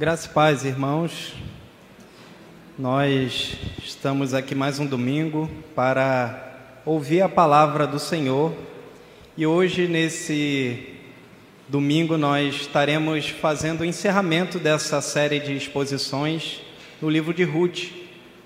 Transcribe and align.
Graças 0.00 0.24
e 0.24 0.28
paz, 0.30 0.64
irmãos. 0.64 1.34
Nós 2.78 3.54
estamos 3.84 4.32
aqui 4.32 4.54
mais 4.54 4.78
um 4.78 4.86
domingo 4.86 5.46
para 5.74 6.80
ouvir 6.86 7.20
a 7.20 7.28
palavra 7.28 7.86
do 7.86 7.98
Senhor. 7.98 8.54
E 9.36 9.46
hoje, 9.46 9.86
nesse 9.86 10.94
domingo, 11.68 12.16
nós 12.16 12.62
estaremos 12.62 13.28
fazendo 13.28 13.82
o 13.82 13.84
encerramento 13.84 14.58
dessa 14.58 15.02
série 15.02 15.38
de 15.38 15.54
exposições 15.54 16.62
no 17.02 17.10
livro 17.10 17.34
de 17.34 17.44
Ruth. 17.44 17.90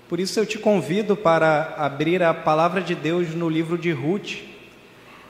Por 0.09 0.19
isso, 0.19 0.37
eu 0.37 0.45
te 0.45 0.59
convido 0.59 1.15
para 1.15 1.73
abrir 1.77 2.21
a 2.21 2.33
palavra 2.33 2.81
de 2.81 2.93
Deus 2.93 3.33
no 3.33 3.47
livro 3.47 3.77
de 3.77 3.93
Ruth, 3.93 4.39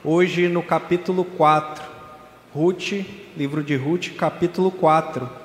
hoje 0.03 0.47
no 0.47 0.63
capítulo 0.63 1.23
4. 1.23 1.83
Ruth, 2.51 3.05
livro 3.37 3.61
de 3.61 3.75
Ruth, 3.75 4.15
capítulo 4.17 4.71
4. 4.71 5.44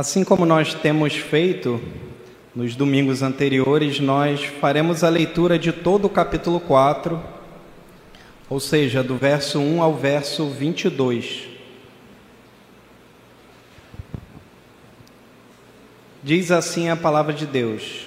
Assim 0.00 0.24
como 0.24 0.46
nós 0.46 0.72
temos 0.72 1.14
feito 1.14 1.78
nos 2.56 2.74
domingos 2.74 3.22
anteriores, 3.22 4.00
nós 4.00 4.42
faremos 4.42 5.04
a 5.04 5.10
leitura 5.10 5.58
de 5.58 5.72
todo 5.72 6.06
o 6.06 6.08
capítulo 6.08 6.58
4, 6.58 7.22
ou 8.48 8.58
seja, 8.58 9.02
do 9.02 9.18
verso 9.18 9.58
1 9.58 9.82
ao 9.82 9.94
verso 9.94 10.48
22. 10.48 11.48
Diz 16.22 16.50
assim 16.50 16.88
a 16.88 16.96
palavra 16.96 17.34
de 17.34 17.44
Deus: 17.44 18.06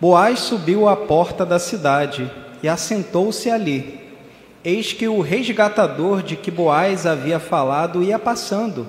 Boaz 0.00 0.40
subiu 0.40 0.88
à 0.88 0.96
porta 0.96 1.46
da 1.46 1.60
cidade 1.60 2.28
e 2.64 2.68
assentou-se 2.68 3.48
ali. 3.48 4.00
Eis 4.64 4.92
que 4.92 5.06
o 5.06 5.20
resgatador 5.20 6.20
de 6.20 6.34
que 6.34 6.50
Boaz 6.50 7.06
havia 7.06 7.38
falado 7.38 8.02
ia 8.02 8.18
passando. 8.18 8.88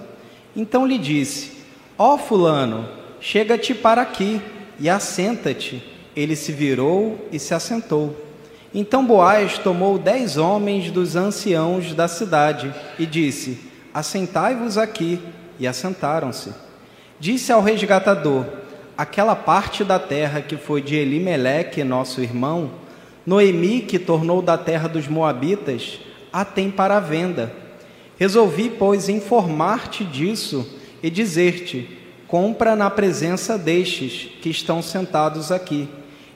Então 0.56 0.84
lhe 0.84 0.98
disse: 0.98 1.57
Ó 2.00 2.14
oh, 2.14 2.18
Fulano, 2.20 2.88
chega-te 3.20 3.74
para 3.74 4.04
aqui 4.04 4.40
e 4.80 4.88
assenta-te. 4.88 5.84
Ele 6.16 6.36
se 6.36 6.52
virou 6.52 7.28
e 7.32 7.40
se 7.40 7.56
assentou. 7.56 8.16
Então 8.72 9.04
Boaz 9.04 9.58
tomou 9.58 9.98
dez 9.98 10.38
homens 10.38 10.92
dos 10.92 11.16
anciãos 11.16 11.96
da 11.96 12.08
cidade 12.08 12.72
e 13.00 13.06
disse: 13.08 13.60
Assentai-vos 13.92 14.78
aqui. 14.78 15.20
E 15.60 15.66
assentaram-se. 15.66 16.54
Disse 17.20 17.52
ao 17.52 17.64
resgatador: 17.64 18.46
Aquela 18.96 19.36
parte 19.36 19.84
da 19.84 19.98
terra 19.98 20.40
que 20.40 20.56
foi 20.56 20.84
de 20.84 20.96
Elimeleque, 20.96 21.84
nosso 21.84 22.22
irmão, 22.22 22.70
Noemi, 23.26 23.82
que 23.82 23.98
tornou 23.98 24.40
da 24.40 24.56
terra 24.56 24.88
dos 24.88 25.08
Moabitas, 25.08 26.00
a 26.32 26.46
tem 26.46 26.70
para 26.70 27.00
venda. 27.00 27.52
Resolvi, 28.20 28.70
pois, 28.70 29.10
informar-te 29.10 30.04
disso 30.04 30.77
e 31.02 31.10
dizer-te: 31.10 31.90
compra 32.28 32.76
na 32.76 32.90
presença 32.90 33.58
destes 33.58 34.30
que 34.42 34.50
estão 34.50 34.82
sentados 34.82 35.52
aqui. 35.52 35.88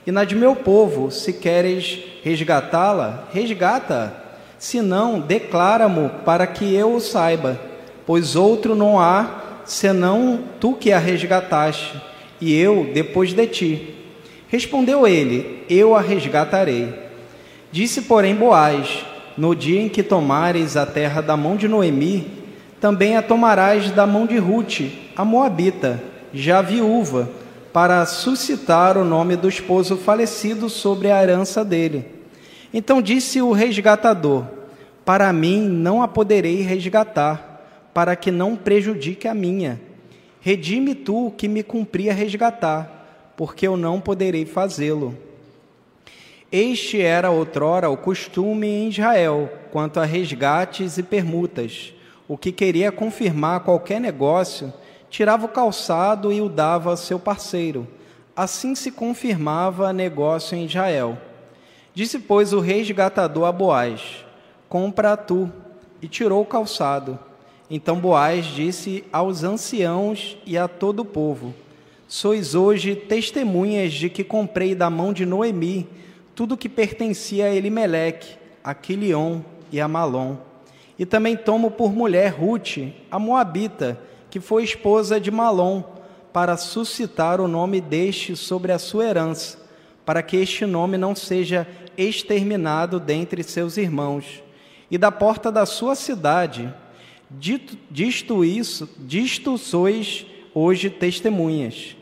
E 0.06 0.10
na 0.10 0.24
de 0.24 0.34
meu 0.34 0.56
povo, 0.56 1.10
se 1.10 1.32
queres 1.32 1.98
resgatá-la, 2.22 3.28
resgata-a. 3.32 4.22
Se 4.58 4.80
não, 4.80 5.20
declara-mo 5.20 6.10
para 6.24 6.46
que 6.46 6.74
eu 6.74 6.94
o 6.94 7.00
saiba, 7.00 7.60
pois 8.06 8.36
outro 8.36 8.74
não 8.74 8.98
há 9.00 9.62
senão 9.64 10.40
tu 10.60 10.74
que 10.74 10.92
a 10.92 10.98
resgataste, 10.98 12.00
e 12.40 12.54
eu 12.54 12.90
depois 12.92 13.32
de 13.32 13.46
ti. 13.46 13.94
Respondeu 14.48 15.06
ele: 15.06 15.64
Eu 15.68 15.94
a 15.94 16.00
resgatarei. 16.00 16.92
Disse, 17.70 18.02
porém, 18.02 18.34
Boaz: 18.34 19.04
No 19.36 19.54
dia 19.54 19.80
em 19.80 19.88
que 19.88 20.02
tomares 20.02 20.76
a 20.76 20.84
terra 20.84 21.20
da 21.20 21.36
mão 21.36 21.56
de 21.56 21.68
Noemi, 21.68 22.41
também 22.82 23.16
a 23.16 23.22
tomarás 23.22 23.92
da 23.92 24.04
mão 24.08 24.26
de 24.26 24.38
Ruth, 24.38 24.80
a 25.14 25.24
Moabita, 25.24 26.02
já 26.34 26.60
viúva, 26.60 27.30
para 27.72 28.04
suscitar 28.04 28.98
o 28.98 29.04
nome 29.04 29.36
do 29.36 29.48
esposo 29.48 29.96
falecido 29.96 30.68
sobre 30.68 31.08
a 31.08 31.22
herança 31.22 31.64
dele. 31.64 32.04
Então 32.74 33.00
disse 33.00 33.40
o 33.40 33.52
resgatador: 33.52 34.44
Para 35.04 35.32
mim 35.32 35.60
não 35.60 36.02
a 36.02 36.08
poderei 36.08 36.60
resgatar, 36.62 37.88
para 37.94 38.16
que 38.16 38.32
não 38.32 38.56
prejudique 38.56 39.28
a 39.28 39.34
minha. 39.34 39.80
Redime 40.40 40.96
tu 40.96 41.28
o 41.28 41.30
que 41.30 41.46
me 41.46 41.62
cumpria 41.62 42.12
resgatar, 42.12 43.32
porque 43.36 43.64
eu 43.64 43.76
não 43.76 44.00
poderei 44.00 44.44
fazê-lo. 44.44 45.16
Este 46.50 47.00
era 47.00 47.30
outrora 47.30 47.88
o 47.88 47.96
costume 47.96 48.66
em 48.66 48.88
Israel 48.88 49.48
quanto 49.70 50.00
a 50.00 50.04
resgates 50.04 50.98
e 50.98 51.02
permutas 51.04 51.94
o 52.28 52.38
que 52.38 52.52
queria 52.52 52.92
confirmar 52.92 53.60
qualquer 53.60 54.00
negócio, 54.00 54.72
tirava 55.10 55.46
o 55.46 55.48
calçado 55.48 56.32
e 56.32 56.40
o 56.40 56.48
dava 56.48 56.90
ao 56.90 56.96
seu 56.96 57.18
parceiro. 57.18 57.86
Assim 58.34 58.74
se 58.74 58.90
confirmava 58.90 59.92
negócio 59.92 60.56
em 60.56 60.64
Israel. 60.64 61.18
Disse, 61.94 62.18
pois, 62.18 62.52
o 62.52 62.60
resgatador 62.60 63.44
a 63.44 63.52
Boaz: 63.52 64.24
Compra 64.68 65.16
tu. 65.16 65.50
E 66.00 66.08
tirou 66.08 66.42
o 66.42 66.46
calçado. 66.46 67.16
Então 67.70 68.00
Boaz 68.00 68.46
disse 68.46 69.04
aos 69.12 69.44
anciãos 69.44 70.36
e 70.44 70.58
a 70.58 70.66
todo 70.66 71.00
o 71.00 71.04
povo: 71.04 71.54
Sois 72.08 72.56
hoje 72.56 72.96
testemunhas 72.96 73.92
de 73.92 74.10
que 74.10 74.24
comprei 74.24 74.74
da 74.74 74.90
mão 74.90 75.12
de 75.12 75.24
Noemi 75.24 75.86
tudo 76.34 76.56
que 76.56 76.68
pertencia 76.68 77.44
a 77.44 77.54
Elimeleque, 77.54 78.36
a 78.64 78.74
Quilion 78.74 79.42
e 79.70 79.80
a 79.80 79.86
Malom 79.86 80.36
e 80.98 81.06
também 81.06 81.36
tomo 81.36 81.70
por 81.70 81.92
mulher 81.92 82.32
Ruth, 82.32 82.78
a 83.10 83.18
Moabita, 83.18 83.98
que 84.30 84.40
foi 84.40 84.64
esposa 84.64 85.20
de 85.20 85.30
Malom, 85.30 85.82
para 86.32 86.56
suscitar 86.56 87.40
o 87.40 87.48
nome 87.48 87.80
deste 87.80 88.34
sobre 88.34 88.72
a 88.72 88.78
sua 88.78 89.04
herança, 89.04 89.58
para 90.04 90.22
que 90.22 90.36
este 90.36 90.64
nome 90.64 90.96
não 90.96 91.14
seja 91.14 91.66
exterminado 91.96 92.98
dentre 92.98 93.42
seus 93.42 93.76
irmãos. 93.76 94.42
E 94.90 94.96
da 94.96 95.12
porta 95.12 95.52
da 95.52 95.66
sua 95.66 95.94
cidade, 95.94 96.72
dito, 97.30 97.76
disto 97.90 98.44
isso, 98.44 98.88
disto 98.98 99.56
sois 99.58 100.26
hoje 100.54 100.90
testemunhas. 100.90 101.96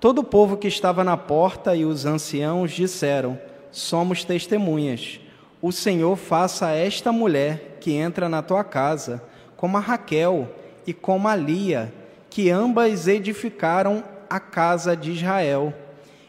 Todo 0.00 0.18
o 0.18 0.24
povo 0.24 0.56
que 0.56 0.68
estava 0.68 1.02
na 1.02 1.16
porta 1.16 1.74
e 1.74 1.84
os 1.84 2.04
anciãos 2.04 2.72
disseram: 2.72 3.38
Somos 3.70 4.24
testemunhas. 4.24 5.20
O 5.66 5.72
Senhor 5.72 6.14
faça 6.16 6.66
a 6.66 6.74
esta 6.74 7.10
mulher 7.10 7.78
que 7.80 7.90
entra 7.90 8.28
na 8.28 8.42
tua 8.42 8.62
casa, 8.62 9.22
como 9.56 9.78
a 9.78 9.80
Raquel 9.80 10.46
e 10.86 10.92
como 10.92 11.26
a 11.26 11.34
Lia, 11.34 11.90
que 12.28 12.50
ambas 12.50 13.08
edificaram 13.08 14.04
a 14.28 14.38
casa 14.38 14.94
de 14.94 15.12
Israel. 15.12 15.72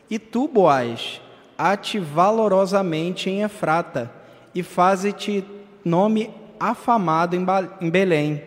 E 0.09 0.17
tu, 0.17 0.47
Boaz, 0.47 1.19
ate 1.57 1.99
valorosamente 1.99 3.29
em 3.29 3.43
Efrata, 3.43 4.09
e 4.53 4.63
faze-te 4.63 5.43
nome 5.83 6.33
afamado 6.57 7.35
em 7.35 7.89
Belém. 7.89 8.41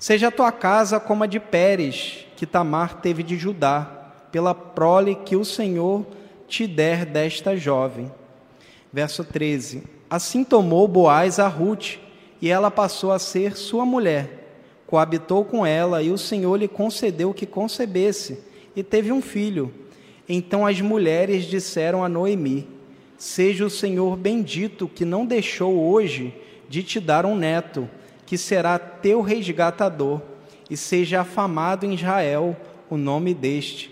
Seja 0.00 0.26
a 0.26 0.32
tua 0.32 0.50
casa 0.50 0.98
como 0.98 1.22
a 1.22 1.28
de 1.28 1.38
Pérez, 1.38 2.26
que 2.36 2.44
Tamar 2.44 2.94
teve 2.94 3.22
de 3.22 3.36
Judá, 3.36 3.88
pela 4.32 4.52
prole 4.52 5.14
que 5.14 5.36
o 5.36 5.44
Senhor 5.44 6.04
te 6.48 6.66
der 6.66 7.06
desta 7.06 7.56
jovem. 7.56 8.10
Verso 8.92 9.22
13: 9.22 9.97
Assim 10.10 10.42
tomou 10.42 10.88
Boaz 10.88 11.38
a 11.38 11.48
Ruth, 11.48 11.96
e 12.40 12.48
ela 12.48 12.70
passou 12.70 13.12
a 13.12 13.18
ser 13.18 13.56
sua 13.56 13.84
mulher. 13.84 14.46
Coabitou 14.86 15.44
com 15.44 15.66
ela, 15.66 16.02
e 16.02 16.10
o 16.10 16.16
Senhor 16.16 16.56
lhe 16.56 16.68
concedeu 16.68 17.34
que 17.34 17.44
concebesse, 17.44 18.38
e 18.74 18.82
teve 18.82 19.12
um 19.12 19.20
filho. 19.20 19.72
Então 20.28 20.66
as 20.66 20.80
mulheres 20.80 21.44
disseram 21.44 22.02
a 22.02 22.08
Noemi: 22.08 22.66
Seja 23.18 23.66
o 23.66 23.70
Senhor 23.70 24.16
bendito, 24.16 24.88
que 24.88 25.04
não 25.04 25.26
deixou 25.26 25.78
hoje 25.90 26.34
de 26.68 26.82
te 26.82 27.00
dar 27.00 27.26
um 27.26 27.34
neto, 27.34 27.88
que 28.24 28.38
será 28.38 28.78
teu 28.78 29.20
resgatador, 29.20 30.20
e 30.70 30.76
seja 30.76 31.20
afamado 31.20 31.84
em 31.84 31.94
Israel 31.94 32.56
o 32.88 32.96
nome 32.96 33.34
deste. 33.34 33.90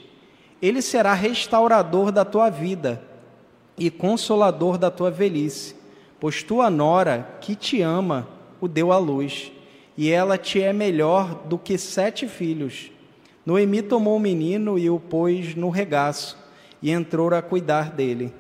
Ele 0.61 0.81
será 0.81 1.13
restaurador 1.15 2.11
da 2.11 2.25
tua 2.25 2.49
vida 2.49 3.03
e 3.79 3.91
consolador 3.91 4.79
da 4.79 4.91
tua 4.91 5.11
velhice, 5.11 5.75
pois 6.21 6.43
tua 6.43 6.71
nora, 6.71 7.37
que 7.41 7.55
te 7.55 7.83
ama, 7.83 8.27
o 8.61 8.69
deu 8.69 8.93
à 8.93 8.99
luz, 8.99 9.53
e 9.97 10.11
ela 10.11 10.37
te 10.37 10.61
é 10.61 10.73
melhor 10.73 11.43
do 11.47 11.59
que 11.59 11.79
sete 11.79 12.29
filhos. 12.29 12.91
Noemi 13.45 13.83
tomou 13.83 14.17
o 14.17 14.21
menino 14.21 14.79
e 14.79 14.91
o 14.91 14.99
pôs 14.99 15.55
no 15.55 15.71
regaço, 15.71 16.37
e 16.83 16.91
entrou 16.91 17.33
a 17.35 17.41
cuidar 17.41 17.91
dele. 17.91 18.33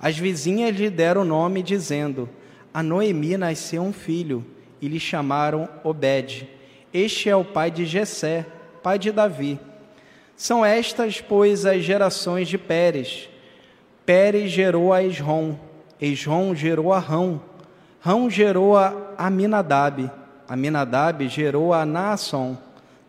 As 0.00 0.16
vizinhas 0.18 0.76
lhe 0.76 0.90
deram 0.90 1.22
o 1.22 1.24
nome, 1.24 1.62
dizendo: 1.62 2.28
A 2.72 2.82
Noemi 2.82 3.36
nasceu 3.36 3.82
um 3.82 3.92
filho, 3.92 4.44
e 4.80 4.88
lhe 4.88 5.00
chamaram 5.00 5.68
Obed. 5.82 6.48
Este 6.92 7.28
é 7.28 7.36
o 7.36 7.44
pai 7.44 7.70
de 7.70 7.84
Jessé, 7.84 8.46
pai 8.82 8.98
de 8.98 9.12
Davi. 9.12 9.58
São 10.36 10.64
estas, 10.64 11.20
pois, 11.20 11.66
as 11.66 11.82
gerações 11.82 12.48
de 12.48 12.56
Pérez. 12.56 13.28
Pérez 14.06 14.50
gerou 14.50 14.92
a 14.92 15.02
Esrom, 15.02 15.56
Esrom 16.00 16.54
gerou 16.54 16.92
a 16.92 16.98
Rão, 16.98 17.40
Rão 18.00 18.30
gerou 18.30 18.76
a 18.76 18.94
Aminadab, 19.18 20.10
Aminadab 20.48 21.28
gerou 21.28 21.74
a 21.74 21.84
Naasson, 21.84 22.56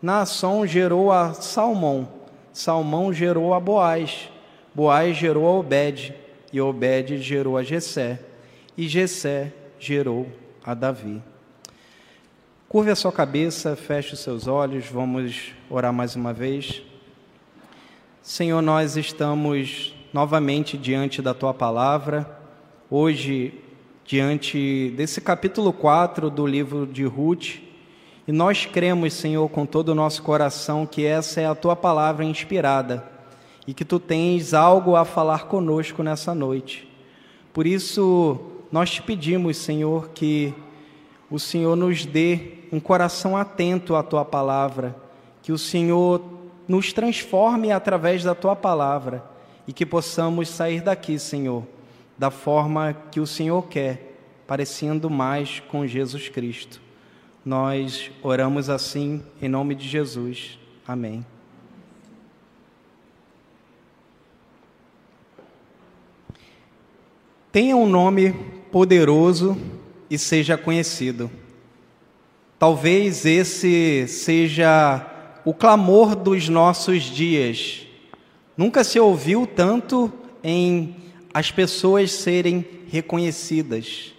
Naasson 0.02 0.66
gerou 0.66 1.12
a 1.12 1.32
Salmão, 1.32 2.08
Salmão 2.52 3.12
gerou 3.12 3.54
a 3.54 3.60
Boaz, 3.60 4.28
Boaz 4.74 5.16
gerou 5.16 5.46
a 5.46 5.58
Obed, 5.58 6.14
e 6.52 6.60
Obed 6.60 7.18
gerou 7.18 7.56
a 7.56 7.62
Jessé, 7.62 8.20
e 8.76 8.88
Jessé 8.88 9.52
gerou 9.78 10.26
a 10.64 10.74
Davi. 10.74 11.22
Curve 12.68 12.90
a 12.90 12.96
sua 12.96 13.10
cabeça, 13.10 13.74
feche 13.74 14.14
os 14.14 14.20
seus 14.20 14.46
olhos, 14.46 14.86
vamos 14.86 15.52
orar 15.68 15.92
mais 15.92 16.14
uma 16.14 16.32
vez. 16.32 16.82
Senhor, 18.22 18.62
nós 18.62 18.96
estamos 18.96 19.94
novamente 20.12 20.76
diante 20.76 21.20
da 21.20 21.34
tua 21.34 21.54
palavra, 21.54 22.39
hoje 22.90 23.54
diante 24.04 24.92
desse 24.96 25.20
capítulo 25.20 25.72
4 25.72 26.28
do 26.28 26.44
livro 26.44 26.84
de 26.84 27.04
Ruth, 27.04 27.60
e 28.26 28.32
nós 28.32 28.66
cremos, 28.66 29.14
Senhor, 29.14 29.48
com 29.48 29.64
todo 29.64 29.90
o 29.90 29.94
nosso 29.94 30.24
coração 30.24 30.84
que 30.84 31.04
essa 31.06 31.40
é 31.40 31.46
a 31.46 31.54
tua 31.54 31.76
palavra 31.76 32.24
inspirada 32.24 33.08
e 33.64 33.72
que 33.72 33.84
tu 33.84 34.00
tens 34.00 34.52
algo 34.52 34.96
a 34.96 35.04
falar 35.04 35.44
conosco 35.44 36.02
nessa 36.02 36.34
noite. 36.34 36.88
Por 37.52 37.64
isso, 37.64 38.40
nós 38.72 38.90
te 38.90 39.02
pedimos, 39.02 39.56
Senhor, 39.56 40.10
que 40.10 40.52
o 41.30 41.38
Senhor 41.38 41.76
nos 41.76 42.04
dê 42.04 42.54
um 42.72 42.80
coração 42.80 43.36
atento 43.36 43.94
à 43.94 44.02
tua 44.02 44.24
palavra, 44.24 44.96
que 45.42 45.52
o 45.52 45.58
Senhor 45.58 46.20
nos 46.66 46.92
transforme 46.92 47.70
através 47.70 48.24
da 48.24 48.34
tua 48.34 48.56
palavra 48.56 49.24
e 49.66 49.72
que 49.72 49.86
possamos 49.86 50.48
sair 50.48 50.80
daqui, 50.80 51.18
Senhor, 51.18 51.64
da 52.20 52.30
forma 52.30 52.94
que 53.10 53.18
o 53.18 53.26
Senhor 53.26 53.66
quer, 53.66 54.18
parecendo 54.46 55.08
mais 55.08 55.58
com 55.58 55.86
Jesus 55.86 56.28
Cristo. 56.28 56.78
Nós 57.42 58.10
oramos 58.22 58.68
assim 58.68 59.22
em 59.40 59.48
nome 59.48 59.74
de 59.74 59.88
Jesus. 59.88 60.58
Amém. 60.86 61.24
Tenha 67.50 67.74
um 67.74 67.88
nome 67.88 68.34
poderoso 68.70 69.56
e 70.10 70.18
seja 70.18 70.58
conhecido. 70.58 71.30
Talvez 72.58 73.24
esse 73.24 74.06
seja 74.06 75.40
o 75.42 75.54
clamor 75.54 76.14
dos 76.14 76.50
nossos 76.50 77.04
dias. 77.04 77.86
Nunca 78.58 78.84
se 78.84 79.00
ouviu 79.00 79.46
tanto 79.46 80.12
em 80.44 81.00
as 81.32 81.50
pessoas 81.50 82.12
serem 82.12 82.64
reconhecidas. 82.88 84.12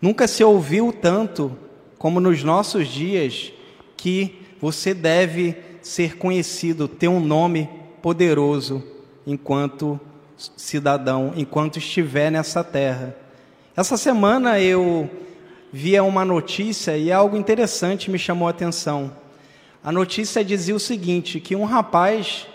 Nunca 0.00 0.26
se 0.26 0.42
ouviu 0.42 0.92
tanto 0.92 1.56
como 1.98 2.20
nos 2.20 2.42
nossos 2.42 2.88
dias 2.88 3.52
que 3.96 4.40
você 4.60 4.94
deve 4.94 5.56
ser 5.80 6.16
conhecido, 6.16 6.88
ter 6.88 7.08
um 7.08 7.20
nome 7.20 7.68
poderoso 8.00 8.82
enquanto 9.26 10.00
cidadão, 10.36 11.32
enquanto 11.36 11.78
estiver 11.78 12.30
nessa 12.30 12.64
terra. 12.64 13.16
Essa 13.76 13.96
semana 13.96 14.60
eu 14.60 15.08
via 15.72 16.02
uma 16.02 16.24
notícia 16.24 16.96
e 16.96 17.10
algo 17.10 17.36
interessante 17.36 18.10
me 18.10 18.18
chamou 18.18 18.46
a 18.46 18.50
atenção. 18.50 19.12
A 19.82 19.90
notícia 19.90 20.44
dizia 20.44 20.74
o 20.74 20.80
seguinte: 20.80 21.40
que 21.40 21.56
um 21.56 21.64
rapaz 21.64 22.46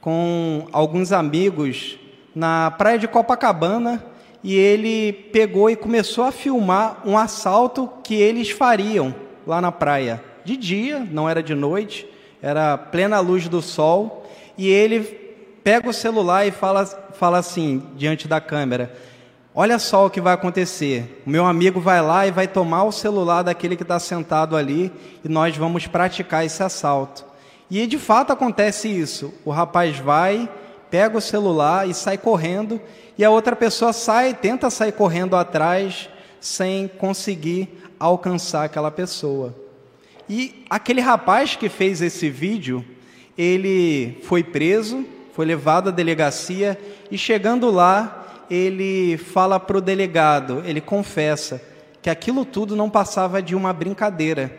com 0.00 0.68
alguns 0.72 1.12
amigos 1.12 1.98
na 2.36 2.70
praia 2.70 2.98
de 2.98 3.08
Copacabana 3.08 4.04
e 4.44 4.54
ele 4.54 5.10
pegou 5.32 5.70
e 5.70 5.74
começou 5.74 6.22
a 6.22 6.30
filmar 6.30 7.00
um 7.06 7.16
assalto 7.16 7.88
que 8.04 8.14
eles 8.14 8.50
fariam 8.50 9.14
lá 9.46 9.58
na 9.58 9.72
praia. 9.72 10.22
De 10.44 10.54
dia, 10.54 11.08
não 11.10 11.26
era 11.26 11.42
de 11.42 11.54
noite, 11.54 12.06
era 12.42 12.76
plena 12.76 13.18
luz 13.20 13.48
do 13.48 13.62
sol, 13.62 14.28
e 14.56 14.68
ele 14.68 15.00
pega 15.64 15.88
o 15.88 15.94
celular 15.94 16.46
e 16.46 16.50
fala, 16.50 16.84
fala 16.84 17.38
assim 17.38 17.82
diante 17.96 18.28
da 18.28 18.38
câmera: 18.38 18.94
Olha 19.54 19.78
só 19.78 20.04
o 20.04 20.10
que 20.10 20.20
vai 20.20 20.34
acontecer. 20.34 21.22
O 21.26 21.30
meu 21.30 21.46
amigo 21.46 21.80
vai 21.80 22.02
lá 22.02 22.26
e 22.26 22.30
vai 22.30 22.46
tomar 22.46 22.84
o 22.84 22.92
celular 22.92 23.42
daquele 23.42 23.76
que 23.76 23.82
está 23.82 23.98
sentado 23.98 24.56
ali 24.56 24.92
e 25.24 25.28
nós 25.28 25.56
vamos 25.56 25.86
praticar 25.86 26.44
esse 26.44 26.62
assalto. 26.62 27.24
E 27.70 27.86
de 27.86 27.98
fato 27.98 28.30
acontece 28.30 28.88
isso. 28.88 29.32
O 29.42 29.50
rapaz 29.50 29.98
vai, 29.98 30.48
pega 30.90 31.18
o 31.18 31.20
celular 31.20 31.88
e 31.88 31.94
sai 31.94 32.18
correndo, 32.18 32.80
e 33.18 33.24
a 33.24 33.30
outra 33.30 33.56
pessoa 33.56 33.92
sai, 33.92 34.34
tenta 34.34 34.70
sair 34.70 34.92
correndo 34.92 35.36
atrás, 35.36 36.08
sem 36.40 36.86
conseguir 36.86 37.68
alcançar 37.98 38.64
aquela 38.64 38.90
pessoa. 38.90 39.54
E 40.28 40.64
aquele 40.68 41.00
rapaz 41.00 41.56
que 41.56 41.68
fez 41.68 42.02
esse 42.02 42.28
vídeo, 42.28 42.84
ele 43.36 44.18
foi 44.24 44.42
preso, 44.42 45.04
foi 45.32 45.46
levado 45.46 45.88
à 45.88 45.92
delegacia 45.92 46.78
e 47.10 47.18
chegando 47.18 47.70
lá, 47.70 48.44
ele 48.50 49.16
fala 49.16 49.58
para 49.58 49.78
o 49.78 49.80
delegado, 49.80 50.62
ele 50.64 50.80
confessa 50.80 51.62
que 52.00 52.10
aquilo 52.10 52.44
tudo 52.44 52.76
não 52.76 52.88
passava 52.88 53.42
de 53.42 53.54
uma 53.54 53.72
brincadeira, 53.72 54.56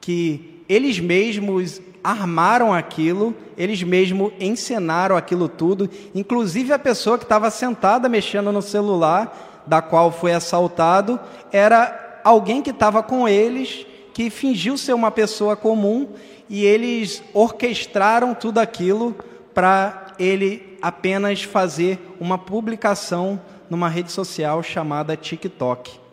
que 0.00 0.62
eles 0.68 0.98
mesmos 1.00 1.80
armaram 2.04 2.74
aquilo, 2.74 3.34
eles 3.56 3.82
mesmos 3.82 4.30
encenaram 4.38 5.16
aquilo 5.16 5.48
tudo, 5.48 5.88
inclusive 6.14 6.70
a 6.70 6.78
pessoa 6.78 7.16
que 7.16 7.24
estava 7.24 7.50
sentada 7.50 8.10
mexendo 8.10 8.52
no 8.52 8.60
celular, 8.60 9.64
da 9.66 9.80
qual 9.80 10.12
foi 10.12 10.34
assaltado, 10.34 11.18
era 11.50 12.20
alguém 12.22 12.60
que 12.60 12.68
estava 12.68 13.02
com 13.02 13.26
eles, 13.26 13.86
que 14.12 14.28
fingiu 14.28 14.76
ser 14.76 14.92
uma 14.92 15.10
pessoa 15.10 15.56
comum, 15.56 16.10
e 16.50 16.62
eles 16.62 17.22
orquestraram 17.32 18.34
tudo 18.34 18.58
aquilo 18.58 19.16
para 19.54 20.08
ele 20.18 20.76
apenas 20.82 21.42
fazer 21.42 21.98
uma 22.20 22.36
publicação 22.36 23.40
numa 23.70 23.88
rede 23.88 24.12
social 24.12 24.62
chamada 24.62 25.16
TikTok. 25.16 26.03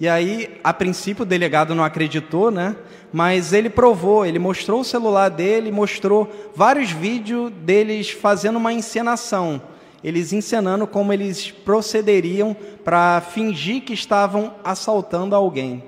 E 0.00 0.08
aí, 0.08 0.60
a 0.62 0.72
princípio, 0.72 1.22
o 1.22 1.26
delegado 1.26 1.74
não 1.74 1.82
acreditou, 1.82 2.50
né? 2.50 2.76
Mas 3.12 3.52
ele 3.52 3.68
provou, 3.68 4.24
ele 4.24 4.38
mostrou 4.38 4.80
o 4.80 4.84
celular 4.84 5.28
dele, 5.28 5.72
mostrou 5.72 6.30
vários 6.54 6.90
vídeos 6.90 7.50
deles 7.50 8.10
fazendo 8.10 8.56
uma 8.56 8.72
encenação. 8.72 9.60
Eles 10.04 10.32
encenando 10.32 10.86
como 10.86 11.12
eles 11.12 11.50
procederiam 11.50 12.56
para 12.84 13.20
fingir 13.20 13.82
que 13.82 13.92
estavam 13.92 14.54
assaltando 14.62 15.34
alguém. 15.34 15.82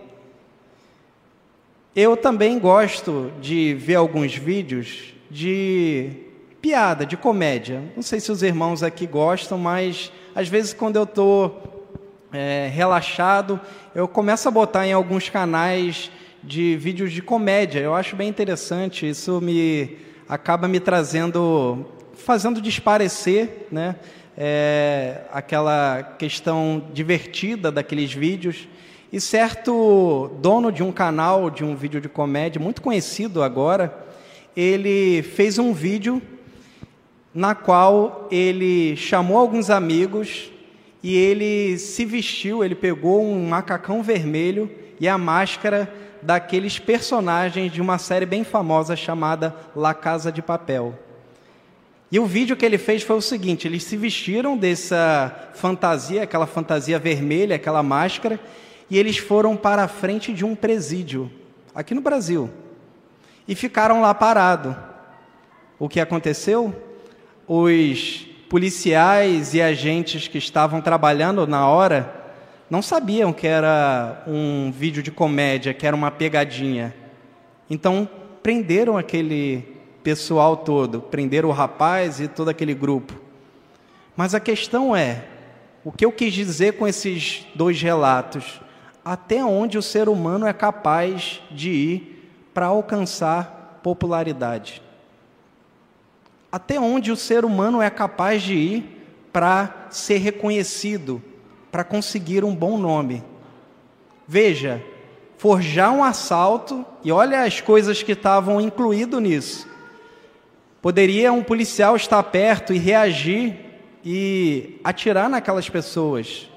Eu 1.95 2.17
também 2.17 2.59
gosto 2.59 3.33
de 3.41 3.75
ver 3.75 3.97
alguns 3.97 4.35
vídeos 4.35 5.15
de 5.31 6.11
piada, 6.61 7.07
de 7.07 7.17
comédia. 7.17 7.83
Não 7.95 8.03
sei 8.03 8.19
se 8.19 8.33
os 8.33 8.43
irmãos 8.43 8.83
aqui 8.83 9.07
gostam, 9.07 9.57
mas 9.57 10.11
às 10.35 10.49
vezes 10.49 10.73
quando 10.73 10.97
eu 10.97 11.05
estou 11.05 11.70
é, 12.33 12.71
relaxado, 12.73 13.61
eu 13.95 14.07
começo 14.07 14.47
a 14.49 14.51
botar 14.51 14.87
em 14.87 14.93
alguns 14.93 15.29
canais 15.29 16.11
de 16.43 16.77
vídeos 16.77 17.13
de 17.13 17.21
comédia. 17.21 17.81
Eu 17.81 17.95
acho 17.95 18.17
bem 18.17 18.29
interessante. 18.29 19.09
Isso 19.09 19.41
me 19.41 19.97
acaba 20.29 20.69
me 20.69 20.79
trazendo, 20.79 21.85
fazendo 22.15 22.61
desparecer, 22.61 23.67
né? 23.71 23.97
É, 24.39 25.23
aquela 25.33 26.03
questão 26.19 26.85
divertida 26.93 27.71
daqueles 27.71 28.13
vídeos. 28.13 28.69
E 29.13 29.21
certo 29.21 30.31
dono 30.41 30.71
de 30.71 30.83
um 30.83 30.93
canal 30.93 31.51
de 31.51 31.65
um 31.65 31.75
vídeo 31.75 32.01
de 32.01 32.09
comédia 32.09 32.61
muito 32.61 32.81
conhecido 32.81 33.43
agora, 33.43 34.07
ele 34.57 35.23
fez 35.23 35.59
um 35.59 35.73
vídeo 35.73 36.23
na 37.35 37.55
qual 37.55 38.29
ele 38.31 38.97
chamou 38.97 39.37
alguns 39.37 39.69
amigos 39.69 40.50
e 41.03 41.17
ele 41.17 41.79
se 41.79 42.05
vestiu, 42.05 42.63
ele 42.63 42.75
pegou 42.75 43.25
um 43.25 43.49
macacão 43.49 44.03
vermelho 44.03 44.71
e 44.99 45.09
a 45.09 45.17
máscara 45.17 45.93
daqueles 46.23 46.79
personagens 46.79 47.73
de 47.73 47.81
uma 47.81 47.99
série 47.99 48.27
bem 48.27 48.45
famosa 48.45 48.95
chamada 48.95 49.55
La 49.75 49.95
Casa 49.95 50.31
de 50.31 50.43
Papel. 50.43 50.99
E 52.13 52.19
o 52.19 52.27
vídeo 52.27 52.57
que 52.57 52.67
ele 52.67 52.77
fez 52.77 53.03
foi 53.03 53.17
o 53.17 53.23
seguinte: 53.23 53.67
eles 53.67 53.85
se 53.85 53.97
vestiram 53.97 54.57
dessa 54.57 55.51
fantasia, 55.55 56.25
aquela 56.25 56.47
fantasia 56.47 56.99
vermelha, 56.99 57.57
aquela 57.57 57.83
máscara, 57.83 58.39
e 58.91 58.99
eles 58.99 59.17
foram 59.17 59.57
para 59.57 59.85
a 59.85 59.89
frente 59.89 60.33
de 60.33 60.45
um 60.45 60.55
presídio, 60.55 61.31
aqui 61.75 61.95
no 61.95 62.01
Brasil, 62.01 62.51
e 63.49 63.55
ficaram 63.55 64.01
lá 64.01 64.13
parados. 64.13 64.77
O 65.79 65.89
que 65.89 65.99
aconteceu? 65.99 66.75
os 67.53 68.29
policiais 68.51 69.55
e 69.55 69.63
agentes 69.63 70.27
que 70.27 70.37
estavam 70.37 70.81
trabalhando 70.81 71.47
na 71.47 71.69
hora 71.69 72.13
não 72.69 72.83
sabiam 72.83 73.33
que 73.33 73.47
era 73.47 74.25
um 74.27 74.73
vídeo 74.73 75.05
de 75.05 75.13
comédia, 75.13 75.73
que 75.73 75.87
era 75.87 75.95
uma 75.95 76.11
pegadinha. 76.11 76.93
Então, 77.71 78.09
prenderam 78.43 78.99
aquele 78.99 79.77
pessoal 80.03 80.57
todo, 80.57 81.01
prenderam 81.01 81.49
o 81.49 81.53
rapaz 81.53 82.19
e 82.19 82.27
todo 82.27 82.49
aquele 82.49 82.75
grupo. 82.75 83.15
Mas 84.17 84.35
a 84.35 84.41
questão 84.41 84.97
é: 84.97 85.27
o 85.85 85.93
que 85.93 86.05
eu 86.05 86.11
quis 86.11 86.33
dizer 86.33 86.73
com 86.73 86.89
esses 86.89 87.47
dois 87.55 87.81
relatos? 87.81 88.61
Até 89.05 89.45
onde 89.45 89.79
o 89.79 89.83
ser 89.83 90.09
humano 90.09 90.45
é 90.45 90.53
capaz 90.53 91.41
de 91.53 91.71
ir 91.71 92.33
para 92.53 92.67
alcançar 92.67 93.79
popularidade? 93.81 94.83
Até 96.51 96.81
onde 96.81 97.13
o 97.13 97.17
ser 97.17 97.45
humano 97.45 97.81
é 97.81 97.89
capaz 97.89 98.43
de 98.43 98.55
ir 98.55 99.07
para 99.33 99.87
ser 99.91 100.19
reconhecido, 100.19 101.23
para 101.71 101.85
conseguir 101.85 102.45
um 102.45 102.55
bom 102.55 102.77
nome. 102.77 103.23
Veja, 104.27 104.83
forjar 105.39 105.93
um 105.93 106.03
assalto, 106.03 106.85
e 107.05 107.11
olha 107.11 107.43
as 107.43 107.61
coisas 107.61 108.03
que 108.03 108.13
estavam 108.13 108.61
incluído 108.61 109.21
nisso. 109.21 109.69
Poderia 110.83 111.33
um 111.33 111.43
policial 111.43 111.95
estar 111.95 112.23
perto 112.25 112.73
e 112.73 112.79
reagir 112.79 113.57
e 114.05 114.81
atirar 114.83 115.29
naquelas 115.29 115.69
pessoas. 115.69 116.51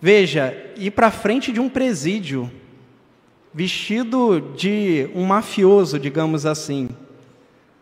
Veja, 0.00 0.54
ir 0.76 0.90
para 0.90 1.10
frente 1.10 1.50
de 1.50 1.60
um 1.60 1.68
presídio, 1.68 2.50
vestido 3.52 4.52
de 4.54 5.08
um 5.14 5.24
mafioso, 5.24 5.98
digamos 5.98 6.44
assim, 6.44 6.90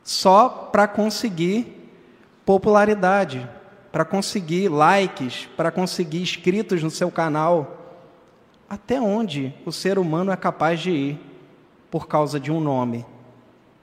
só 0.03 0.49
para 0.49 0.87
conseguir 0.89 1.91
popularidade 2.45 3.49
para 3.93 4.07
conseguir 4.07 4.71
likes, 4.71 5.47
para 5.55 5.71
conseguir 5.71 6.23
inscritos 6.23 6.83
no 6.83 6.91
seu 6.91 7.11
canal. 7.11 8.01
Até 8.69 8.99
onde 8.99 9.55
o 9.67 9.71
ser 9.71 9.99
humano 9.99 10.33
é 10.33 10.37
capaz 10.37 10.81
de 10.81 10.91
ir 10.91 11.21
por 11.91 12.09
causa 12.09 12.41
de 12.41 12.51
um 12.51 12.59
nome, 12.59 13.05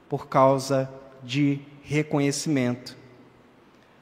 por 0.10 0.28
causa 0.28 0.90
de 1.24 1.60
reconhecimento. 1.84 2.98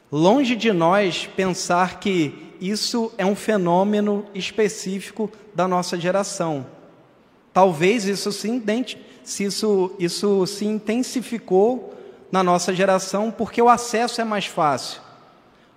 Longe 0.10 0.56
de 0.56 0.72
nós 0.72 1.28
pensar 1.36 2.00
que 2.00 2.54
isso 2.62 3.12
é 3.18 3.26
um 3.26 3.36
fenômeno 3.36 4.26
específico 4.34 5.30
da 5.54 5.68
nossa 5.68 6.00
geração. 6.00 6.66
Talvez 7.52 8.06
isso 8.06 8.32
se, 8.32 8.50
isso, 9.44 9.92
isso 10.00 10.48
se 10.48 10.66
intensificou 10.66 11.97
na 12.32 12.44
nossa 12.44 12.74
geração 12.74 13.32
porque 13.32 13.62
o 13.62 13.70
acesso 13.70 14.22
é 14.22 14.24
mais 14.24 14.46
fácil. 14.46 15.02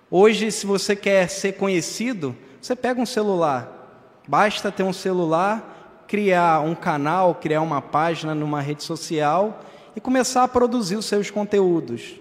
Hoje, 0.09 0.51
se 0.51 0.65
você 0.65 0.95
quer 0.95 1.29
ser 1.29 1.53
conhecido, 1.53 2.35
você 2.61 2.75
pega 2.75 2.99
um 2.99 3.05
celular. 3.05 4.21
Basta 4.27 4.71
ter 4.71 4.83
um 4.83 4.93
celular, 4.93 6.03
criar 6.07 6.59
um 6.61 6.75
canal, 6.75 7.35
criar 7.35 7.61
uma 7.61 7.81
página 7.81 8.35
numa 8.35 8.61
rede 8.61 8.83
social 8.83 9.61
e 9.95 10.01
começar 10.01 10.43
a 10.43 10.47
produzir 10.47 10.97
os 10.97 11.05
seus 11.05 11.31
conteúdos. 11.31 12.19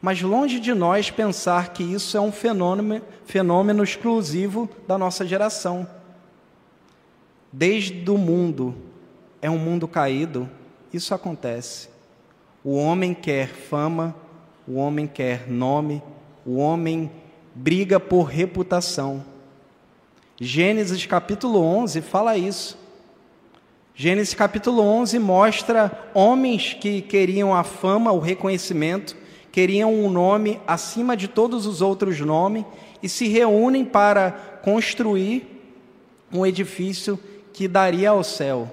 Mas 0.00 0.22
longe 0.22 0.60
de 0.60 0.74
nós 0.74 1.10
pensar 1.10 1.72
que 1.72 1.82
isso 1.82 2.16
é 2.16 2.20
um 2.20 2.30
fenômeno, 2.30 3.02
fenômeno 3.24 3.82
exclusivo 3.82 4.68
da 4.86 4.96
nossa 4.96 5.26
geração. 5.26 5.88
Desde 7.50 8.08
o 8.10 8.18
mundo, 8.18 8.74
é 9.40 9.50
um 9.50 9.58
mundo 9.58 9.88
caído, 9.88 10.48
isso 10.92 11.14
acontece. 11.14 11.88
O 12.64 12.74
homem 12.74 13.14
quer 13.14 13.48
fama, 13.48 14.14
o 14.66 14.74
homem 14.74 15.06
quer 15.06 15.48
nome, 15.48 16.02
o 16.44 16.56
homem 16.56 17.10
briga 17.54 18.00
por 18.00 18.24
reputação. 18.24 19.24
Gênesis 20.40 21.06
capítulo 21.06 21.60
11 21.60 22.00
fala 22.02 22.36
isso. 22.36 22.78
Gênesis 23.94 24.34
capítulo 24.34 24.82
11 24.82 25.18
mostra 25.18 26.10
homens 26.14 26.74
que 26.74 27.02
queriam 27.02 27.54
a 27.54 27.64
fama, 27.64 28.12
o 28.12 28.18
reconhecimento, 28.18 29.16
queriam 29.50 29.92
um 29.92 30.10
nome 30.10 30.60
acima 30.66 31.16
de 31.16 31.26
todos 31.26 31.66
os 31.66 31.80
outros 31.80 32.20
nomes 32.20 32.64
e 33.02 33.08
se 33.08 33.26
reúnem 33.28 33.84
para 33.84 34.30
construir 34.62 35.46
um 36.32 36.44
edifício 36.44 37.18
que 37.52 37.66
daria 37.66 38.10
ao 38.10 38.22
céu. 38.22 38.70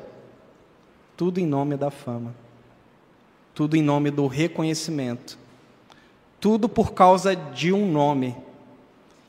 Tudo 1.17 1.39
em 1.39 1.45
nome 1.45 1.77
da 1.77 1.89
fama. 1.89 2.44
Tudo 3.55 3.77
em 3.77 3.81
nome 3.81 4.11
do 4.11 4.27
reconhecimento. 4.27 5.39
Tudo 6.41 6.67
por 6.67 6.91
causa 6.91 7.33
de 7.33 7.71
um 7.71 7.89
nome. 7.89 8.35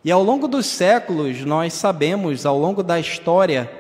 E 0.05 0.11
ao 0.11 0.21
longo 0.21 0.49
dos 0.49 0.67
séculos, 0.67 1.45
nós 1.45 1.73
sabemos, 1.75 2.45
ao 2.45 2.59
longo 2.59 2.83
da 2.83 2.99
história, 2.99 3.71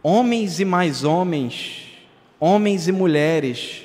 homens 0.00 0.60
e 0.60 0.64
mais 0.64 1.02
homens, 1.02 1.98
homens 2.38 2.86
e 2.86 2.92
mulheres, 2.92 3.82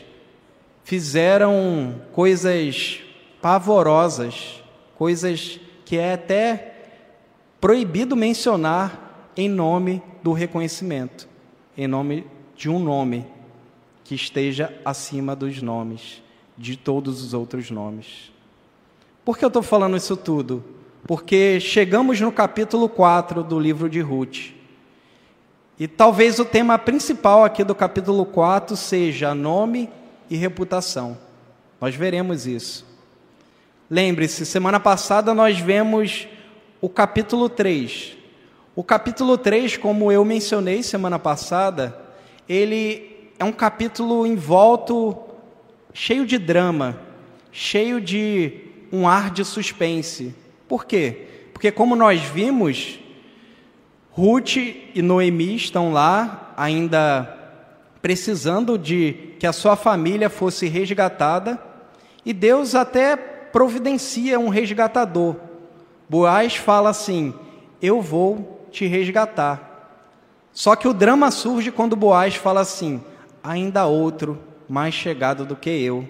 fizeram 0.84 2.00
coisas 2.13 3.00
pavorosas, 3.41 4.62
coisas 4.96 5.60
que 5.84 5.98
é 5.98 6.13
até 6.13 6.75
proibido 7.60 8.15
mencionar 8.15 9.32
em 9.36 9.50
nome 9.50 10.00
do 10.22 10.32
reconhecimento, 10.32 11.27
em 11.75 11.88
nome 11.88 12.27
de 12.56 12.70
um 12.70 12.77
nome 12.77 13.38
que 14.10 14.16
esteja 14.16 14.74
acima 14.84 15.36
dos 15.36 15.62
nomes 15.62 16.24
de 16.58 16.75
todos 16.75 17.22
os 17.22 17.36
outros 17.36 17.70
nomes. 17.70 18.32
Por 19.24 19.38
que 19.38 19.46
eu 19.46 19.50
estou 19.50 19.62
falando 19.62 19.96
isso 19.96 20.18
tudo? 20.18 20.63
Porque 21.06 21.60
chegamos 21.60 22.20
no 22.20 22.32
capítulo 22.32 22.89
4 22.89 23.44
do 23.44 23.60
livro 23.60 23.88
de 23.88 24.01
Ruth. 24.01 24.48
E 25.80 25.88
talvez 25.88 26.39
o 26.39 26.46
tema 26.46 26.80
principal 26.80 27.44
aqui 27.44 27.63
do 27.63 27.75
capítulo 27.75 28.25
4 28.25 28.75
seja 28.75 29.36
nome 29.36 29.88
e 30.28 30.36
reputação. 30.36 31.16
Nós 31.80 31.94
veremos 31.94 32.48
isso. 32.48 32.88
Lembre-se, 33.92 34.44
semana 34.44 34.80
passada 34.80 35.36
nós 35.36 35.60
vemos 35.60 36.28
o 36.82 36.89
capítulo 36.89 37.48
3. 37.48 38.18
O 38.75 38.84
capítulo 38.84 39.38
3, 39.38 39.78
como 39.78 40.12
eu 40.12 40.25
mencionei 40.25 40.82
semana 40.82 41.20
passada, 41.20 41.96
ele 42.50 43.09
é 43.39 43.46
um 43.46 43.53
capítulo 43.53 44.27
envolto 44.27 45.17
cheio 45.93 46.25
de 46.25 46.38
drama, 46.38 47.00
cheio 47.53 48.01
de 48.01 48.51
um 48.91 49.08
ar 49.08 49.31
de 49.31 49.46
suspense. 49.46 50.36
Por 50.67 50.86
quê? 50.86 51.25
Porque, 51.53 51.72
como 51.72 51.96
nós 51.96 52.22
vimos, 52.22 53.00
Ruth 54.12 54.58
e 54.58 55.01
Noemi 55.01 55.55
estão 55.55 55.93
lá, 55.93 56.53
ainda 56.58 57.38
precisando 58.01 58.77
de 58.77 59.34
que 59.39 59.48
a 59.48 59.53
sua 59.53 59.77
família 59.77 60.29
fosse 60.29 60.67
resgatada, 60.67 61.58
e 62.25 62.34
Deus 62.34 62.75
até 62.75 63.15
providencia 63.15 64.38
um 64.38 64.50
resgatador. 64.50 65.38
Boaz 66.10 66.55
fala 66.55 66.89
assim: 66.89 67.34
Eu 67.81 68.01
vou 68.01 68.67
te 68.69 68.86
resgatar. 68.86 69.69
Só 70.51 70.75
que 70.75 70.88
o 70.88 70.93
drama 70.93 71.31
surge 71.31 71.72
quando 71.72 71.96
Boaz 71.96 72.36
fala 72.36 72.62
assim: 72.62 73.01
Ainda 73.43 73.86
outro 73.86 74.38
mais 74.67 74.93
chegado 74.93 75.46
do 75.46 75.55
que 75.55 75.69
eu. 75.69 76.08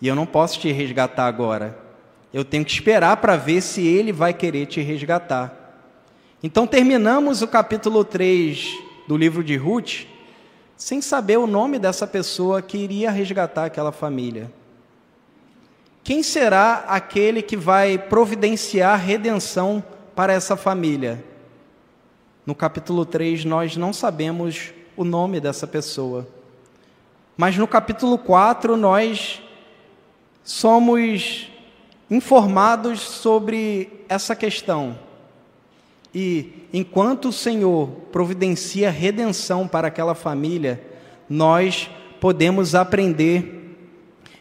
E 0.00 0.08
eu 0.08 0.14
não 0.14 0.26
posso 0.26 0.58
te 0.58 0.70
resgatar 0.72 1.26
agora. 1.26 1.78
Eu 2.32 2.44
tenho 2.44 2.64
que 2.64 2.72
esperar 2.72 3.16
para 3.16 3.36
ver 3.36 3.60
se 3.60 3.86
ele 3.86 4.12
vai 4.12 4.32
querer 4.32 4.66
te 4.66 4.80
resgatar. 4.80 5.56
Então 6.42 6.66
terminamos 6.66 7.42
o 7.42 7.48
capítulo 7.48 8.04
3 8.04 8.78
do 9.06 9.16
livro 9.16 9.42
de 9.42 9.56
Ruth 9.56 10.06
sem 10.76 11.02
saber 11.02 11.38
o 11.38 11.46
nome 11.46 11.78
dessa 11.78 12.06
pessoa 12.06 12.62
que 12.62 12.78
iria 12.78 13.10
resgatar 13.10 13.66
aquela 13.66 13.92
família. 13.92 14.50
Quem 16.02 16.22
será 16.22 16.84
aquele 16.88 17.42
que 17.42 17.56
vai 17.56 17.98
providenciar 17.98 18.98
redenção 18.98 19.84
para 20.16 20.32
essa 20.32 20.56
família? 20.56 21.22
No 22.46 22.54
capítulo 22.54 23.04
3, 23.04 23.44
nós 23.44 23.76
não 23.76 23.92
sabemos 23.92 24.72
o 24.96 25.04
nome 25.04 25.40
dessa 25.40 25.66
pessoa. 25.66 26.26
Mas 27.36 27.56
no 27.56 27.66
capítulo 27.66 28.18
4 28.18 28.76
nós 28.76 29.40
somos 30.44 31.48
informados 32.10 33.00
sobre 33.00 34.04
essa 34.08 34.34
questão. 34.34 34.98
E 36.14 36.66
enquanto 36.72 37.28
o 37.28 37.32
Senhor 37.32 37.88
providencia 38.10 38.90
redenção 38.90 39.68
para 39.68 39.88
aquela 39.88 40.14
família, 40.14 40.82
nós 41.28 41.88
podemos 42.20 42.74
aprender 42.74 43.78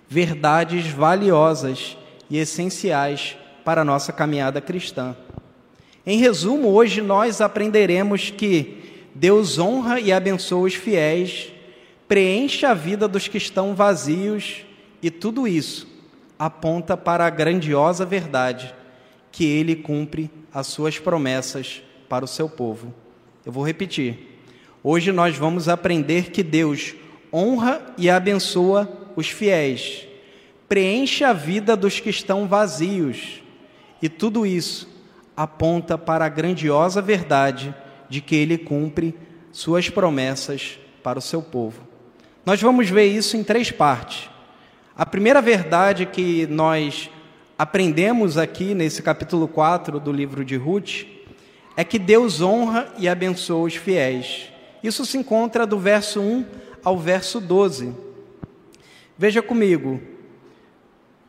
verdades 0.08 0.88
valiosas 0.88 1.96
e 2.29 2.38
essenciais 2.38 3.38
para 3.63 3.82
a 3.82 3.86
nossa 3.86 4.12
caminhada 4.12 4.60
cristã. 4.60 5.15
Em 6.06 6.18
resumo, 6.18 6.70
hoje 6.70 7.01
nós 7.01 7.39
aprenderemos 7.39 8.32
que 8.32 8.78
Deus 9.19 9.59
honra 9.59 9.99
e 9.99 10.13
abençoa 10.13 10.65
os 10.65 10.75
fiéis 10.75 11.51
preenche 12.07 12.65
a 12.65 12.73
vida 12.73 13.05
dos 13.05 13.27
que 13.27 13.38
estão 13.38 13.75
vazios 13.75 14.61
e 15.01 15.11
tudo 15.11 15.45
isso 15.45 15.85
aponta 16.39 16.95
para 16.95 17.25
a 17.25 17.29
grandiosa 17.29 18.05
verdade 18.05 18.73
que 19.29 19.43
ele 19.43 19.75
cumpre 19.75 20.31
as 20.53 20.67
suas 20.67 20.99
promessas 20.99 21.83
para 22.07 22.23
o 22.23 22.27
seu 22.29 22.47
povo. 22.47 22.93
Eu 23.45 23.51
vou 23.51 23.67
repetir. 23.67 24.39
Hoje 24.81 25.11
nós 25.11 25.35
vamos 25.35 25.67
aprender 25.67 26.31
que 26.31 26.41
Deus 26.41 26.95
honra 27.31 27.93
e 27.97 28.09
abençoa 28.09 28.89
os 29.17 29.27
fiéis, 29.27 30.07
preenche 30.69 31.25
a 31.25 31.33
vida 31.33 31.75
dos 31.75 31.99
que 31.99 32.09
estão 32.09 32.47
vazios, 32.47 33.43
e 34.01 34.07
tudo 34.07 34.45
isso 34.45 34.89
aponta 35.35 35.97
para 35.97 36.23
a 36.23 36.29
grandiosa 36.29 37.01
verdade 37.01 37.75
de 38.09 38.21
que 38.21 38.35
ele 38.35 38.57
cumpre 38.57 39.15
suas 39.51 39.89
promessas 39.89 40.79
para 41.03 41.19
o 41.19 41.21
seu 41.21 41.41
povo. 41.41 41.87
Nós 42.45 42.61
vamos 42.61 42.89
ver 42.89 43.05
isso 43.05 43.37
em 43.37 43.43
três 43.43 43.71
partes. 43.71 44.29
A 44.95 45.05
primeira 45.05 45.41
verdade 45.41 46.05
que 46.05 46.47
nós 46.47 47.09
aprendemos 47.57 48.37
aqui 48.37 48.73
nesse 48.73 49.01
capítulo 49.01 49.47
4 49.47 49.99
do 49.99 50.11
livro 50.11 50.43
de 50.43 50.55
Ruth 50.55 51.05
é 51.77 51.83
que 51.83 51.99
Deus 51.99 52.41
honra 52.41 52.91
e 52.97 53.07
abençoa 53.07 53.67
os 53.67 53.75
fiéis. 53.75 54.49
Isso 54.83 55.05
se 55.05 55.17
encontra 55.17 55.65
do 55.65 55.77
verso 55.77 56.19
1 56.19 56.45
ao 56.83 56.97
verso 56.97 57.39
12. 57.39 57.93
Veja 59.17 59.41
comigo. 59.41 60.01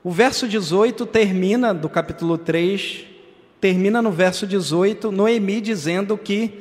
O 0.03 0.11
verso 0.11 0.49
18 0.49 1.05
termina 1.07 1.75
do 1.75 1.89
capítulo 1.89 2.39
3, 2.39 3.05
termina 3.61 4.01
no 4.01 4.11
verso 4.11 4.47
18, 4.47 5.13
Noemi 5.13 5.61
dizendo 5.61 6.17
que 6.17 6.61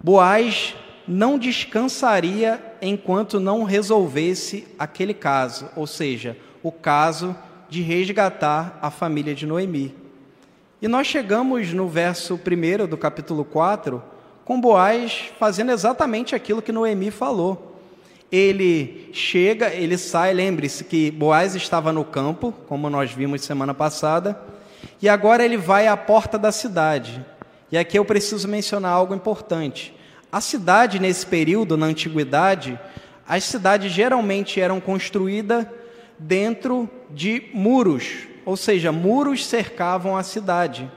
Boaz 0.00 0.76
não 1.06 1.38
descansaria 1.38 2.62
enquanto 2.80 3.40
não 3.40 3.64
resolvesse 3.64 4.68
aquele 4.78 5.14
caso, 5.14 5.68
ou 5.74 5.86
seja, 5.86 6.36
o 6.62 6.70
caso 6.70 7.34
de 7.68 7.82
resgatar 7.82 8.78
a 8.80 8.90
família 8.90 9.34
de 9.34 9.46
Noemi. 9.46 9.94
E 10.80 10.86
nós 10.86 11.06
chegamos 11.06 11.72
no 11.72 11.88
verso 11.88 12.34
1 12.38 12.86
do 12.86 12.96
capítulo 12.96 13.44
4, 13.44 14.02
com 14.44 14.60
Boaz 14.60 15.30
fazendo 15.38 15.72
exatamente 15.72 16.34
aquilo 16.34 16.62
que 16.62 16.70
Noemi 16.70 17.10
falou. 17.10 17.80
Ele 18.30 19.10
chega, 19.12 19.74
ele 19.74 19.98
sai, 19.98 20.32
lembre-se 20.32 20.84
que 20.84 21.10
Boaz 21.10 21.54
estava 21.56 21.92
no 21.92 22.04
campo, 22.04 22.52
como 22.68 22.88
nós 22.88 23.10
vimos 23.10 23.42
semana 23.42 23.74
passada, 23.74 24.40
e 25.02 25.08
agora 25.08 25.44
ele 25.44 25.56
vai 25.56 25.88
à 25.88 25.96
porta 25.96 26.38
da 26.38 26.52
cidade. 26.52 27.24
E 27.70 27.76
aqui 27.78 27.98
eu 27.98 28.04
preciso 28.04 28.48
mencionar 28.48 28.92
algo 28.92 29.14
importante. 29.14 29.94
A 30.30 30.40
cidade, 30.40 30.98
nesse 30.98 31.26
período, 31.26 31.76
na 31.76 31.86
antiguidade, 31.86 32.78
as 33.26 33.44
cidades 33.44 33.92
geralmente 33.92 34.60
eram 34.60 34.80
construídas 34.80 35.66
dentro 36.18 36.88
de 37.10 37.44
muros, 37.52 38.26
ou 38.44 38.56
seja, 38.56 38.90
muros 38.90 39.46
cercavam 39.46 40.16
a 40.16 40.22
cidade. 40.22 40.90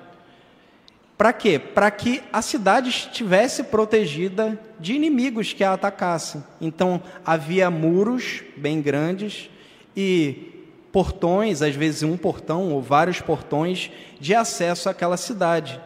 Para 1.17 1.33
quê? 1.33 1.59
Para 1.59 1.91
que 1.91 2.23
a 2.33 2.41
cidade 2.41 2.89
estivesse 2.89 3.65
protegida 3.65 4.59
de 4.79 4.93
inimigos 4.93 5.53
que 5.53 5.63
a 5.63 5.73
atacassem. 5.73 6.43
Então, 6.59 7.01
havia 7.23 7.69
muros 7.69 8.41
bem 8.57 8.81
grandes 8.81 9.49
e 9.95 10.65
portões, 10.91 11.61
às 11.61 11.75
vezes 11.75 12.01
um 12.03 12.17
portão 12.17 12.71
ou 12.71 12.81
vários 12.81 13.21
portões, 13.21 13.91
de 14.19 14.33
acesso 14.33 14.89
àquela 14.89 15.15
cidade. 15.15 15.79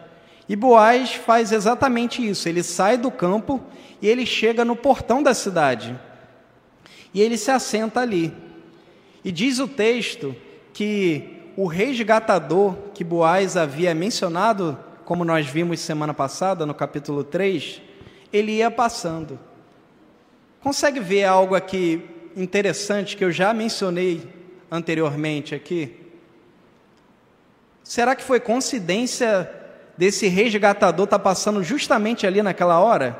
E 0.47 0.55
Boaz 0.55 1.15
faz 1.15 1.51
exatamente 1.51 2.27
isso. 2.27 2.47
Ele 2.47 2.61
sai 2.61 2.97
do 2.97 3.09
campo 3.09 3.61
e 4.01 4.07
ele 4.07 4.25
chega 4.25 4.63
no 4.63 4.75
portão 4.75 5.23
da 5.23 5.33
cidade. 5.33 5.99
E 7.13 7.21
ele 7.21 7.37
se 7.37 7.49
assenta 7.49 8.01
ali. 8.01 8.33
E 9.23 9.31
diz 9.31 9.59
o 9.59 9.67
texto 9.67 10.35
que 10.73 11.51
o 11.57 11.65
resgatador 11.65 12.75
que 12.93 13.03
Boaz 13.03 13.57
havia 13.57 13.95
mencionado, 13.95 14.77
como 15.03 15.23
nós 15.23 15.47
vimos 15.47 15.79
semana 15.79 16.13
passada, 16.13 16.65
no 16.65 16.73
capítulo 16.73 17.23
3, 17.23 17.81
ele 18.31 18.51
ia 18.53 18.69
passando. 18.69 19.39
Consegue 20.61 20.99
ver 20.99 21.23
algo 21.23 21.55
aqui 21.55 22.03
interessante 22.35 23.15
que 23.15 23.23
eu 23.23 23.31
já 23.31 23.53
mencionei 23.53 24.27
anteriormente 24.69 25.55
aqui? 25.55 25.95
Será 27.83 28.15
que 28.15 28.23
foi 28.23 28.39
coincidência 28.39 29.49
desse 29.97 30.27
resgatador 30.27 31.05
está 31.05 31.19
passando 31.19 31.63
justamente 31.63 32.27
ali 32.27 32.41
naquela 32.41 32.79
hora? 32.79 33.17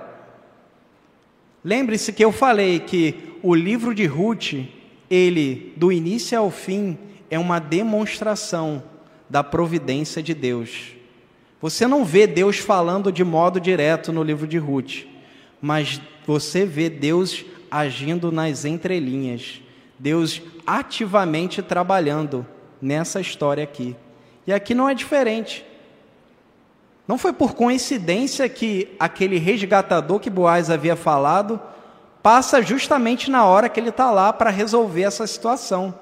Lembre-se 1.63 2.13
que 2.13 2.23
eu 2.23 2.31
falei 2.31 2.79
que 2.79 3.37
o 3.41 3.55
livro 3.55 3.93
de 3.95 4.05
Ruth, 4.05 4.53
ele, 5.09 5.73
do 5.75 5.91
início 5.91 6.37
ao 6.37 6.51
fim, 6.51 6.97
é 7.29 7.39
uma 7.39 7.59
demonstração 7.59 8.83
da 9.29 9.43
providência 9.43 10.21
de 10.21 10.33
Deus. 10.33 10.95
Você 11.61 11.87
não 11.87 12.05
vê 12.05 12.27
Deus 12.27 12.57
falando 12.57 13.11
de 13.11 13.23
modo 13.23 13.59
direto 13.59 14.13
no 14.13 14.21
livro 14.21 14.45
de 14.45 14.57
Ruth, 14.57 15.05
mas 15.61 15.99
você 16.27 16.65
vê 16.65 16.89
Deus 16.89 17.43
agindo 17.71 18.31
nas 18.31 18.65
entrelinhas, 18.65 19.61
Deus 19.97 20.41
ativamente 20.67 21.61
trabalhando 21.61 22.45
nessa 22.81 23.19
história 23.19 23.63
aqui. 23.63 23.95
E 24.45 24.53
aqui 24.53 24.75
não 24.75 24.87
é 24.87 24.93
diferente. 24.93 25.65
Não 27.07 27.17
foi 27.17 27.31
por 27.31 27.53
coincidência 27.53 28.49
que 28.49 28.95
aquele 28.99 29.37
resgatador 29.37 30.19
que 30.19 30.29
Boaz 30.29 30.69
havia 30.69 30.95
falado 30.95 31.59
passa 32.23 32.61
justamente 32.61 33.29
na 33.29 33.45
hora 33.45 33.69
que 33.69 33.79
ele 33.79 33.89
está 33.89 34.09
lá 34.09 34.33
para 34.33 34.49
resolver 34.49 35.03
essa 35.03 35.27
situação. 35.27 35.93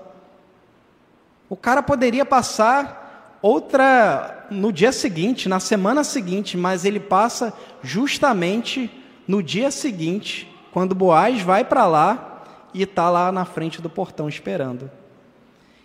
O 1.49 1.57
cara 1.57 1.83
poderia 1.83 2.25
passar 2.25 3.37
outra 3.41 4.47
no 4.49 4.71
dia 4.71 4.93
seguinte, 4.93 5.49
na 5.49 5.59
semana 5.59 6.03
seguinte, 6.03 6.55
mas 6.55 6.85
ele 6.85 6.99
passa 6.99 7.53
justamente 7.81 8.89
no 9.27 9.43
dia 9.43 9.69
seguinte, 9.69 10.49
quando 10.71 10.95
Boaz 10.95 11.41
vai 11.41 11.65
para 11.65 11.85
lá 11.85 12.43
e 12.73 12.83
está 12.83 13.09
lá 13.09 13.31
na 13.31 13.43
frente 13.43 13.81
do 13.81 13.89
portão 13.89 14.29
esperando. 14.29 14.89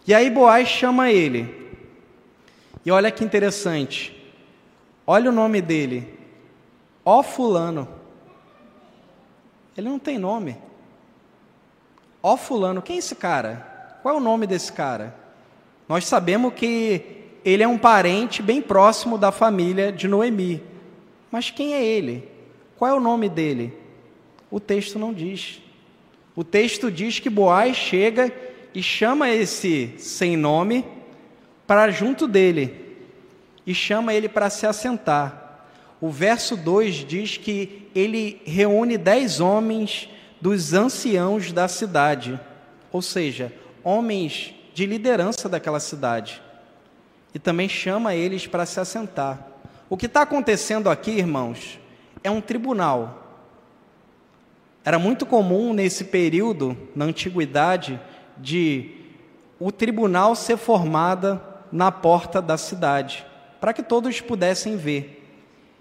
E 0.06 0.14
aí 0.14 0.30
Boaz 0.30 0.68
chama 0.68 1.10
ele. 1.10 1.68
E 2.86 2.90
olha 2.90 3.10
que 3.10 3.24
interessante. 3.24 4.17
Olha 5.10 5.30
o 5.30 5.32
nome 5.32 5.62
dele. 5.62 6.06
Ó 7.02 7.22
Fulano. 7.22 7.88
Ele 9.74 9.88
não 9.88 9.98
tem 9.98 10.18
nome. 10.18 10.58
Ó 12.22 12.36
Fulano. 12.36 12.82
Quem 12.82 12.96
é 12.96 12.98
esse 12.98 13.14
cara? 13.14 13.96
Qual 14.02 14.14
é 14.14 14.18
o 14.18 14.20
nome 14.20 14.46
desse 14.46 14.70
cara? 14.70 15.16
Nós 15.88 16.04
sabemos 16.04 16.52
que 16.52 17.00
ele 17.42 17.62
é 17.62 17.66
um 17.66 17.78
parente 17.78 18.42
bem 18.42 18.60
próximo 18.60 19.16
da 19.16 19.32
família 19.32 19.90
de 19.90 20.06
Noemi. 20.06 20.62
Mas 21.30 21.50
quem 21.50 21.72
é 21.72 21.82
ele? 21.82 22.28
Qual 22.76 22.90
é 22.90 22.94
o 22.94 23.00
nome 23.00 23.30
dele? 23.30 23.72
O 24.50 24.60
texto 24.60 24.98
não 24.98 25.14
diz. 25.14 25.62
O 26.36 26.44
texto 26.44 26.90
diz 26.90 27.18
que 27.18 27.30
Boaz 27.30 27.74
chega 27.74 28.30
e 28.74 28.82
chama 28.82 29.30
esse 29.30 29.94
sem 29.96 30.36
nome 30.36 30.84
para 31.66 31.90
junto 31.90 32.28
dele 32.28 32.87
e 33.68 33.74
chama 33.74 34.14
ele 34.14 34.30
para 34.30 34.48
se 34.48 34.66
assentar. 34.66 35.66
O 36.00 36.08
verso 36.08 36.56
2 36.56 37.04
diz 37.06 37.36
que 37.36 37.86
ele 37.94 38.40
reúne 38.46 38.96
dez 38.96 39.40
homens 39.40 40.08
dos 40.40 40.72
anciãos 40.72 41.52
da 41.52 41.68
cidade, 41.68 42.40
ou 42.90 43.02
seja, 43.02 43.52
homens 43.84 44.54
de 44.72 44.86
liderança 44.86 45.50
daquela 45.50 45.80
cidade, 45.80 46.40
e 47.34 47.38
também 47.38 47.68
chama 47.68 48.14
eles 48.14 48.46
para 48.46 48.64
se 48.64 48.80
assentar. 48.80 49.46
O 49.90 49.98
que 49.98 50.06
está 50.06 50.22
acontecendo 50.22 50.88
aqui, 50.88 51.10
irmãos, 51.10 51.78
é 52.24 52.30
um 52.30 52.40
tribunal. 52.40 53.44
Era 54.82 54.98
muito 54.98 55.26
comum 55.26 55.74
nesse 55.74 56.04
período, 56.04 56.74
na 56.96 57.04
antiguidade, 57.04 58.00
de 58.38 58.92
o 59.60 59.70
tribunal 59.70 60.34
ser 60.34 60.56
formada 60.56 61.42
na 61.70 61.92
porta 61.92 62.40
da 62.40 62.56
cidade 62.56 63.27
para 63.60 63.72
que 63.72 63.82
todos 63.82 64.20
pudessem 64.20 64.76
ver. 64.76 65.24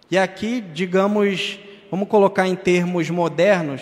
E 0.10 0.18
aqui, 0.18 0.62
digamos, 0.62 1.60
vamos 1.92 2.08
colocar 2.08 2.48
em 2.48 2.56
termos 2.56 3.10
modernos, 3.10 3.82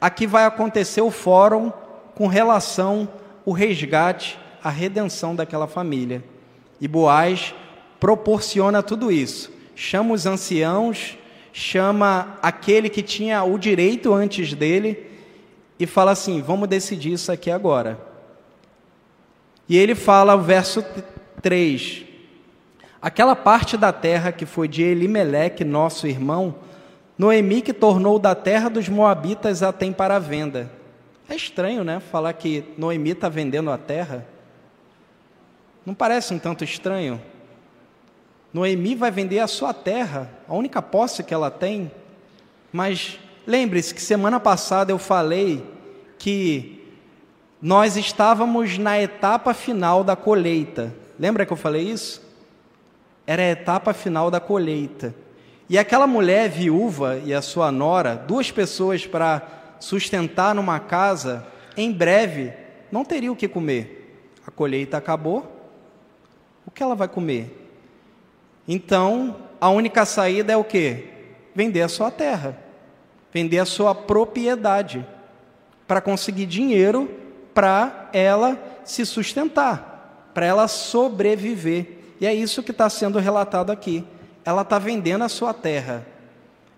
aqui 0.00 0.26
vai 0.26 0.44
acontecer 0.44 1.00
o 1.00 1.10
fórum 1.10 1.72
com 2.14 2.26
relação 2.26 3.08
ao 3.46 3.52
resgate, 3.52 4.38
a 4.62 4.70
redenção 4.70 5.34
daquela 5.34 5.66
família. 5.66 6.22
E 6.80 6.86
Boaz 6.86 7.54
proporciona 7.98 8.82
tudo 8.82 9.10
isso. 9.10 9.50
Chama 9.74 10.14
os 10.14 10.26
anciãos, 10.26 11.16
chama 11.52 12.38
aquele 12.42 12.88
que 12.88 13.02
tinha 13.02 13.42
o 13.44 13.58
direito 13.58 14.12
antes 14.12 14.54
dele 14.54 15.06
e 15.78 15.86
fala 15.86 16.10
assim: 16.10 16.42
vamos 16.42 16.68
decidir 16.68 17.12
isso 17.12 17.32
aqui 17.32 17.50
agora. 17.50 17.98
E 19.68 19.76
ele 19.76 19.94
fala, 19.94 20.34
o 20.34 20.42
verso 20.42 20.84
3: 21.40 22.04
Aquela 23.02 23.34
parte 23.34 23.76
da 23.76 23.92
terra 23.92 24.30
que 24.30 24.46
foi 24.46 24.68
de 24.68 24.80
Elimeleque, 24.80 25.64
nosso 25.64 26.06
irmão, 26.06 26.54
Noemi 27.18 27.60
que 27.60 27.72
tornou 27.72 28.16
da 28.16 28.32
terra 28.32 28.70
dos 28.70 28.88
Moabitas 28.88 29.60
a 29.60 29.72
tem 29.72 29.92
para 29.92 30.20
venda. 30.20 30.70
É 31.28 31.34
estranho, 31.34 31.82
né? 31.82 31.98
Falar 31.98 32.32
que 32.34 32.64
Noemi 32.78 33.10
está 33.10 33.28
vendendo 33.28 33.72
a 33.72 33.76
terra. 33.76 34.24
Não 35.84 35.94
parece 35.94 36.32
um 36.32 36.38
tanto 36.38 36.62
estranho? 36.62 37.20
Noemi 38.54 38.94
vai 38.94 39.10
vender 39.10 39.40
a 39.40 39.48
sua 39.48 39.74
terra, 39.74 40.30
a 40.46 40.54
única 40.54 40.80
posse 40.80 41.24
que 41.24 41.34
ela 41.34 41.50
tem. 41.50 41.90
Mas 42.72 43.18
lembre-se 43.44 43.92
que 43.92 44.00
semana 44.00 44.38
passada 44.38 44.92
eu 44.92 44.98
falei 44.98 45.66
que 46.20 46.80
nós 47.60 47.96
estávamos 47.96 48.78
na 48.78 49.00
etapa 49.00 49.52
final 49.52 50.04
da 50.04 50.14
colheita. 50.14 50.94
Lembra 51.18 51.44
que 51.44 51.52
eu 51.52 51.56
falei 51.56 51.82
isso? 51.82 52.21
Era 53.26 53.42
a 53.42 53.50
etapa 53.50 53.92
final 53.92 54.30
da 54.30 54.40
colheita. 54.40 55.14
E 55.68 55.78
aquela 55.78 56.06
mulher 56.06 56.48
viúva 56.50 57.18
e 57.24 57.32
a 57.32 57.40
sua 57.40 57.72
nora, 57.72 58.14
duas 58.14 58.50
pessoas 58.50 59.06
para 59.06 59.42
sustentar 59.80 60.54
numa 60.54 60.78
casa, 60.78 61.46
em 61.76 61.90
breve 61.90 62.52
não 62.90 63.04
teria 63.04 63.32
o 63.32 63.36
que 63.36 63.48
comer. 63.48 64.30
A 64.46 64.50
colheita 64.50 64.96
acabou, 64.96 65.70
o 66.66 66.70
que 66.70 66.82
ela 66.82 66.94
vai 66.94 67.08
comer? 67.08 67.58
Então, 68.66 69.36
a 69.60 69.70
única 69.70 70.04
saída 70.04 70.52
é 70.52 70.56
o 70.56 70.64
quê? 70.64 71.08
Vender 71.54 71.82
a 71.82 71.88
sua 71.88 72.10
terra, 72.10 72.56
vender 73.32 73.58
a 73.58 73.64
sua 73.64 73.94
propriedade, 73.94 75.06
para 75.86 76.00
conseguir 76.00 76.46
dinheiro 76.46 77.10
para 77.52 78.08
ela 78.12 78.58
se 78.84 79.04
sustentar, 79.04 80.30
para 80.32 80.46
ela 80.46 80.68
sobreviver. 80.68 81.98
E 82.22 82.26
é 82.26 82.32
isso 82.32 82.62
que 82.62 82.70
está 82.70 82.88
sendo 82.88 83.18
relatado 83.18 83.70
aqui. 83.70 84.02
Ela 84.42 84.62
está 84.62 84.78
vendendo 84.78 85.24
a 85.24 85.28
sua 85.28 85.52
terra, 85.52 86.06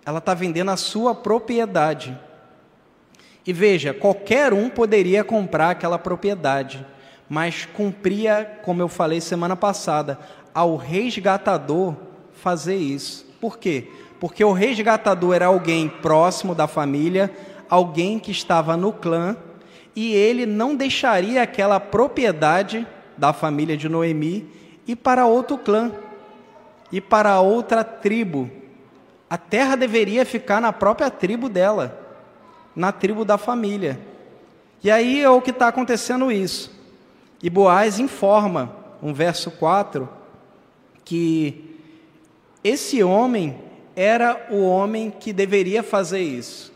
ela 0.04 0.18
está 0.18 0.34
vendendo 0.34 0.72
a 0.72 0.76
sua 0.76 1.14
propriedade. 1.14 2.18
E 3.46 3.52
veja, 3.52 3.94
qualquer 3.94 4.52
um 4.52 4.68
poderia 4.68 5.22
comprar 5.22 5.70
aquela 5.70 6.00
propriedade 6.00 6.84
mas 7.28 7.66
cumpria, 7.66 8.60
como 8.62 8.82
eu 8.82 8.88
falei 8.88 9.20
semana 9.20 9.56
passada, 9.56 10.18
ao 10.52 10.76
resgatador 10.76 11.96
fazer 12.32 12.76
isso. 12.76 13.26
Por 13.40 13.58
quê? 13.58 13.88
Porque 14.20 14.44
o 14.44 14.52
resgatador 14.52 15.34
era 15.34 15.46
alguém 15.46 15.88
próximo 15.88 16.54
da 16.54 16.66
família, 16.66 17.30
alguém 17.68 18.18
que 18.18 18.30
estava 18.30 18.76
no 18.76 18.92
clã, 18.92 19.36
e 19.96 20.12
ele 20.12 20.44
não 20.44 20.74
deixaria 20.74 21.42
aquela 21.42 21.78
propriedade 21.80 22.86
da 23.16 23.32
família 23.32 23.76
de 23.76 23.88
Noemi 23.88 24.48
ir 24.86 24.96
para 24.96 25.26
outro 25.26 25.58
clã, 25.58 25.92
e 26.94 27.00
para 27.00 27.40
outra 27.40 27.82
tribo. 27.82 28.48
A 29.28 29.36
terra 29.36 29.74
deveria 29.74 30.24
ficar 30.24 30.60
na 30.60 30.72
própria 30.72 31.10
tribo 31.10 31.48
dela, 31.48 32.00
na 32.74 32.92
tribo 32.92 33.24
da 33.24 33.36
família. 33.36 33.98
E 34.80 34.90
aí 34.92 35.20
é 35.20 35.28
o 35.28 35.40
que 35.40 35.50
está 35.50 35.66
acontecendo 35.66 36.30
isso. 36.30 36.70
E 37.42 37.50
Boaz 37.50 37.98
informa, 37.98 38.76
um 39.02 39.12
verso 39.12 39.50
4, 39.50 40.08
que 41.04 41.76
esse 42.62 43.02
homem 43.02 43.58
era 43.96 44.46
o 44.50 44.64
homem 44.64 45.10
que 45.10 45.32
deveria 45.32 45.82
fazer 45.82 46.20
isso. 46.20 46.72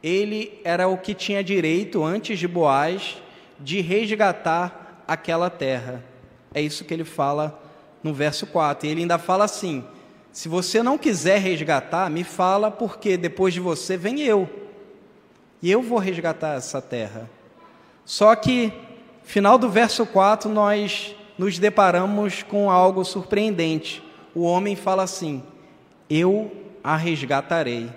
Ele 0.00 0.60
era 0.62 0.86
o 0.86 0.96
que 0.96 1.12
tinha 1.12 1.42
direito, 1.42 2.04
antes 2.04 2.38
de 2.38 2.46
Boaz, 2.46 3.20
de 3.58 3.80
resgatar 3.80 5.02
aquela 5.08 5.50
terra. 5.50 6.04
É 6.54 6.60
isso 6.62 6.84
que 6.84 6.94
ele 6.94 7.04
fala 7.04 7.60
no 8.02 8.14
verso 8.14 8.46
4. 8.46 8.86
E 8.86 8.90
ele 8.90 9.02
ainda 9.02 9.18
fala 9.18 9.44
assim: 9.44 9.84
se 10.32 10.48
você 10.48 10.82
não 10.82 10.96
quiser 10.96 11.38
resgatar, 11.40 12.08
me 12.08 12.24
fala, 12.24 12.70
porque 12.70 13.16
depois 13.16 13.52
de 13.52 13.60
você 13.60 13.96
vem 13.96 14.20
eu. 14.20 14.48
E 15.60 15.70
eu 15.70 15.82
vou 15.82 15.98
resgatar 15.98 16.54
essa 16.54 16.80
terra. 16.80 17.28
Só 18.04 18.34
que 18.36 18.72
Final 19.24 19.56
do 19.56 19.70
verso 19.70 20.04
4, 20.04 20.50
nós 20.50 21.16
nos 21.38 21.58
deparamos 21.58 22.42
com 22.42 22.70
algo 22.70 23.02
surpreendente. 23.04 24.04
O 24.34 24.42
homem 24.42 24.76
fala 24.76 25.02
assim: 25.02 25.42
Eu 26.08 26.52
a 26.84 26.94
resgatarei. 26.94 27.90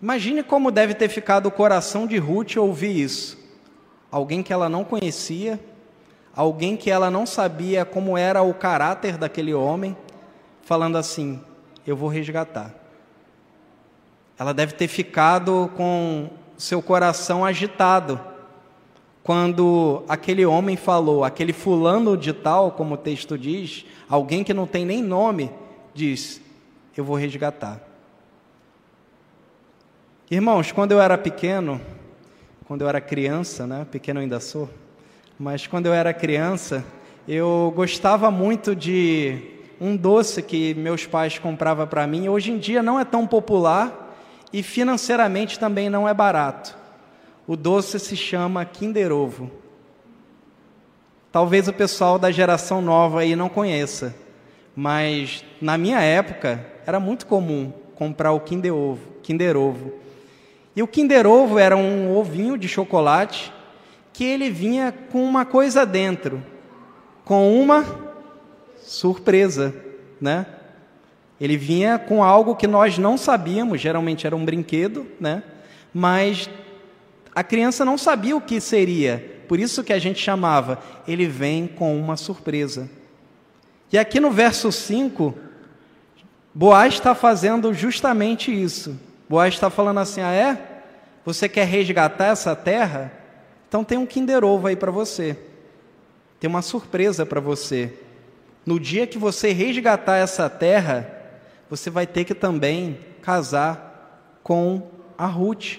Imagine 0.00 0.42
como 0.42 0.70
deve 0.70 0.94
ter 0.94 1.08
ficado 1.08 1.46
o 1.46 1.50
coração 1.50 2.06
de 2.06 2.18
Ruth 2.18 2.56
ouvir 2.56 3.00
isso. 3.00 3.38
Alguém 4.12 4.42
que 4.42 4.52
ela 4.52 4.68
não 4.68 4.84
conhecia, 4.84 5.58
alguém 6.38 6.76
que 6.76 6.88
ela 6.88 7.10
não 7.10 7.26
sabia 7.26 7.84
como 7.84 8.16
era 8.16 8.42
o 8.42 8.54
caráter 8.54 9.18
daquele 9.18 9.52
homem, 9.52 9.96
falando 10.62 10.96
assim: 10.96 11.42
Eu 11.84 11.96
vou 11.96 12.08
resgatar. 12.08 12.72
Ela 14.38 14.54
deve 14.54 14.74
ter 14.74 14.86
ficado 14.86 15.68
com 15.76 16.30
seu 16.56 16.80
coração 16.80 17.44
agitado 17.44 18.20
quando 19.24 20.04
aquele 20.08 20.46
homem 20.46 20.76
falou, 20.76 21.24
aquele 21.24 21.52
fulano 21.52 22.16
de 22.16 22.32
tal, 22.32 22.70
como 22.70 22.94
o 22.94 22.96
texto 22.96 23.36
diz, 23.36 23.84
alguém 24.08 24.44
que 24.44 24.54
não 24.54 24.64
tem 24.64 24.86
nem 24.86 25.02
nome, 25.02 25.50
diz: 25.92 26.40
Eu 26.96 27.04
vou 27.04 27.16
resgatar. 27.16 27.80
Irmãos, 30.30 30.70
quando 30.70 30.92
eu 30.92 31.00
era 31.00 31.18
pequeno, 31.18 31.80
quando 32.64 32.82
eu 32.82 32.88
era 32.88 33.00
criança, 33.00 33.66
né? 33.66 33.84
Pequeno 33.90 34.20
ainda 34.20 34.38
sou, 34.38 34.70
mas 35.38 35.68
quando 35.68 35.86
eu 35.86 35.94
era 35.94 36.12
criança, 36.12 36.84
eu 37.26 37.72
gostava 37.76 38.28
muito 38.28 38.74
de 38.74 39.38
um 39.80 39.96
doce 39.96 40.42
que 40.42 40.74
meus 40.74 41.06
pais 41.06 41.38
compravam 41.38 41.86
para 41.86 42.06
mim. 42.06 42.28
Hoje 42.28 42.50
em 42.50 42.58
dia 42.58 42.82
não 42.82 42.98
é 42.98 43.04
tão 43.04 43.24
popular 43.24 44.16
e 44.52 44.62
financeiramente 44.62 45.58
também 45.58 45.88
não 45.88 46.08
é 46.08 46.12
barato. 46.12 46.76
O 47.46 47.54
doce 47.54 48.00
se 48.00 48.16
chama 48.16 48.64
Kinder 48.64 49.12
Ovo. 49.12 49.48
Talvez 51.30 51.68
o 51.68 51.72
pessoal 51.72 52.18
da 52.18 52.32
geração 52.32 52.82
nova 52.82 53.20
aí 53.20 53.36
não 53.36 53.48
conheça, 53.48 54.16
mas 54.74 55.44
na 55.60 55.78
minha 55.78 56.00
época 56.00 56.66
era 56.84 56.98
muito 56.98 57.26
comum 57.26 57.72
comprar 57.94 58.32
o 58.32 58.40
Kinder 58.40 58.74
Ovo. 58.74 59.06
Kinder 59.22 59.56
Ovo. 59.56 59.92
E 60.74 60.82
o 60.82 60.88
Kinder 60.88 61.26
Ovo 61.28 61.58
era 61.58 61.76
um 61.76 62.16
ovinho 62.16 62.58
de 62.58 62.66
chocolate 62.66 63.52
que 64.12 64.24
ele 64.24 64.50
vinha 64.50 64.92
com 65.10 65.24
uma 65.24 65.44
coisa 65.44 65.86
dentro, 65.86 66.42
com 67.24 67.60
uma 67.60 67.84
surpresa, 68.76 69.74
né? 70.20 70.46
Ele 71.40 71.56
vinha 71.56 71.98
com 71.98 72.22
algo 72.24 72.56
que 72.56 72.66
nós 72.66 72.98
não 72.98 73.16
sabíamos, 73.16 73.80
geralmente 73.80 74.26
era 74.26 74.34
um 74.34 74.44
brinquedo, 74.44 75.06
né? 75.20 75.42
Mas 75.94 76.50
a 77.34 77.44
criança 77.44 77.84
não 77.84 77.96
sabia 77.96 78.36
o 78.36 78.40
que 78.40 78.60
seria, 78.60 79.42
por 79.46 79.58
isso 79.58 79.84
que 79.84 79.92
a 79.92 79.98
gente 79.98 80.18
chamava, 80.18 80.78
ele 81.06 81.26
vem 81.26 81.66
com 81.66 81.98
uma 81.98 82.16
surpresa. 82.16 82.90
E 83.90 83.98
aqui 83.98 84.20
no 84.20 84.30
verso 84.30 84.70
5, 84.70 85.34
Boaz 86.54 86.94
está 86.94 87.14
fazendo 87.14 87.72
justamente 87.72 88.52
isso. 88.52 88.98
Boaz 89.28 89.54
está 89.54 89.70
falando 89.70 90.00
assim: 90.00 90.20
ah, 90.20 90.32
é? 90.32 90.82
Você 91.24 91.48
quer 91.48 91.66
resgatar 91.66 92.26
essa 92.26 92.56
terra? 92.56 93.12
Então 93.68 93.84
tem 93.84 93.98
um 93.98 94.06
Kinder 94.06 94.44
Ovo 94.44 94.66
aí 94.66 94.76
para 94.76 94.90
você. 94.90 95.38
Tem 96.40 96.48
uma 96.48 96.62
surpresa 96.62 97.26
para 97.26 97.40
você. 97.40 97.92
No 98.64 98.80
dia 98.80 99.06
que 99.06 99.18
você 99.18 99.52
resgatar 99.52 100.16
essa 100.16 100.48
terra, 100.48 101.10
você 101.68 101.90
vai 101.90 102.06
ter 102.06 102.24
que 102.24 102.34
também 102.34 102.98
casar 103.22 104.40
com 104.42 104.88
a 105.16 105.26
Ruth 105.26 105.78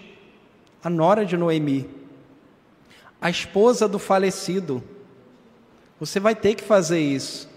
a 0.83 0.89
nora 0.89 1.25
de 1.25 1.35
Noemi, 1.35 1.89
a 3.19 3.29
esposa 3.29 3.87
do 3.87 3.99
falecido. 3.99 4.83
Você 5.99 6.19
vai 6.19 6.35
ter 6.35 6.55
que 6.55 6.63
fazer 6.63 7.01
isso. 7.01 7.49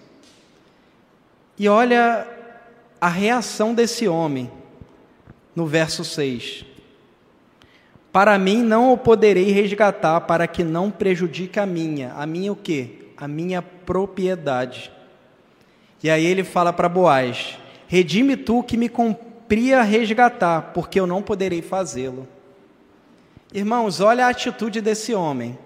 E 1.56 1.68
olha 1.68 2.26
a 3.00 3.08
reação 3.08 3.74
desse 3.74 4.08
homem 4.08 4.50
no 5.54 5.66
verso 5.66 6.04
6. 6.04 6.71
Para 8.12 8.38
mim 8.38 8.62
não 8.62 8.92
o 8.92 8.98
poderei 8.98 9.50
resgatar 9.50 10.20
para 10.20 10.46
que 10.46 10.62
não 10.62 10.90
prejudique 10.90 11.58
a 11.58 11.64
minha. 11.64 12.12
A 12.12 12.26
minha 12.26 12.52
o 12.52 12.56
quê? 12.56 12.90
A 13.16 13.26
minha 13.26 13.62
propriedade. 13.62 14.92
E 16.02 16.10
aí 16.10 16.26
ele 16.26 16.44
fala 16.44 16.72
para 16.72 16.90
Boaz: 16.90 17.58
Redime 17.88 18.36
tu 18.36 18.62
que 18.62 18.76
me 18.76 18.88
cumpria 18.88 19.80
resgatar, 19.82 20.72
porque 20.74 21.00
eu 21.00 21.06
não 21.06 21.22
poderei 21.22 21.62
fazê-lo. 21.62 22.28
Irmãos, 23.54 24.00
olha 24.00 24.26
a 24.26 24.30
atitude 24.30 24.80
desse 24.80 25.14
homem. 25.14 25.58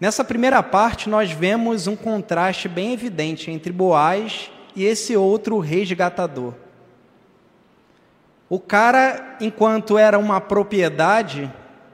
Nessa 0.00 0.24
primeira 0.24 0.62
parte, 0.62 1.08
nós 1.08 1.30
vemos 1.30 1.86
um 1.86 1.94
contraste 1.94 2.68
bem 2.68 2.92
evidente 2.92 3.50
entre 3.50 3.72
Boaz 3.72 4.50
e 4.74 4.84
esse 4.84 5.16
outro 5.16 5.58
resgatador. 5.58 6.54
O 8.52 8.60
cara, 8.60 9.38
enquanto 9.40 9.96
era 9.96 10.18
uma 10.18 10.38
propriedade, 10.38 11.50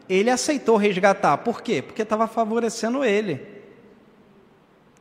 ele 0.08 0.28
aceitou 0.28 0.76
resgatar. 0.76 1.36
Por 1.38 1.62
quê? 1.62 1.80
Porque 1.80 2.02
estava 2.02 2.26
favorecendo 2.26 3.04
ele. 3.04 3.46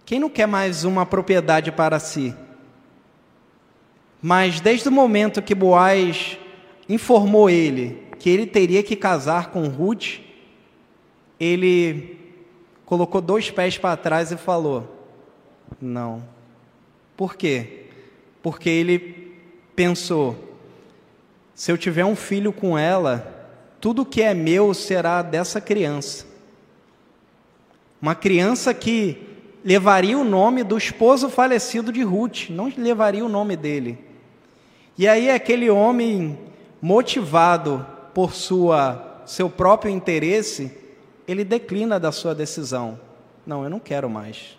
Quem 0.06 0.20
não 0.20 0.30
quer 0.30 0.46
mais 0.46 0.84
uma 0.84 1.04
propriedade 1.04 1.72
para 1.72 1.98
si? 1.98 2.36
Mas 4.22 4.62
desde 4.62 4.88
o 4.88 4.92
momento 4.92 5.42
que 5.42 5.56
Boaz 5.56 6.38
informou 6.88 7.50
ele 7.50 8.04
que 8.20 8.30
ele 8.30 8.46
teria 8.46 8.84
que 8.84 8.96
casar 8.96 9.50
com 9.50 9.68
Ruth, 9.68 10.20
ele 11.40 12.20
colocou 12.86 13.20
dois 13.20 13.50
pés 13.50 13.80
para 13.80 13.98
trás 13.98 14.32
e 14.32 14.38
falou: 14.38 15.10
Não. 15.82 16.24
Por 17.16 17.36
quê? 17.36 17.88
Porque 18.44 18.70
ele 18.70 19.34
pensou: 19.76 20.47
se 21.58 21.72
eu 21.72 21.78
tiver 21.78 22.06
um 22.06 22.16
filho 22.16 22.54
com 22.54 22.78
ela, 22.78 23.50
tudo 23.82 24.06
que 24.06 24.22
é 24.22 24.32
meu 24.32 24.76
será 24.76 25.24
dessa 25.24 25.60
criança. 25.60 26.24
Uma 28.00 28.14
criança 28.14 28.76
que 28.76 29.18
levaria 29.66 30.16
o 30.16 30.24
nome 30.24 30.64
do 30.64 30.78
esposo 30.78 31.32
falecido 31.32 31.92
de 31.92 32.04
Ruth, 32.04 32.52
não 32.52 32.72
levaria 32.78 33.26
o 33.26 33.28
nome 33.28 33.56
dele. 33.56 33.98
E 34.96 35.08
aí 35.08 35.32
aquele 35.32 35.68
homem 35.68 36.38
motivado 36.80 37.84
por 38.14 38.36
sua 38.36 39.24
seu 39.26 39.50
próprio 39.50 39.92
interesse, 39.92 40.72
ele 41.28 41.44
declina 41.44 42.00
da 42.00 42.12
sua 42.12 42.36
decisão. 42.36 43.00
Não, 43.48 43.64
eu 43.64 43.70
não 43.72 43.80
quero 43.80 44.08
mais. 44.08 44.56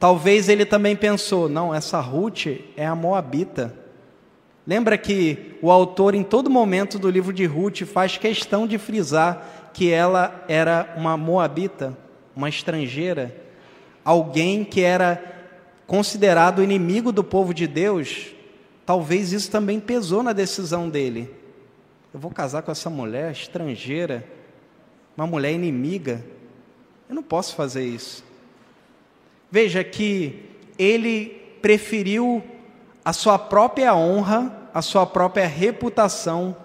Talvez 0.00 0.48
ele 0.48 0.66
também 0.66 0.96
pensou: 0.96 1.48
não, 1.48 1.72
essa 1.72 2.00
Ruth 2.00 2.46
é 2.76 2.84
a 2.84 2.96
Moabita. 2.96 3.83
Lembra 4.66 4.96
que 4.96 5.56
o 5.60 5.70
autor, 5.70 6.14
em 6.14 6.22
todo 6.22 6.48
momento 6.48 6.98
do 6.98 7.10
livro 7.10 7.32
de 7.32 7.44
Ruth, 7.44 7.82
faz 7.82 8.16
questão 8.16 8.66
de 8.66 8.78
frisar 8.78 9.70
que 9.74 9.90
ela 9.90 10.44
era 10.48 10.94
uma 10.96 11.16
Moabita, 11.16 11.96
uma 12.34 12.48
estrangeira, 12.48 13.34
alguém 14.04 14.64
que 14.64 14.80
era 14.80 15.22
considerado 15.86 16.62
inimigo 16.62 17.12
do 17.12 17.22
povo 17.22 17.52
de 17.52 17.66
Deus. 17.66 18.28
Talvez 18.86 19.32
isso 19.32 19.50
também 19.50 19.80
pesou 19.80 20.22
na 20.22 20.32
decisão 20.32 20.88
dele. 20.88 21.30
Eu 22.12 22.20
vou 22.20 22.30
casar 22.30 22.62
com 22.62 22.70
essa 22.70 22.88
mulher 22.88 23.32
estrangeira, 23.32 24.26
uma 25.16 25.26
mulher 25.26 25.52
inimiga. 25.52 26.24
Eu 27.08 27.14
não 27.14 27.22
posso 27.22 27.54
fazer 27.54 27.84
isso. 27.84 28.24
Veja 29.50 29.84
que 29.84 30.42
ele 30.78 31.42
preferiu 31.60 32.42
a 33.04 33.12
sua 33.12 33.38
própria 33.38 33.94
honra, 33.94 34.70
a 34.72 34.80
sua 34.80 35.06
própria 35.06 35.46
reputação, 35.46 36.56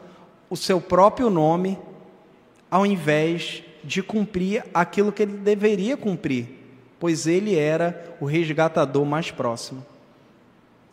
o 0.50 0.56
seu 0.56 0.80
próprio 0.80 1.30
nome, 1.30 1.78
ao 2.72 2.86
invés 2.86 3.64
de 3.84 4.02
cumprir 4.02 4.64
aquilo 4.74 5.12
que 5.12 5.24
ele 5.24 5.34
deveria 5.34 5.98
cumprir, 5.98 6.48
pois 7.00 7.28
ele 7.28 7.56
era 7.58 8.16
o 8.20 8.26
resgatador 8.26 9.06
mais 9.06 9.32
próximo. 9.32 9.86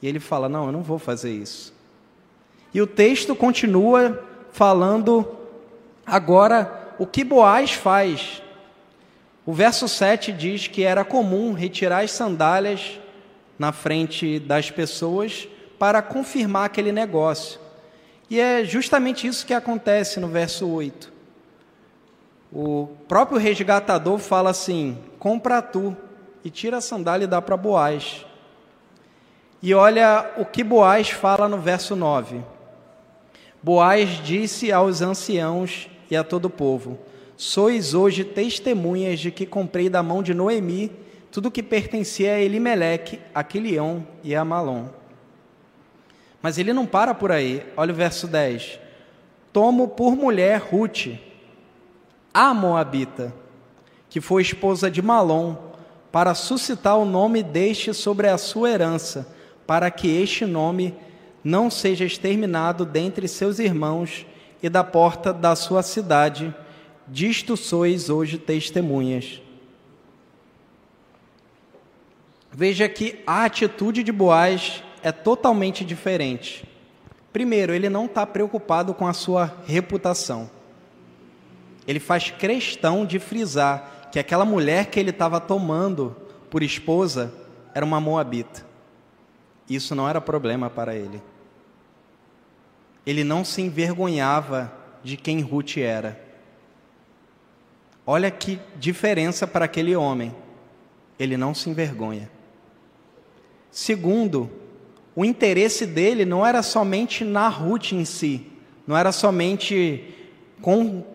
E 0.03 0.07
ele 0.07 0.21
fala: 0.21 0.49
Não, 0.49 0.67
eu 0.67 0.73
não 0.73 0.83
vou 0.83 0.99
fazer 0.99 1.33
isso. 1.33 1.73
E 2.75 2.81
o 2.81 2.87
texto 2.87 3.35
continua 3.35 4.23
falando 4.53 5.27
agora 6.05 6.95
o 6.99 7.07
que 7.07 7.25
Boaz 7.25 7.73
faz 7.73 8.43
o 9.47 9.53
verso 9.53 9.87
7 9.87 10.33
diz 10.33 10.67
que 10.67 10.83
era 10.83 11.05
comum 11.05 11.53
retirar 11.53 12.03
as 12.03 12.11
sandálias 12.11 12.99
na 13.59 13.73
frente 13.73 14.39
das 14.39 14.71
pessoas 14.71 15.49
para 15.79 16.03
confirmar 16.03 16.67
aquele 16.67 16.93
negócio. 16.93 17.61
E 18.29 18.41
é 18.41 18.65
justamente 18.65 19.27
isso 19.27 19.47
que 19.47 19.55
acontece 19.55 20.19
no 20.19 20.29
verso 20.29 20.69
8. 20.69 21.13
O 22.53 22.89
próprio 23.07 23.39
resgatador 23.39 24.19
fala 24.19 24.51
assim: 24.51 24.99
compra 25.19 25.63
tu, 25.63 25.97
e 26.45 26.51
tira 26.51 26.79
a 26.79 26.81
sandália 26.81 27.25
e 27.25 27.29
dá 27.29 27.43
para 27.43 27.57
Boaz. 27.57 28.25
E 29.63 29.75
olha 29.75 30.33
o 30.37 30.45
que 30.45 30.63
Boaz 30.63 31.11
fala 31.11 31.49
no 31.49 31.59
verso 31.59 31.97
9. 31.97 32.41
Boaz 33.63 34.23
disse 34.23 34.71
aos 34.71 35.03
anciãos 35.03 35.89
e 36.11 36.17
a 36.17 36.23
todo 36.23 36.45
o 36.45 36.51
povo: 36.51 36.99
Sois 37.37 37.95
hoje 37.95 38.25
testemunhas 38.25 39.19
de 39.19 39.31
que 39.31 39.45
comprei 39.45 39.89
da 39.89 40.03
mão 40.03 40.23
de 40.23 40.33
Noemi 40.33 40.93
tudo 41.37 41.51
que 41.51 41.63
pertencia 41.63 42.33
a 42.33 42.41
Elimeleque, 42.41 43.21
a 43.35 43.45
Quilion 43.45 44.01
e 44.25 44.35
a 44.35 44.43
Malom. 44.43 44.87
Mas 46.41 46.57
ele 46.57 46.73
não 46.73 46.87
para 46.87 47.15
por 47.15 47.31
aí. 47.31 47.63
Olha 47.77 47.93
o 47.93 47.95
verso 47.95 48.27
10. 48.27 48.81
Tomo 49.53 49.87
por 49.87 50.17
mulher 50.17 50.59
Ruth, 50.59 51.09
a 52.33 52.55
Moabita, 52.55 53.35
que 54.09 54.19
foi 54.19 54.41
esposa 54.41 54.91
de 54.91 55.03
Malom, 55.03 55.57
para 56.11 56.35
suscitar 56.35 56.97
o 56.97 57.05
nome 57.05 57.43
deste 57.43 57.93
sobre 57.93 58.29
a 58.29 58.39
sua 58.39 58.71
herança, 58.71 59.29
para 59.67 59.91
que 59.91 60.09
este 60.09 60.47
nome 60.47 60.95
não 61.45 61.71
seja 61.71 62.07
exterminado 62.07 62.87
dentre 62.87 63.29
seus 63.29 63.59
irmãos 63.59 64.25
e 64.63 64.71
da 64.71 64.83
porta 64.83 65.35
da 65.35 65.55
sua 65.55 65.83
cidade 65.83 66.55
Disto 67.09 67.57
sois 67.57 68.11
hoje 68.11 68.37
testemunhas. 68.37 69.41
Veja 72.59 72.89
que 72.89 73.23
a 73.27 73.45
atitude 73.45 74.03
de 74.03 74.11
Boaz 74.11 74.83
é 75.03 75.13
totalmente 75.13 75.85
diferente. 75.85 76.67
Primeiro, 77.31 77.75
ele 77.75 77.91
não 77.91 78.07
está 78.07 78.25
preocupado 78.25 78.95
com 78.95 79.07
a 79.07 79.13
sua 79.13 79.55
reputação. 79.67 80.51
Ele 81.87 82.01
faz 82.01 82.31
questão 82.31 83.05
de 83.05 83.19
frisar 83.19 84.09
que 84.11 84.19
aquela 84.19 84.47
mulher 84.47 84.87
que 84.87 84.99
ele 84.99 85.11
estava 85.11 85.39
tomando 85.39 86.17
por 86.49 86.63
esposa 86.63 87.31
era 87.75 87.85
uma 87.85 88.01
moabita. 88.01 88.65
Isso 89.69 89.95
não 89.95 90.09
era 90.09 90.19
problema 90.19 90.71
para 90.71 90.95
ele. 90.95 91.21
Ele 93.05 93.23
não 93.23 93.45
se 93.45 93.61
envergonhava 93.61 94.73
de 95.05 95.19
quem 95.19 95.43
Ruth 95.43 95.77
era. 95.77 96.19
Olha 98.07 98.31
que 98.31 98.59
diferença 98.77 99.47
para 99.47 99.67
aquele 99.67 99.95
homem. 99.95 100.35
Ele 101.19 101.37
não 101.37 101.55
se 101.55 101.69
envergonha. 101.69 102.35
Segundo, 103.71 104.51
o 105.15 105.25
interesse 105.25 105.87
dele 105.87 106.25
não 106.25 106.45
era 106.45 106.63
somente 106.63 107.25
na 107.25 107.49
Ruth 107.49 107.93
em 107.93 108.05
si, 108.05 108.47
não 108.87 108.97
era 108.97 109.13
somente 109.13 110.15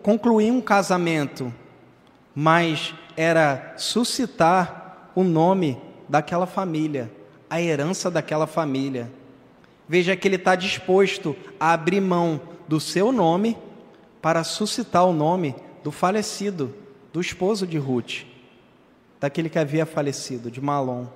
concluir 0.02 0.50
um 0.50 0.60
casamento, 0.60 1.52
mas 2.34 2.94
era 3.16 3.74
suscitar 3.76 5.10
o 5.14 5.22
nome 5.22 5.78
daquela 6.08 6.46
família, 6.46 7.10
a 7.48 7.60
herança 7.60 8.10
daquela 8.10 8.46
família. 8.46 9.10
Veja 9.88 10.16
que 10.16 10.26
ele 10.26 10.36
está 10.36 10.54
disposto 10.54 11.36
a 11.60 11.72
abrir 11.72 12.00
mão 12.00 12.40
do 12.66 12.80
seu 12.80 13.12
nome 13.12 13.56
para 14.20 14.44
suscitar 14.44 15.06
o 15.06 15.12
nome 15.12 15.54
do 15.82 15.90
falecido, 15.90 16.74
do 17.12 17.20
esposo 17.20 17.66
de 17.66 17.76
Ruth, 17.76 18.24
daquele 19.20 19.48
que 19.48 19.58
havia 19.58 19.84
falecido, 19.84 20.50
de 20.50 20.60
Malom. 20.60 21.06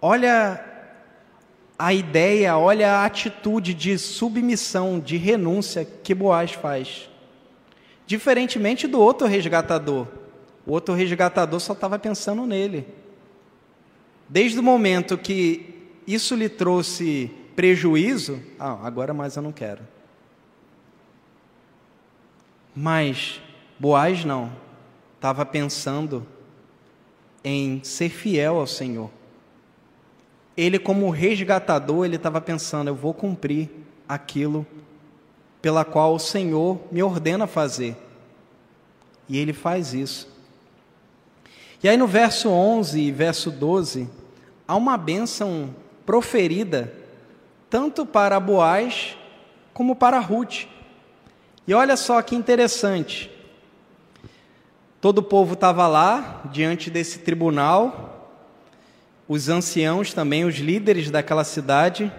Olha 0.00 0.64
a 1.78 1.92
ideia, 1.92 2.56
olha 2.56 2.92
a 2.92 3.04
atitude 3.04 3.74
de 3.74 3.98
submissão, 3.98 5.00
de 5.00 5.16
renúncia 5.16 5.84
que 5.84 6.14
Boaz 6.14 6.52
faz. 6.52 7.08
Diferentemente 8.06 8.86
do 8.86 9.00
outro 9.00 9.26
resgatador. 9.26 10.06
O 10.66 10.72
outro 10.72 10.94
resgatador 10.94 11.58
só 11.60 11.72
estava 11.72 11.98
pensando 11.98 12.44
nele. 12.46 12.86
Desde 14.28 14.58
o 14.58 14.62
momento 14.62 15.18
que 15.18 15.74
isso 16.06 16.34
lhe 16.34 16.48
trouxe 16.48 17.30
prejuízo, 17.56 18.40
ah, 18.58 18.78
agora 18.82 19.12
mais 19.12 19.36
eu 19.36 19.42
não 19.42 19.52
quero. 19.52 19.80
Mas 22.74 23.40
Boaz 23.78 24.24
não, 24.24 24.52
estava 25.16 25.44
pensando 25.44 26.26
em 27.42 27.82
ser 27.82 28.10
fiel 28.10 28.56
ao 28.56 28.66
Senhor. 28.66 29.10
Ele, 30.56 30.78
como 30.78 31.10
resgatador, 31.10 32.04
ele 32.04 32.16
estava 32.16 32.40
pensando: 32.40 32.88
eu 32.88 32.94
vou 32.94 33.14
cumprir 33.14 33.70
aquilo 34.08 34.66
pela 35.62 35.84
qual 35.84 36.14
o 36.14 36.18
Senhor 36.18 36.80
me 36.90 37.02
ordena 37.02 37.46
fazer. 37.46 37.96
E 39.28 39.38
ele 39.38 39.52
faz 39.52 39.94
isso. 39.94 40.28
E 41.82 41.88
aí 41.88 41.96
no 41.96 42.06
verso 42.06 42.48
11 42.48 43.00
e 43.00 43.12
verso 43.12 43.50
12, 43.50 44.08
há 44.66 44.76
uma 44.76 44.98
bênção 44.98 45.74
proferida 46.04 46.92
tanto 47.70 48.04
para 48.04 48.40
Boaz 48.40 49.16
como 49.72 49.94
para 49.94 50.18
Ruth. 50.18 50.66
E 51.66 51.72
olha 51.72 51.96
só 51.96 52.20
que 52.20 52.34
interessante. 52.34 53.30
Todo 55.00 55.18
o 55.18 55.22
povo 55.22 55.54
estava 55.54 55.86
lá, 55.86 56.42
diante 56.52 56.90
desse 56.90 57.20
tribunal, 57.20 58.09
os 59.32 59.48
anciãos 59.48 60.12
também, 60.12 60.44
os 60.44 60.56
líderes 60.56 61.08
daquela 61.08 61.44
cidade, 61.44 62.12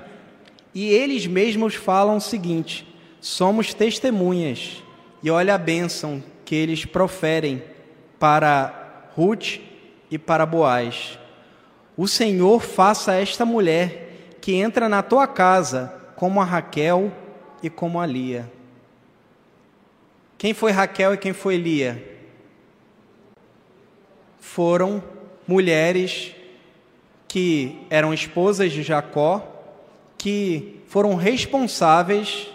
e 0.74 0.88
eles 0.88 1.28
mesmos 1.28 1.76
falam 1.76 2.15
o 2.15 2.21
seguinte: 2.21 2.88
somos 3.19 3.74
testemunhas. 3.74 4.82
E 5.21 5.30
olha 5.30 5.54
a 5.54 5.58
bênção 5.58 6.24
que 6.45 6.56
eles 6.56 6.86
proferem 6.86 7.62
para 8.17 9.10
Ruth 9.13 9.60
e 10.10 10.17
para 10.17 10.45
Boaz. 10.45 11.19
O 11.97 12.08
Senhor 12.08 12.62
faça 12.62 13.13
esta 13.13 13.45
mulher 13.45 14.38
que 14.39 14.54
entra 14.54 14.88
na 14.88 15.04
tua 15.04 15.28
casa 15.28 15.93
como 16.15 16.39
a 16.39 16.45
Raquel 16.45 17.12
e 17.62 17.69
como 17.69 18.00
a 18.00 18.06
Lia 18.06 18.50
Quem 20.38 20.54
foi 20.54 20.71
Raquel 20.71 21.13
e 21.13 21.17
quem 21.17 21.34
foi 21.34 21.58
Lia? 21.58 22.02
Foram 24.39 25.04
mulheres 25.45 26.34
que 27.31 27.79
eram 27.89 28.13
esposas 28.13 28.73
de 28.73 28.83
Jacó, 28.83 29.41
que 30.17 30.81
foram 30.85 31.15
responsáveis, 31.15 32.49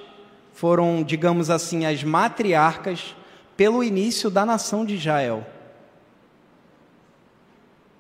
foram, 0.53 1.03
digamos 1.03 1.49
assim, 1.49 1.87
as 1.87 2.05
matriarcas 2.05 3.17
pelo 3.57 3.83
início 3.83 4.29
da 4.29 4.45
nação 4.45 4.85
de 4.85 4.97
Israel. 4.97 5.47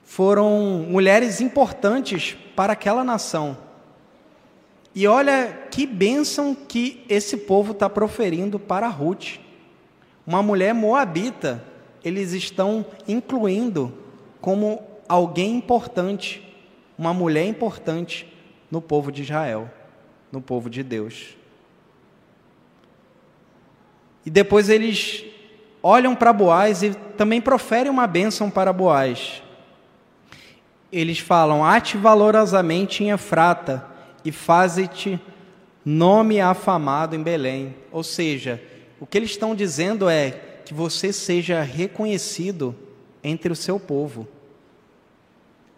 Foram 0.04 0.84
mulheres 0.86 1.40
importantes 1.40 2.36
para 2.54 2.74
aquela 2.74 3.02
nação. 3.02 3.56
E 4.94 5.06
olha 5.06 5.68
que 5.70 5.86
bênção 5.86 6.54
que 6.54 7.02
esse 7.08 7.38
povo 7.38 7.72
está 7.72 7.88
proferindo 7.88 8.58
para 8.58 8.86
Ruth 8.86 9.38
uma 10.26 10.42
mulher 10.42 10.74
moabita, 10.74 11.64
eles 12.04 12.32
estão 12.32 12.84
incluindo 13.08 13.94
como 14.42 14.82
alguém 15.08 15.56
importante, 15.56 16.45
uma 16.98 17.12
mulher 17.12 17.46
importante 17.46 18.26
no 18.70 18.80
povo 18.80 19.12
de 19.12 19.22
Israel, 19.22 19.70
no 20.32 20.40
povo 20.40 20.68
de 20.70 20.82
Deus. 20.82 21.36
E 24.24 24.30
depois 24.30 24.68
eles 24.68 25.24
olham 25.82 26.14
para 26.16 26.32
Boaz 26.32 26.82
e 26.82 26.94
também 27.16 27.40
proferem 27.40 27.90
uma 27.90 28.06
bênção 28.06 28.50
para 28.50 28.72
Boaz. 28.72 29.42
Eles 30.90 31.18
falam: 31.18 31.64
Ate 31.64 31.96
valorosamente 31.96 33.04
em 33.04 33.10
Efrata 33.10 33.86
e 34.24 34.32
faze-te 34.32 35.20
nome 35.84 36.40
afamado 36.40 37.14
em 37.14 37.22
Belém. 37.22 37.76
Ou 37.92 38.02
seja, 38.02 38.60
o 38.98 39.06
que 39.06 39.16
eles 39.16 39.30
estão 39.30 39.54
dizendo 39.54 40.08
é 40.08 40.32
que 40.64 40.74
você 40.74 41.12
seja 41.12 41.62
reconhecido 41.62 42.74
entre 43.22 43.52
o 43.52 43.56
seu 43.56 43.78
povo, 43.78 44.26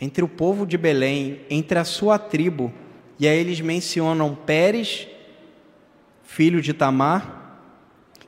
entre 0.00 0.22
o 0.22 0.28
povo 0.28 0.66
de 0.66 0.78
Belém, 0.78 1.40
entre 1.50 1.78
a 1.78 1.84
sua 1.84 2.18
tribo. 2.18 2.72
E 3.18 3.26
aí 3.26 3.36
eles 3.36 3.60
mencionam 3.60 4.34
Pérez, 4.34 5.08
filho 6.22 6.62
de 6.62 6.72
Tamar, 6.72 7.60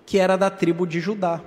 que 0.04 0.18
era 0.18 0.37
da 0.37 0.50
tribo 0.50 0.87
de 0.87 0.98
Judá. 0.98 1.40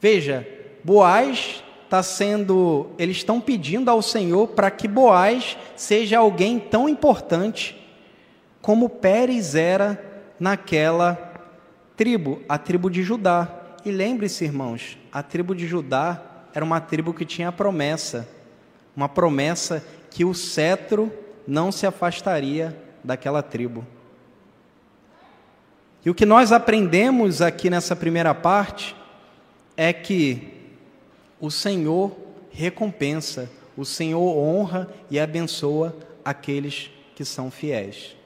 Veja, 0.00 0.48
Boaz 0.82 1.62
está 1.84 2.02
sendo, 2.02 2.90
eles 2.98 3.18
estão 3.18 3.40
pedindo 3.40 3.90
ao 3.90 4.00
Senhor 4.00 4.48
para 4.48 4.70
que 4.70 4.88
Boaz 4.88 5.58
seja 5.76 6.18
alguém 6.18 6.58
tão 6.58 6.88
importante 6.88 7.76
como 8.62 8.88
Pérez 8.88 9.54
era 9.54 10.02
naquela 10.38 11.30
tribo, 11.96 12.40
a 12.48 12.56
tribo 12.56 12.88
de 12.88 13.02
Judá. 13.02 13.48
E 13.84 13.90
lembre-se, 13.90 14.44
irmãos, 14.44 14.96
a 15.12 15.22
tribo 15.22 15.54
de 15.54 15.66
Judá 15.66 16.29
era 16.54 16.64
uma 16.64 16.80
tribo 16.80 17.14
que 17.14 17.24
tinha 17.24 17.52
promessa, 17.52 18.28
uma 18.96 19.08
promessa 19.08 19.84
que 20.10 20.24
o 20.24 20.34
cetro 20.34 21.12
não 21.46 21.70
se 21.70 21.86
afastaria 21.86 22.76
daquela 23.02 23.42
tribo. 23.42 23.86
E 26.04 26.10
o 26.10 26.14
que 26.14 26.24
nós 26.24 26.50
aprendemos 26.50 27.42
aqui 27.42 27.68
nessa 27.68 27.94
primeira 27.94 28.34
parte 28.34 28.96
é 29.76 29.92
que 29.92 30.48
o 31.38 31.50
Senhor 31.50 32.16
recompensa, 32.50 33.50
o 33.76 33.84
Senhor 33.84 34.36
honra 34.36 34.88
e 35.10 35.18
abençoa 35.18 35.94
aqueles 36.24 36.90
que 37.14 37.24
são 37.24 37.50
fiéis. 37.50 38.16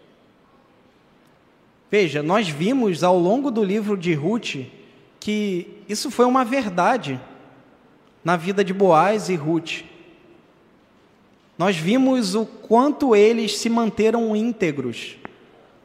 Veja, 1.91 2.23
nós 2.23 2.49
vimos 2.49 3.05
ao 3.05 3.19
longo 3.19 3.51
do 3.51 3.63
livro 3.63 3.97
de 3.97 4.15
Ruth 4.15 4.67
que 5.21 5.83
isso 5.89 6.11
foi 6.11 6.27
uma 6.27 6.45
verdade 6.45 7.21
na 8.25 8.37
vida 8.37 8.65
de 8.65 8.73
Boaz 8.73 9.29
e 9.29 9.35
Ruth. 9.35 9.85
Nós 11.59 11.77
vimos 11.77 12.35
o 12.35 12.47
quanto 12.47 13.15
eles 13.15 13.59
se 13.59 13.69
manteram 13.69 14.35
íntegros 14.35 15.17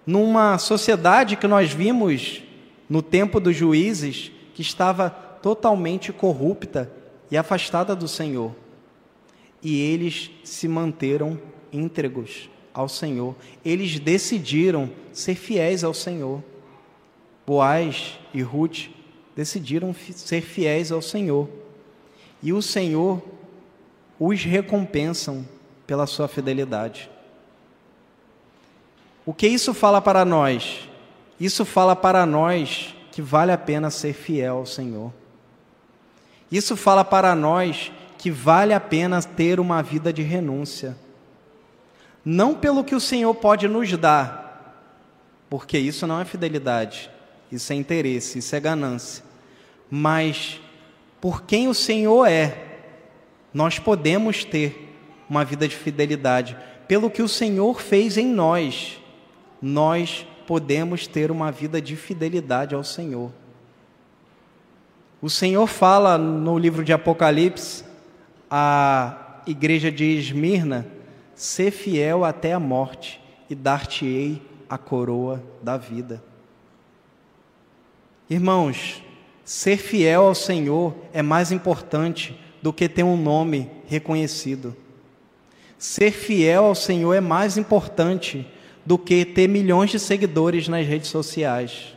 numa 0.06 0.58
sociedade 0.58 1.36
que 1.36 1.48
nós 1.48 1.72
vimos 1.72 2.42
no 2.90 3.02
tempo 3.02 3.40
dos 3.40 3.56
juízes 3.56 4.32
que 4.56 4.62
estava 4.62 5.10
totalmente 5.10 6.12
corrupta 6.12 6.92
e 7.30 7.38
afastada 7.38 7.96
do 7.96 8.08
Senhor. 8.08 8.56
E 9.62 9.80
eles 9.80 10.32
se 10.44 10.68
manteram 10.68 11.40
íntegros 11.72 12.50
ao 12.74 12.90
Senhor. 12.90 13.36
Eles 13.64 14.00
decidiram 14.00 14.90
ser 15.14 15.36
fiéis 15.36 15.84
ao 15.84 15.94
Senhor. 15.94 16.44
Boaz 17.46 18.20
e 18.34 18.42
Ruth 18.42 18.88
decidiram 19.36 19.94
ser 19.94 20.42
fiéis 20.42 20.92
ao 20.92 21.02
Senhor. 21.02 21.59
E 22.42 22.54
o 22.54 22.62
Senhor 22.62 23.22
os 24.20 24.44
recompensam 24.44 25.48
pela 25.86 26.08
sua 26.08 26.28
fidelidade. 26.28 27.10
O 29.26 29.34
que 29.34 29.48
isso 29.48 29.74
fala 29.74 30.02
para 30.02 30.24
nós? 30.26 30.90
Isso 31.40 31.66
fala 31.66 31.96
para 31.96 32.26
nós 32.26 32.96
que 33.12 33.22
vale 33.22 33.52
a 33.52 33.58
pena 33.58 33.90
ser 33.90 34.14
fiel 34.14 34.58
ao 34.58 34.66
Senhor. 34.66 35.14
Isso 36.52 36.76
fala 36.76 37.04
para 37.04 37.36
nós 37.36 37.92
que 38.18 38.32
vale 38.32 38.74
a 38.74 38.80
pena 38.80 39.22
ter 39.22 39.60
uma 39.60 39.82
vida 39.82 40.12
de 40.12 40.22
renúncia 40.22 40.98
não 42.24 42.54
pelo 42.54 42.84
que 42.84 42.96
o 42.96 43.00
Senhor 43.00 43.34
pode 43.36 43.68
nos 43.68 43.92
dar, 43.98 44.86
porque 45.50 45.78
isso 45.78 46.06
não 46.06 46.20
é 46.20 46.26
fidelidade, 46.26 47.10
isso 47.52 47.72
é 47.74 47.76
interesse, 47.76 48.40
isso 48.40 48.56
é 48.56 48.60
ganância, 48.60 49.24
mas 49.90 50.62
por 51.22 51.44
quem 51.44 51.68
o 51.68 51.74
Senhor 51.74 52.26
é, 52.26 52.70
nós 53.54 53.80
podemos 53.80 54.44
ter 54.44 54.96
uma 55.30 55.44
vida 55.44 55.68
de 55.68 55.76
fidelidade. 55.76 56.58
Pelo 56.88 57.10
que 57.10 57.22
o 57.22 57.28
Senhor 57.28 57.82
fez 57.82 58.18
em 58.18 58.26
nós, 58.26 59.00
nós 59.62 60.26
podemos 60.48 61.06
ter 61.06 61.30
uma 61.30 61.52
vida 61.52 61.82
de 61.82 61.96
fidelidade 61.96 62.74
ao 62.74 62.84
Senhor. 62.84 63.32
O 65.22 65.30
Senhor 65.30 65.68
fala 65.68 66.18
no 66.18 66.58
livro 66.58 66.84
de 66.84 66.94
Apocalipse, 66.94 67.84
a 68.50 69.42
igreja 69.46 69.92
de 69.92 70.06
Esmirna, 70.06 70.88
Ser 71.36 71.72
fiel 71.72 72.26
até 72.26 72.52
a 72.52 72.60
morte, 72.60 73.22
e 73.50 73.56
dar-te-ei 73.56 74.42
a 74.70 74.78
coroa 74.78 75.42
da 75.64 75.78
vida. 75.78 76.22
Irmãos, 78.30 79.02
ser 79.50 79.78
fiel 79.78 80.28
ao 80.28 80.36
Senhor 80.36 80.94
é 81.12 81.24
mais 81.24 81.52
importante 81.52 82.40
do 82.62 82.72
que 82.72 82.88
ter 82.88 83.02
um 83.02 83.18
nome 83.18 83.68
reconhecido. 83.88 84.76
Ser 85.76 86.12
fiel 86.12 86.66
ao 86.66 86.76
Senhor 86.76 87.16
é 87.16 87.20
mais 87.20 87.58
importante 87.58 88.46
do 88.86 88.96
que 88.96 89.26
ter 89.26 89.48
milhões 89.48 89.90
de 89.90 89.98
seguidores 89.98 90.68
nas 90.68 90.86
redes 90.86 91.10
sociais. 91.10 91.96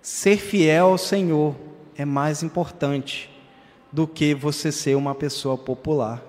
Ser 0.00 0.36
fiel 0.36 0.86
ao 0.86 0.98
Senhor 0.98 1.56
é 1.96 2.04
mais 2.04 2.44
importante 2.44 3.28
do 3.90 4.06
que 4.06 4.32
você 4.32 4.70
ser 4.70 4.94
uma 4.96 5.14
pessoa 5.14 5.58
popular 5.58 6.22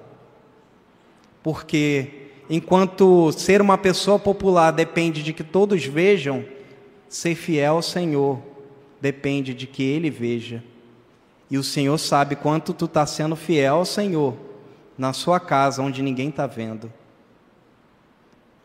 porque 1.48 2.10
enquanto 2.50 3.32
ser 3.32 3.62
uma 3.62 3.78
pessoa 3.78 4.20
popular 4.20 4.72
depende 4.72 5.24
de 5.24 5.32
que 5.32 5.46
todos 5.46 5.86
vejam, 5.86 6.44
ser 7.08 7.36
fiel 7.36 7.76
ao 7.76 7.82
Senhor 7.82 8.42
depende 9.02 9.54
de 9.54 9.68
que 9.68 9.84
Ele 9.84 10.10
veja. 10.10 10.64
E 11.50 11.58
o 11.58 11.64
Senhor 11.64 11.98
sabe 11.98 12.36
quanto 12.36 12.74
tu 12.74 12.86
está 12.86 13.06
sendo 13.06 13.36
fiel 13.36 13.76
ao 13.76 13.86
Senhor 13.86 14.36
na 14.98 15.14
sua 15.14 15.40
casa, 15.40 15.82
onde 15.82 16.02
ninguém 16.02 16.30
está 16.30 16.48
vendo. 16.48 16.92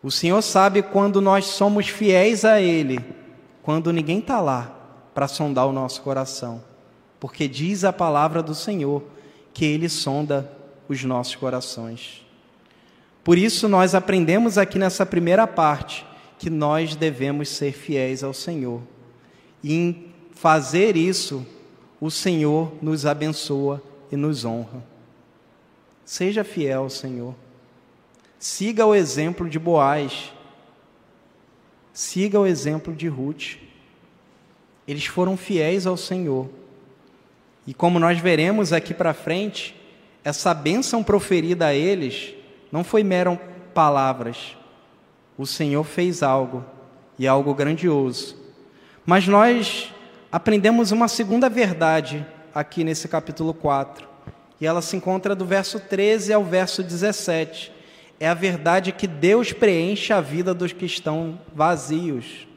O 0.02 0.10
Senhor 0.10 0.42
sabe 0.42 0.82
quando 0.82 1.20
nós 1.20 1.44
somos 1.44 1.88
fiéis 1.88 2.44
a 2.44 2.60
Ele, 2.60 2.98
quando 3.62 3.92
ninguém 3.92 4.18
está 4.18 4.40
lá 4.40 4.76
para 5.14 5.28
sondar 5.28 5.66
o 5.66 5.72
nosso 5.72 6.02
coração, 6.02 6.62
porque 7.20 7.46
diz 7.46 7.84
a 7.84 7.92
palavra 7.92 8.42
do 8.42 8.54
Senhor 8.54 9.04
que 9.52 9.64
Ele 9.64 9.88
sonda 9.88 10.50
os 10.88 11.04
nossos 11.04 11.36
corações. 11.36 12.26
Por 13.22 13.38
isso, 13.38 13.68
nós 13.68 13.94
aprendemos 13.94 14.58
aqui 14.58 14.78
nessa 14.78 15.06
primeira 15.06 15.46
parte 15.46 16.04
que 16.38 16.50
nós 16.50 16.96
devemos 16.96 17.48
ser 17.50 17.72
fiéis 17.72 18.24
ao 18.24 18.34
Senhor. 18.34 18.82
E 19.62 20.11
fazer 20.32 20.96
isso, 20.96 21.46
o 22.00 22.10
Senhor 22.10 22.72
nos 22.82 23.06
abençoa 23.06 23.82
e 24.10 24.16
nos 24.16 24.44
honra. 24.44 24.82
Seja 26.04 26.42
fiel 26.42 26.90
Senhor. 26.90 27.34
Siga 28.38 28.84
o 28.84 28.94
exemplo 28.94 29.48
de 29.48 29.58
Boaz. 29.58 30.32
Siga 31.92 32.40
o 32.40 32.46
exemplo 32.46 32.92
de 32.92 33.06
Ruth. 33.06 33.56
Eles 34.86 35.06
foram 35.06 35.36
fiéis 35.36 35.86
ao 35.86 35.96
Senhor. 35.96 36.50
E 37.66 37.72
como 37.72 38.00
nós 38.00 38.18
veremos 38.18 38.72
aqui 38.72 38.92
para 38.92 39.14
frente, 39.14 39.80
essa 40.24 40.52
bênção 40.52 41.04
proferida 41.04 41.66
a 41.66 41.74
eles 41.74 42.34
não 42.72 42.82
foi 42.82 43.04
meram 43.04 43.38
palavras. 43.72 44.56
O 45.38 45.46
Senhor 45.46 45.84
fez 45.84 46.22
algo, 46.22 46.64
e 47.18 47.28
algo 47.28 47.54
grandioso. 47.54 48.36
Mas 49.06 49.28
nós 49.28 49.92
aprendemos 50.32 50.90
uma 50.92 51.08
segunda 51.08 51.50
verdade 51.50 52.26
aqui 52.54 52.82
nesse 52.82 53.06
capítulo 53.06 53.52
4. 53.52 54.08
E 54.58 54.66
ela 54.66 54.80
se 54.80 54.96
encontra 54.96 55.34
do 55.34 55.44
verso 55.44 55.78
13 55.78 56.32
ao 56.32 56.42
verso 56.42 56.82
17. 56.82 57.70
É 58.18 58.26
a 58.26 58.32
verdade 58.32 58.92
que 58.92 59.06
Deus 59.06 59.52
preenche 59.52 60.10
a 60.10 60.22
vida 60.22 60.54
dos 60.54 60.72
que 60.72 60.86
estão 60.86 61.38
vazios. 61.54 62.48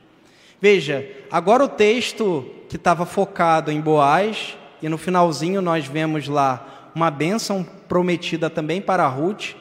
Veja, 0.61 1.05
agora 1.30 1.65
o 1.65 1.67
texto 1.67 2.49
que 2.69 2.78
estava 2.78 3.05
focado 3.05 3.69
em 3.69 3.82
Boaz, 3.82 4.57
e 4.82 4.88
no 4.88 4.97
finalzinho 4.97 5.61
nós 5.61 5.86
vemos 5.86 6.30
lá 6.30 6.91
uma 6.95 7.11
bênção 7.11 7.67
prometida 7.89 8.49
também 8.49 8.80
para 8.82 9.05
Ruth, 9.07 9.53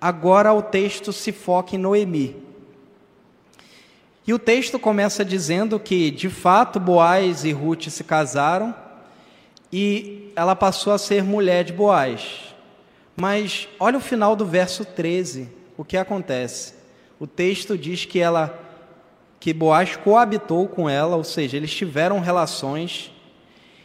agora 0.00 0.52
o 0.52 0.62
texto 0.62 1.12
se 1.12 1.30
foca 1.30 1.76
em 1.76 1.78
Noemi. 1.78 2.41
E 4.26 4.32
o 4.32 4.38
texto 4.38 4.78
começa 4.78 5.24
dizendo 5.24 5.80
que, 5.80 6.10
de 6.10 6.28
fato, 6.30 6.78
Boaz 6.78 7.44
e 7.44 7.52
Ruth 7.52 7.88
se 7.88 8.04
casaram 8.04 8.74
e 9.72 10.30
ela 10.36 10.54
passou 10.54 10.92
a 10.92 10.98
ser 10.98 11.24
mulher 11.24 11.64
de 11.64 11.72
Boaz. 11.72 12.54
Mas 13.16 13.68
olha 13.80 13.98
o 13.98 14.00
final 14.00 14.36
do 14.36 14.46
verso 14.46 14.84
13, 14.84 15.48
o 15.76 15.84
que 15.84 15.96
acontece? 15.96 16.74
O 17.18 17.26
texto 17.26 17.76
diz 17.76 18.04
que 18.04 18.20
ela 18.20 18.58
que 19.40 19.52
Boaz 19.52 19.96
coabitou 19.96 20.68
com 20.68 20.88
ela, 20.88 21.16
ou 21.16 21.24
seja, 21.24 21.56
eles 21.56 21.74
tiveram 21.74 22.20
relações, 22.20 23.10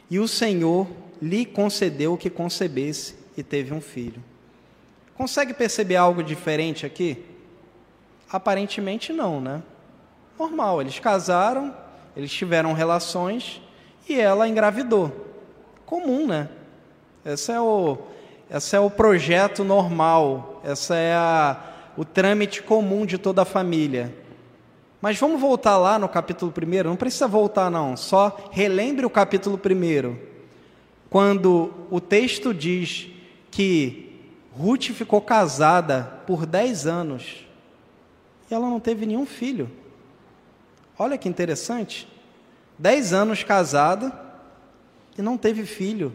e 0.07 0.19
o 0.19 0.27
Senhor 0.27 0.87
lhe 1.19 1.45
concedeu 1.45 2.15
que 2.15 2.29
concebesse 2.29 3.15
e 3.35 3.41
teve 3.41 3.73
um 3.73 3.81
filho. 3.81 4.23
Consegue 5.15 5.55
perceber 5.55 5.95
algo 5.95 6.21
diferente 6.21 6.85
aqui? 6.85 7.25
Aparentemente 8.29 9.11
não, 9.11 9.41
né? 9.41 9.63
Normal, 10.37 10.81
eles 10.81 10.99
casaram, 10.99 11.75
eles 12.15 12.31
tiveram 12.31 12.73
relações 12.73 13.61
e 14.07 14.19
ela 14.19 14.47
engravidou. 14.47 15.11
Comum, 15.85 16.27
né? 16.27 16.49
Esse 17.25 17.51
é 17.51 17.59
o, 17.59 17.97
esse 18.49 18.75
é 18.75 18.79
o 18.79 18.89
projeto 18.89 19.63
normal, 19.63 20.61
essa 20.63 20.95
é 20.95 21.13
a, 21.13 21.57
o 21.97 22.05
trâmite 22.05 22.61
comum 22.61 23.05
de 23.05 23.17
toda 23.17 23.41
a 23.41 23.45
família. 23.45 24.13
Mas 25.01 25.19
vamos 25.19 25.39
voltar 25.39 25.77
lá 25.77 25.99
no 25.99 26.07
capítulo 26.07 26.53
1, 26.55 26.83
não 26.83 26.95
precisa 26.95 27.27
voltar 27.27 27.69
não, 27.69 27.97
só 27.97 28.49
relembre 28.51 29.05
o 29.05 29.09
capítulo 29.09 29.59
1, 29.63 30.15
quando 31.09 31.73
o 31.89 31.99
texto 31.99 32.53
diz 32.53 33.07
que 33.51 34.21
Ruth 34.57 34.85
ficou 34.91 35.21
casada 35.21 36.21
por 36.25 36.45
10 36.45 36.87
anos 36.87 37.45
e 38.49 38.53
ela 38.53 38.67
não 38.69 38.79
teve 38.79 39.05
nenhum 39.05 39.25
filho. 39.25 39.69
Olha 40.97 41.17
que 41.17 41.29
interessante. 41.29 42.07
Dez 42.77 43.13
anos 43.13 43.43
casada 43.43 44.11
e 45.17 45.21
não 45.21 45.37
teve 45.37 45.65
filho. 45.65 46.13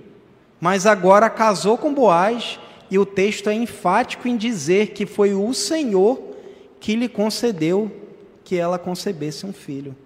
Mas 0.61 0.87
agora 0.87 1.29
casou 1.29 1.77
com 1.77 1.93
Boaz 1.93 2.59
e 2.91 2.99
o 2.99 3.07
texto 3.07 3.49
é 3.49 3.55
enfático 3.55 4.29
em 4.29 4.37
dizer 4.37 4.89
que 4.89 5.07
foi 5.07 5.35
o 5.35 5.53
Senhor 5.53 6.33
que 6.79 6.95
lhe 6.95 7.09
concedeu 7.09 7.91
que 8.45 8.57
ela 8.57 8.79
concebesse 8.79 9.47
um 9.47 9.53
filho. 9.53 9.97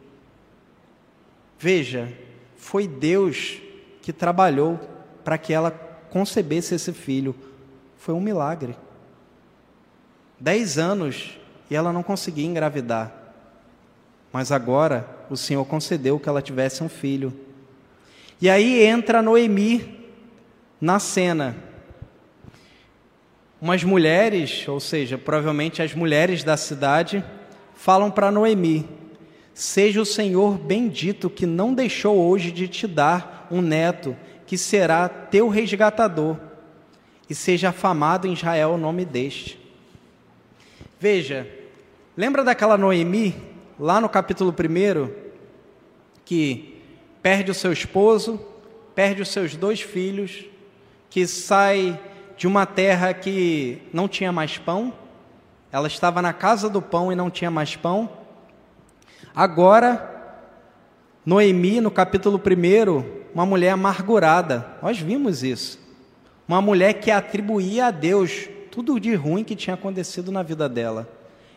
Veja, 1.59 2.13
foi 2.57 2.87
Deus 2.87 3.61
que 4.03 4.13
trabalhou 4.13 4.79
para 5.25 5.39
que 5.39 5.53
ela 5.53 5.71
concebesse 6.11 6.75
esse 6.75 6.93
filho. 6.93 7.35
Foi 7.97 8.15
um 8.15 8.21
milagre. 8.21 8.77
Dez 10.39 10.79
anos 10.79 11.39
e 11.71 11.75
ela 11.75 11.93
não 11.93 12.03
conseguia 12.03 12.47
engravidar. 12.47 13.26
Mas 14.37 14.53
agora 14.53 15.09
o 15.31 15.37
Senhor 15.37 15.65
concedeu 15.65 16.21
que 16.21 16.29
ela 16.29 16.43
tivesse 16.43 16.85
um 16.85 16.91
filho. 16.91 17.33
E 18.39 18.51
aí 18.51 18.85
entra 18.85 19.23
Noemi 19.23 19.99
na 20.79 20.99
cena. 20.99 21.57
Umas 23.59 23.83
mulheres, 23.83 24.69
ou 24.69 24.79
seja, 24.79 25.17
provavelmente 25.17 25.81
as 25.81 25.95
mulheres 25.95 26.45
da 26.45 26.55
cidade, 26.55 27.25
falam 27.75 28.11
para 28.11 28.31
Noemi: 28.31 28.87
Seja 29.55 30.03
o 30.03 30.05
Senhor 30.05 30.59
bendito 30.59 31.31
que 31.31 31.47
não 31.47 31.73
deixou 31.73 32.19
hoje 32.19 32.53
de 32.53 32.69
te 32.69 32.87
dar 32.87 33.49
um 33.51 33.63
neto 33.63 34.15
que 34.47 34.59
será 34.59 35.09
teu 35.09 35.49
resgatador, 35.49 36.37
e 37.27 37.35
seja 37.35 37.71
afamado 37.71 38.29
em 38.29 38.35
Israel 38.35 38.73
o 38.73 38.77
nome 38.77 39.07
deste. 39.07 39.59
Veja, 41.01 41.49
lembra 42.15 42.45
daquela 42.45 42.77
Noemi 42.77 43.56
lá 43.79 44.01
no 44.01 44.09
capítulo 44.09 44.53
1, 44.53 45.11
que 46.25 46.81
perde 47.23 47.51
o 47.51 47.55
seu 47.55 47.73
esposo, 47.73 48.41
perde 48.95 49.23
os 49.23 49.29
seus 49.29 49.55
dois 49.55 49.81
filhos, 49.81 50.45
que 51.11 51.27
sai 51.27 52.01
de 52.37 52.47
uma 52.47 52.67
terra 52.67 53.13
que 53.13 53.83
não 53.93 54.09
tinha 54.09 54.33
mais 54.33 54.59
pão, 54.59 54.93
ela 55.71 55.87
estava 55.87 56.23
na 56.23 56.33
casa 56.33 56.71
do 56.71 56.81
pão 56.81 57.13
e 57.13 57.17
não 57.17 57.31
tinha 57.31 57.51
mais 57.51 57.77
pão. 57.77 58.09
Agora, 59.35 60.15
Noemi, 61.25 61.81
no 61.81 61.91
capítulo 61.91 62.41
1, 62.41 63.33
uma 63.35 63.45
mulher 63.45 63.71
amargurada, 63.71 64.67
nós 64.83 64.99
vimos 64.99 65.43
isso. 65.43 65.79
Uma 66.49 66.63
mulher 66.63 66.95
que 66.95 67.11
atribuía 67.11 67.87
a 67.87 67.91
Deus 67.91 68.49
tudo 68.71 69.01
de 69.01 69.15
ruim 69.15 69.43
que 69.43 69.57
tinha 69.57 69.75
acontecido 69.75 70.31
na 70.31 70.43
vida 70.43 70.69
dela. 70.69 71.09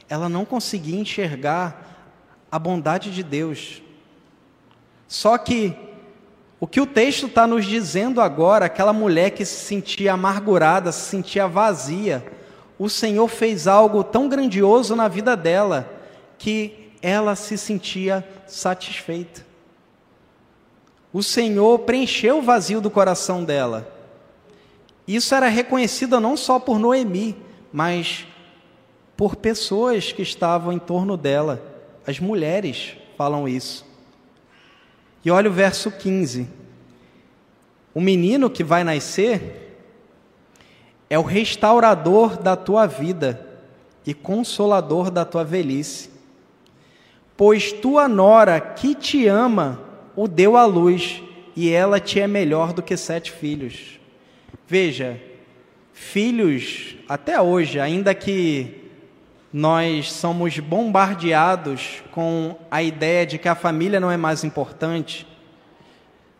Ela 0.10 0.28
não 0.28 0.44
conseguia 0.44 1.00
enxergar 1.00 1.89
a 2.52 2.58
bondade 2.58 3.12
de 3.12 3.24
Deus. 3.24 3.82
Só 5.08 5.38
que 5.38 5.76
o 6.60 6.68
que 6.68 6.82
o 6.82 6.86
texto 6.86 7.28
está 7.28 7.48
nos 7.48 7.66
dizendo 7.66 8.20
agora, 8.20 8.66
aquela 8.66 8.92
mulher 8.92 9.32
que 9.32 9.46
se 9.46 9.66
sentia 9.66 10.14
amargurada, 10.14 10.92
se 10.92 11.10
sentia 11.10 11.48
vazia, 11.48 12.26
o 12.78 12.90
Senhor 12.90 13.28
fez 13.28 13.68
algo 13.68 14.04
tão 14.04 14.28
grandioso 14.28 14.96
na 14.96 15.08
vida 15.08 15.38
dela 15.38 15.90
que 16.38 16.92
ela 17.02 17.36
se 17.36 17.58
sentia 17.58 18.28
satisfeita. 18.46 19.46
O 21.12 21.24
Senhor 21.24 21.80
preencheu 21.80 22.40
o 22.40 22.42
vazio 22.42 22.82
do 22.82 22.90
coração 22.90 23.44
dela. 23.44 23.92
Isso 25.08 25.34
era 25.34 25.48
reconhecido 25.48 26.20
não 26.20 26.38
só 26.38 26.60
por 26.60 26.78
Noemi, 26.78 27.36
mas 27.74 28.28
por 29.18 29.36
pessoas 29.36 30.12
que 30.12 30.22
estavam 30.22 30.72
em 30.72 30.80
torno 30.80 31.18
dela. 31.18 31.69
As 32.10 32.20
mulheres 32.20 32.98
falam 33.16 33.48
isso. 33.48 33.86
E 35.24 35.30
olha 35.30 35.48
o 35.48 35.54
verso 35.54 35.92
15. 35.92 36.50
O 37.94 38.02
menino 38.02 38.50
que 38.50 38.64
vai 38.64 38.84
nascer 38.84 39.78
é 41.08 41.20
o 41.20 41.22
restaurador 41.22 42.36
da 42.36 42.56
tua 42.56 42.88
vida 42.88 43.48
e 44.08 44.16
consolador 44.16 45.12
da 45.12 45.24
tua 45.24 45.44
velhice. 45.44 46.10
Pois 47.38 47.72
tua 47.72 48.08
nora 48.08 48.60
que 48.60 48.96
te 48.96 49.28
ama 49.28 49.80
o 50.16 50.28
deu 50.28 50.58
à 50.58 50.66
luz, 50.66 51.22
e 51.56 51.70
ela 51.70 52.00
te 52.00 52.20
é 52.20 52.26
melhor 52.26 52.74
do 52.74 52.82
que 52.82 52.98
sete 52.98 53.32
filhos. 53.32 54.00
Veja, 54.68 55.22
filhos, 55.94 56.96
até 57.08 57.40
hoje, 57.40 57.80
ainda 57.80 58.16
que 58.16 58.79
nós 59.52 60.12
somos 60.12 60.60
bombardeados 60.60 62.04
com 62.12 62.56
a 62.70 62.84
ideia 62.84 63.26
de 63.26 63.38
que 63.38 63.48
a 63.48 63.56
família 63.56 64.00
não 64.00 64.12
é 64.12 64.18
mais 64.18 64.44
importante. 64.44 65.26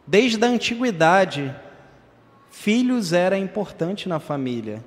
Desde 0.06 0.44
a 0.44 0.48
antiguidade, 0.48 1.54
filhos 2.52 3.12
era 3.12 3.38
importante 3.38 4.08
na 4.08 4.20
família. 4.20 4.84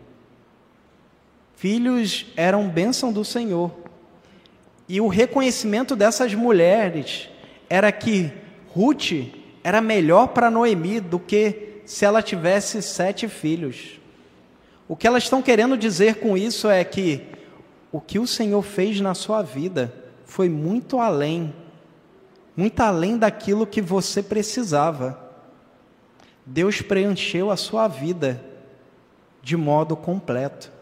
Filhos 1.57 2.27
eram 2.37 2.69
bênção 2.69 3.13
do 3.13 3.25
Senhor. 3.25 3.73
E 4.89 5.01
o 5.01 5.09
reconhecimento 5.09 5.97
dessas 5.97 6.35
mulheres 6.35 7.29
era 7.69 7.91
que 7.91 8.33
Ruth 8.69 9.13
era 9.65 9.81
melhor 9.81 10.29
para 10.29 10.51
Noemi 10.51 11.01
do 11.01 11.19
que 11.19 11.81
se 11.85 12.05
ela 12.05 12.23
tivesse 12.23 12.83
sete 12.83 13.29
filhos. 13.29 14.01
O 14.89 14.97
que 14.97 15.07
elas 15.07 15.25
estão 15.25 15.43
querendo 15.43 15.77
dizer 15.77 16.17
com 16.17 16.37
isso 16.37 16.69
é 16.69 16.85
que 16.85 17.23
o 17.93 18.01
que 18.01 18.19
o 18.19 18.27
Senhor 18.27 18.63
fez 18.63 19.01
na 19.01 19.15
sua 19.15 19.43
vida 19.43 19.95
foi 20.25 20.49
muito 20.49 20.99
além, 20.99 21.55
muito 22.57 22.81
além 22.81 23.19
daquilo 23.19 23.67
que 23.67 23.83
você 23.83 24.23
precisava. 24.23 25.21
Deus 26.47 26.81
preencheu 26.81 27.51
a 27.51 27.57
sua 27.57 27.87
vida 27.87 28.43
de 29.43 29.59
modo 29.59 29.95
completo. 29.95 30.73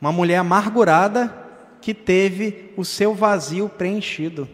Uma 0.00 0.10
mulher 0.10 0.38
amargurada 0.38 1.46
que 1.82 1.92
teve 1.92 2.72
o 2.74 2.84
seu 2.84 3.14
vazio 3.14 3.68
preenchido. 3.68 4.48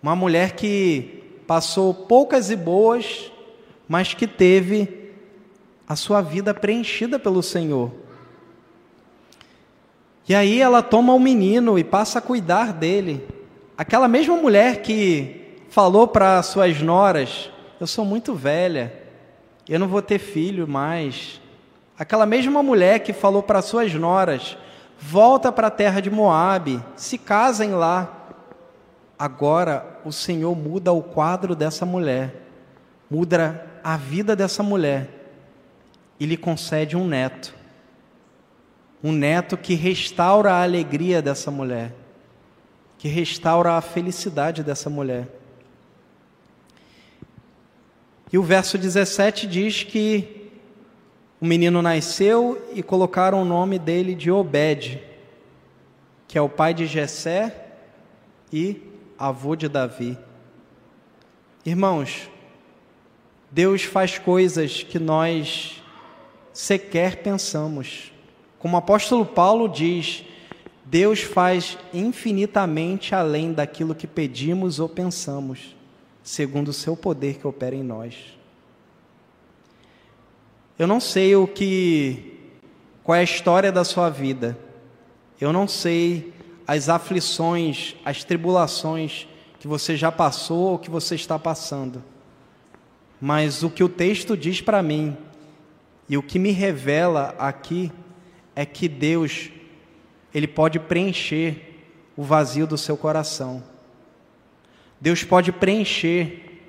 Uma 0.00 0.14
mulher 0.14 0.52
que 0.52 1.42
passou 1.48 1.92
poucas 1.92 2.48
e 2.50 2.54
boas, 2.56 3.32
mas 3.88 4.14
que 4.14 4.26
teve 4.26 5.10
a 5.88 5.96
sua 5.96 6.20
vida 6.20 6.54
preenchida 6.54 7.18
pelo 7.18 7.42
Senhor. 7.42 8.07
E 10.28 10.34
aí 10.34 10.60
ela 10.60 10.82
toma 10.82 11.14
o 11.14 11.18
menino 11.18 11.78
e 11.78 11.84
passa 11.84 12.18
a 12.18 12.22
cuidar 12.22 12.72
dele. 12.72 13.26
aquela 13.76 14.06
mesma 14.06 14.36
mulher 14.36 14.82
que 14.82 15.56
falou 15.70 16.06
para 16.06 16.42
suas 16.42 16.82
noras: 16.82 17.50
Eu 17.80 17.86
sou 17.86 18.04
muito 18.04 18.34
velha, 18.34 18.92
eu 19.66 19.78
não 19.78 19.88
vou 19.88 20.02
ter 20.02 20.18
filho 20.18 20.68
mais. 20.68 21.40
Aquela 21.98 22.26
mesma 22.26 22.62
mulher 22.62 23.00
que 23.00 23.14
falou 23.14 23.42
para 23.42 23.62
suas 23.62 23.94
noras: 23.94 24.58
Volta 25.00 25.50
para 25.50 25.68
a 25.68 25.70
terra 25.70 26.00
de 26.00 26.10
Moabe, 26.10 26.82
se 26.94 27.16
casem 27.16 27.72
lá. 27.72 28.14
Agora 29.18 29.98
o 30.04 30.12
Senhor 30.12 30.54
muda 30.54 30.92
o 30.92 31.02
quadro 31.02 31.56
dessa 31.56 31.86
mulher, 31.86 32.34
muda 33.10 33.66
a 33.82 33.96
vida 33.96 34.36
dessa 34.36 34.62
mulher 34.62 35.08
e 36.20 36.26
lhe 36.26 36.36
concede 36.36 36.96
um 36.96 37.06
neto. 37.06 37.57
Um 39.02 39.12
neto 39.12 39.56
que 39.56 39.74
restaura 39.74 40.52
a 40.52 40.62
alegria 40.62 41.22
dessa 41.22 41.50
mulher, 41.50 41.94
que 42.98 43.08
restaura 43.08 43.74
a 43.74 43.80
felicidade 43.80 44.62
dessa 44.62 44.90
mulher. 44.90 45.28
E 48.32 48.36
o 48.36 48.42
verso 48.42 48.76
17 48.76 49.46
diz 49.46 49.84
que 49.84 50.50
o 51.40 51.46
menino 51.46 51.80
nasceu 51.80 52.70
e 52.74 52.82
colocaram 52.82 53.42
o 53.42 53.44
nome 53.44 53.78
dele 53.78 54.14
de 54.14 54.30
Obed, 54.30 55.00
que 56.26 56.36
é 56.36 56.42
o 56.42 56.48
pai 56.48 56.74
de 56.74 56.86
Jessé 56.86 57.68
e 58.52 58.82
avô 59.18 59.54
de 59.54 59.68
Davi. 59.68 60.18
Irmãos, 61.64 62.28
Deus 63.50 63.82
faz 63.82 64.18
coisas 64.18 64.82
que 64.82 64.98
nós 64.98 65.82
sequer 66.52 67.22
pensamos. 67.22 68.12
Como 68.58 68.76
o 68.76 68.78
apóstolo 68.78 69.24
Paulo 69.24 69.68
diz, 69.68 70.24
Deus 70.84 71.20
faz 71.20 71.78
infinitamente 71.92 73.14
além 73.14 73.52
daquilo 73.52 73.94
que 73.94 74.06
pedimos 74.06 74.80
ou 74.80 74.88
pensamos, 74.88 75.76
segundo 76.22 76.68
o 76.68 76.72
seu 76.72 76.96
poder 76.96 77.38
que 77.38 77.46
opera 77.46 77.74
em 77.74 77.82
nós. 77.82 78.14
Eu 80.78 80.86
não 80.86 81.00
sei 81.00 81.36
o 81.36 81.46
que 81.46 82.38
qual 83.02 83.16
é 83.16 83.20
a 83.20 83.24
história 83.24 83.72
da 83.72 83.84
sua 83.84 84.10
vida. 84.10 84.58
Eu 85.40 85.52
não 85.52 85.66
sei 85.66 86.32
as 86.66 86.88
aflições, 86.88 87.96
as 88.04 88.22
tribulações 88.24 89.26
que 89.58 89.66
você 89.66 89.96
já 89.96 90.12
passou 90.12 90.72
ou 90.72 90.78
que 90.78 90.90
você 90.90 91.14
está 91.14 91.38
passando. 91.38 92.02
Mas 93.20 93.62
o 93.62 93.70
que 93.70 93.82
o 93.82 93.88
texto 93.88 94.36
diz 94.36 94.60
para 94.60 94.82
mim 94.82 95.16
e 96.08 96.16
o 96.16 96.22
que 96.22 96.38
me 96.38 96.50
revela 96.50 97.34
aqui 97.38 97.90
é 98.58 98.66
que 98.66 98.88
Deus 98.88 99.50
ele 100.34 100.48
pode 100.48 100.80
preencher 100.80 101.76
o 102.16 102.24
vazio 102.24 102.66
do 102.66 102.76
seu 102.76 102.96
coração. 102.96 103.62
Deus 105.00 105.22
pode 105.22 105.52
preencher 105.52 106.60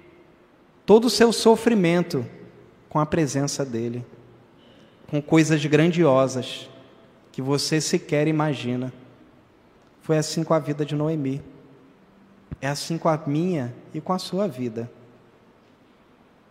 todo 0.85 1.05
o 1.05 1.09
seu 1.09 1.33
sofrimento 1.33 2.23
com 2.89 2.99
a 2.99 3.07
presença 3.07 3.65
dele, 3.65 4.05
com 5.07 5.19
coisas 5.19 5.65
grandiosas 5.65 6.69
que 7.31 7.41
você 7.41 7.81
sequer 7.81 8.27
imagina. 8.27 8.93
Foi 10.03 10.19
assim 10.19 10.43
com 10.43 10.53
a 10.53 10.59
vida 10.59 10.85
de 10.85 10.93
Noemi. 10.93 11.41
É 12.61 12.67
assim 12.67 12.99
com 12.99 13.09
a 13.09 13.19
minha 13.25 13.73
e 13.95 13.99
com 13.99 14.13
a 14.13 14.19
sua 14.19 14.47
vida. 14.47 14.91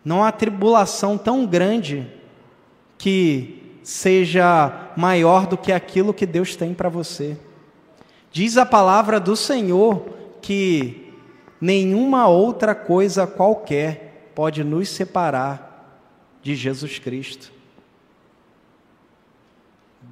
Não 0.03 0.21
há 0.21 0.33
tribulação 0.33 1.17
tão 1.17 1.45
grande 1.45 2.11
que 2.97 3.58
seja 3.89 4.91
maior 4.95 5.47
do 5.47 5.57
que 5.57 5.71
aquilo 5.71 6.13
que 6.13 6.27
Deus 6.27 6.55
tem 6.55 6.75
para 6.75 6.89
você. 6.89 7.35
Diz 8.31 8.55
a 8.55 8.63
palavra 8.63 9.19
do 9.19 9.35
Senhor 9.35 10.07
que 10.43 11.11
nenhuma 11.59 12.27
outra 12.27 12.75
coisa 12.75 13.25
qualquer 13.25 14.31
pode 14.35 14.63
nos 14.63 14.89
separar 14.89 16.05
de 16.43 16.55
Jesus 16.55 16.99
Cristo. 16.99 17.51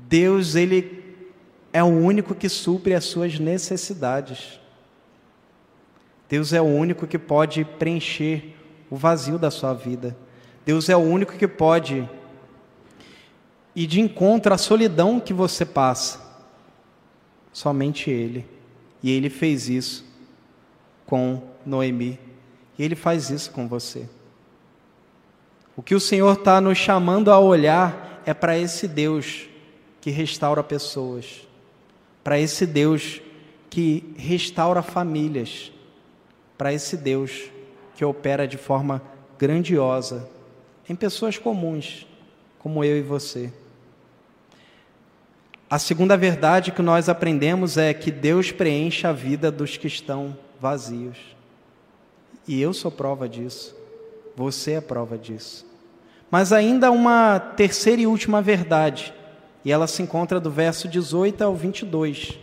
Deus, 0.07 0.55
Ele 0.55 1.15
é 1.71 1.83
o 1.83 1.85
único 1.85 2.33
que 2.33 2.49
supre 2.49 2.95
as 2.95 3.05
suas 3.05 3.37
necessidades. 3.37 4.59
Deus 6.27 6.51
é 6.51 6.59
o 6.59 6.65
único 6.65 7.05
que 7.05 7.19
pode 7.19 7.63
preencher 7.63 8.55
o 8.89 8.95
vazio 8.95 9.37
da 9.37 9.51
sua 9.51 9.75
vida. 9.75 10.17
Deus 10.65 10.89
é 10.89 10.97
o 10.97 11.01
único 11.01 11.33
que 11.33 11.47
pode 11.47 12.09
ir 13.81 13.87
de 13.87 14.01
encontro 14.01 14.53
à 14.53 14.57
solidão 14.57 15.19
que 15.19 15.33
você 15.33 15.65
passa. 15.65 16.19
Somente 17.53 18.09
Ele. 18.09 18.45
E 19.01 19.11
Ele 19.11 19.29
fez 19.29 19.69
isso 19.69 20.05
com 21.05 21.41
Noemi. 21.65 22.19
E 22.77 22.83
Ele 22.83 22.95
faz 22.95 23.29
isso 23.29 23.51
com 23.51 23.67
você. 23.67 24.07
O 25.75 25.83
que 25.83 25.95
o 25.95 25.99
Senhor 25.99 26.33
está 26.33 26.59
nos 26.59 26.77
chamando 26.77 27.31
a 27.31 27.39
olhar 27.39 28.21
é 28.25 28.33
para 28.33 28.57
esse 28.57 28.87
Deus 28.87 29.47
que 30.01 30.09
restaura 30.09 30.63
pessoas 30.63 31.47
para 32.27 32.37
esse 32.37 32.65
Deus 32.65 33.21
que 33.69 34.13
restaura 34.17 34.81
famílias, 34.81 35.71
para 36.57 36.73
esse 36.73 36.97
Deus 36.97 37.49
que 37.95 38.03
opera 38.03 38.45
de 38.45 38.57
forma 38.57 39.01
grandiosa 39.39 40.29
em 40.89 40.93
pessoas 40.93 41.37
comuns, 41.37 42.05
como 42.59 42.83
eu 42.83 42.97
e 42.97 43.01
você. 43.01 43.49
A 45.69 45.77
segunda 45.77 46.15
verdade 46.15 46.71
que 46.71 46.81
nós 46.81 47.09
aprendemos 47.09 47.77
é 47.77 47.93
que 47.93 48.09
Deus 48.09 48.51
preenche 48.51 49.05
a 49.05 49.11
vida 49.11 49.51
dos 49.51 49.75
que 49.75 49.87
estão 49.87 50.37
vazios. 50.59 51.17
E 52.47 52.61
eu 52.61 52.73
sou 52.73 52.89
prova 52.89 53.27
disso. 53.27 53.75
Você 54.35 54.73
é 54.73 54.81
prova 54.81 55.17
disso. 55.17 55.65
Mas 56.31 56.53
ainda 56.53 56.89
uma 56.91 57.39
terceira 57.39 58.01
e 58.01 58.07
última 58.07 58.41
verdade 58.41 59.13
e 59.67 59.71
ela 59.71 59.85
se 59.85 60.01
encontra 60.01 60.39
do 60.39 60.49
verso 60.49 60.87
18 60.87 61.43
ao 61.43 61.53
22. 61.53 62.39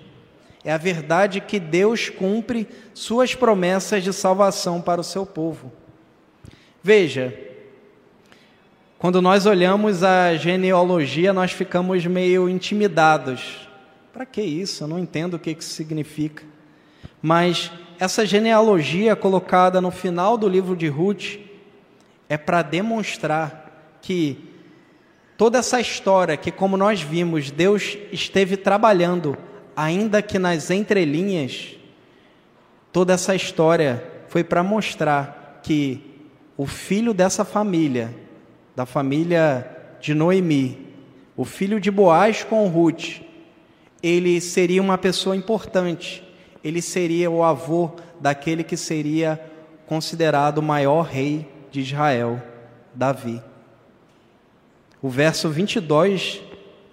É 0.62 0.70
a 0.70 0.77
verdade 0.77 1.41
que 1.41 1.59
Deus 1.59 2.11
cumpre 2.11 2.68
suas 2.93 3.35
promessas 3.35 4.05
de 4.05 4.12
salvação 4.12 4.79
para 4.79 5.01
o 5.01 5.05
seu 5.05 5.25
povo. 5.25 5.72
Veja, 6.83 7.35
quando 9.05 9.20
nós 9.20 9.44
olhamos 9.44 10.02
a 10.02 10.34
genealogia, 10.34 11.30
nós 11.30 11.52
ficamos 11.52 12.07
meio 12.07 12.48
intimidados. 12.48 13.68
Para 14.11 14.24
que 14.24 14.40
isso? 14.40 14.82
Eu 14.82 14.88
não 14.88 14.98
entendo 14.98 15.34
o 15.34 15.38
que 15.38 15.50
isso 15.50 15.74
significa. 15.74 16.42
Mas 17.20 17.70
essa 17.98 18.24
genealogia 18.24 19.14
colocada 19.14 19.78
no 19.78 19.90
final 19.90 20.38
do 20.38 20.48
livro 20.48 20.74
de 20.74 20.88
Ruth 20.88 21.38
é 22.30 22.38
para 22.38 22.62
demonstrar 22.62 23.98
que 24.00 24.38
Toda 25.36 25.59
essa 25.59 25.78
história 25.78 26.34
que, 26.34 26.50
como 26.50 26.74
nós 26.74 27.02
vimos, 27.02 27.50
Deus 27.50 27.98
esteve 28.11 28.57
trabalhando, 28.57 29.36
ainda 29.76 30.22
que 30.22 30.38
nas 30.38 30.70
entrelinhas, 30.70 31.76
toda 32.90 33.12
essa 33.12 33.34
história 33.34 34.02
foi 34.28 34.42
para 34.42 34.62
mostrar 34.62 35.61
que 35.62 36.00
o 36.57 36.66
filho 36.66 37.12
dessa 37.12 37.44
família, 37.44 38.24
da 38.75 38.85
família 38.85 39.70
de 40.01 40.14
Noemi, 40.14 40.87
o 41.37 41.45
filho 41.45 41.81
de 41.81 41.91
Boaz 41.91 42.43
com 42.45 42.66
Ruth, 42.68 43.20
ele 44.03 44.41
seria 44.41 44.83
uma 44.83 44.99
pessoa 44.99 45.37
importante, 45.37 46.22
ele 46.62 46.83
seria 46.83 47.31
o 47.31 47.43
avô 47.43 47.93
daquele 48.20 48.62
que 48.62 48.77
seria 48.77 49.41
considerado 49.87 50.59
o 50.59 50.62
maior 50.62 51.03
rei 51.03 51.49
de 51.70 51.81
Israel, 51.81 52.41
Davi. 52.95 53.43
O 55.03 55.09
verso 55.09 55.49
22, 55.51 56.41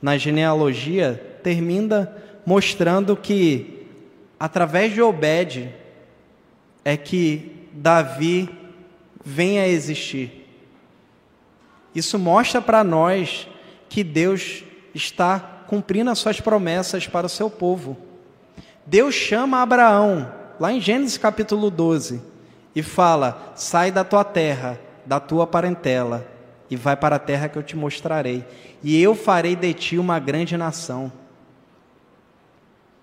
na 0.01 0.17
genealogia, 0.17 1.39
termina 1.43 2.15
mostrando 2.45 3.15
que, 3.15 3.87
através 4.39 4.93
de 4.93 5.01
Obed, 5.01 5.73
é 6.83 6.97
que 6.97 7.67
Davi 7.73 8.49
vem 9.23 9.59
a 9.59 9.67
existir. 9.67 10.40
Isso 11.93 12.17
mostra 12.17 12.61
para 12.61 12.83
nós 12.83 13.47
que 13.89 14.03
Deus 14.03 14.63
está 14.93 15.39
cumprindo 15.67 16.09
as 16.09 16.19
suas 16.19 16.39
promessas 16.39 17.07
para 17.07 17.25
o 17.27 17.29
seu 17.29 17.49
povo. 17.49 17.97
Deus 18.85 19.13
chama 19.13 19.61
Abraão, 19.61 20.31
lá 20.59 20.71
em 20.71 20.81
Gênesis 20.81 21.17
capítulo 21.17 21.69
12, 21.69 22.21
e 22.75 22.81
fala: 22.81 23.53
sai 23.55 23.91
da 23.91 24.03
tua 24.03 24.23
terra, 24.23 24.79
da 25.05 25.19
tua 25.19 25.45
parentela 25.45 26.31
e 26.71 26.75
vai 26.77 26.95
para 26.95 27.17
a 27.17 27.19
terra 27.19 27.49
que 27.49 27.57
eu 27.57 27.63
te 27.63 27.75
mostrarei, 27.75 28.45
e 28.81 28.99
eu 28.99 29.13
farei 29.13 29.57
de 29.57 29.73
ti 29.73 29.97
uma 29.97 30.17
grande 30.19 30.55
nação. 30.55 31.11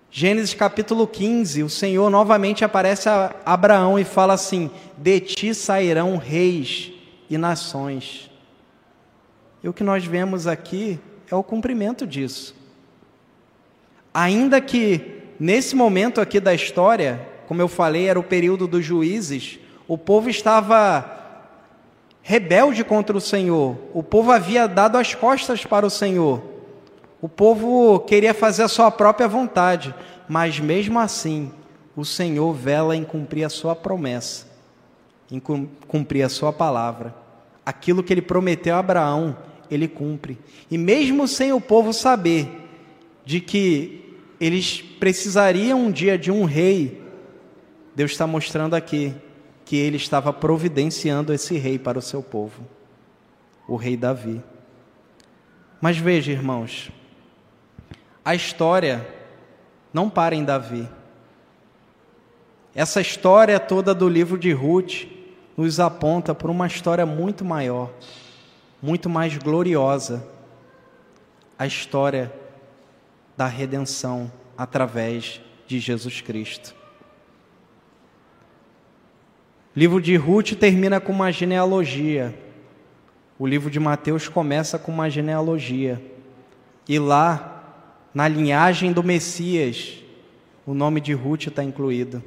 Gênesis 0.09 0.55
capítulo 0.55 1.05
15, 1.05 1.61
o 1.61 1.69
Senhor 1.69 2.09
novamente 2.09 2.65
aparece 2.65 3.07
a 3.07 3.35
Abraão 3.45 3.99
e 3.99 4.03
fala 4.03 4.33
assim: 4.33 4.71
De 4.97 5.19
ti 5.19 5.53
sairão 5.53 6.17
reis 6.17 6.91
e 7.29 7.37
nações. 7.37 8.28
E 9.63 9.69
o 9.69 9.73
que 9.73 9.83
nós 9.83 10.05
vemos 10.05 10.47
aqui 10.47 10.99
é 11.29 11.35
o 11.35 11.43
cumprimento 11.43 12.07
disso. 12.07 12.55
Ainda 14.13 14.59
que 14.59 15.21
nesse 15.39 15.75
momento 15.75 16.19
aqui 16.19 16.39
da 16.39 16.53
história, 16.53 17.27
como 17.47 17.61
eu 17.61 17.67
falei, 17.67 18.07
era 18.07 18.19
o 18.19 18.23
período 18.23 18.67
dos 18.67 18.83
juízes, 18.83 19.59
o 19.87 19.97
povo 19.97 20.29
estava 20.29 21.17
rebelde 22.21 22.83
contra 22.83 23.15
o 23.15 23.21
Senhor, 23.21 23.77
o 23.93 24.03
povo 24.03 24.31
havia 24.31 24.67
dado 24.67 24.97
as 24.97 25.15
costas 25.15 25.65
para 25.65 25.85
o 25.85 25.89
Senhor, 25.89 26.41
o 27.21 27.27
povo 27.27 27.99
queria 28.01 28.33
fazer 28.33 28.63
a 28.63 28.67
sua 28.67 28.91
própria 28.91 29.27
vontade, 29.27 29.93
mas 30.27 30.59
mesmo 30.59 30.99
assim, 30.99 31.51
o 31.95 32.05
Senhor 32.05 32.53
vela 32.53 32.95
em 32.95 33.03
cumprir 33.03 33.43
a 33.43 33.49
sua 33.49 33.75
promessa, 33.75 34.47
em 35.31 35.39
cumprir 35.39 36.23
a 36.23 36.29
sua 36.29 36.53
palavra. 36.53 37.13
Aquilo 37.65 38.03
que 38.03 38.13
ele 38.13 38.21
prometeu 38.21 38.75
a 38.75 38.79
Abraão, 38.79 39.35
ele 39.69 39.87
cumpre. 39.87 40.37
E 40.69 40.77
mesmo 40.77 41.27
sem 41.27 41.53
o 41.53 41.61
povo 41.61 41.93
saber 41.93 42.49
de 43.25 43.39
que 43.39 44.17
eles 44.39 44.81
precisariam 44.81 45.85
um 45.85 45.91
dia 45.91 46.17
de 46.17 46.31
um 46.31 46.45
rei, 46.45 47.01
Deus 47.95 48.11
está 48.11 48.25
mostrando 48.25 48.75
aqui 48.75 49.13
que 49.65 49.75
ele 49.75 49.97
estava 49.97 50.33
providenciando 50.33 51.33
esse 51.33 51.57
rei 51.57 51.77
para 51.77 51.99
o 51.99 52.01
seu 52.01 52.23
povo, 52.23 52.65
o 53.67 53.75
rei 53.75 53.95
Davi. 53.95 54.41
Mas 55.79 55.97
veja, 55.97 56.31
irmãos, 56.31 56.89
a 58.23 58.33
história 58.33 59.07
não 59.93 60.09
para 60.09 60.35
em 60.35 60.43
Davi. 60.43 60.87
Essa 62.73 63.01
história 63.01 63.59
toda 63.59 63.93
do 63.93 64.07
livro 64.07 64.37
de 64.37 64.51
Ruth 64.51 65.05
nos 65.57 65.79
aponta 65.79 66.33
para 66.33 66.49
uma 66.49 66.67
história 66.67 67.05
muito 67.05 67.43
maior, 67.43 67.91
muito 68.81 69.09
mais 69.09 69.37
gloriosa 69.37 70.25
a 71.57 71.65
história 71.67 72.33
da 73.35 73.45
redenção 73.45 74.31
através 74.57 75.41
de 75.67 75.79
Jesus 75.79 76.21
Cristo. 76.21 76.73
O 79.75 79.79
livro 79.79 80.01
de 80.01 80.15
Ruth 80.15 80.53
termina 80.53 80.99
com 80.99 81.11
uma 81.11 81.31
genealogia. 81.31 82.33
O 83.37 83.45
livro 83.45 83.69
de 83.69 83.79
Mateus 83.79 84.27
começa 84.27 84.79
com 84.79 84.91
uma 84.91 85.09
genealogia. 85.09 86.01
E 86.87 86.97
lá, 86.97 87.63
na 88.13 88.27
linhagem 88.27 88.91
do 88.91 89.03
Messias, 89.03 90.03
o 90.65 90.73
nome 90.73 90.99
de 90.99 91.13
Ruth 91.13 91.47
está 91.47 91.63
incluído. 91.63 92.23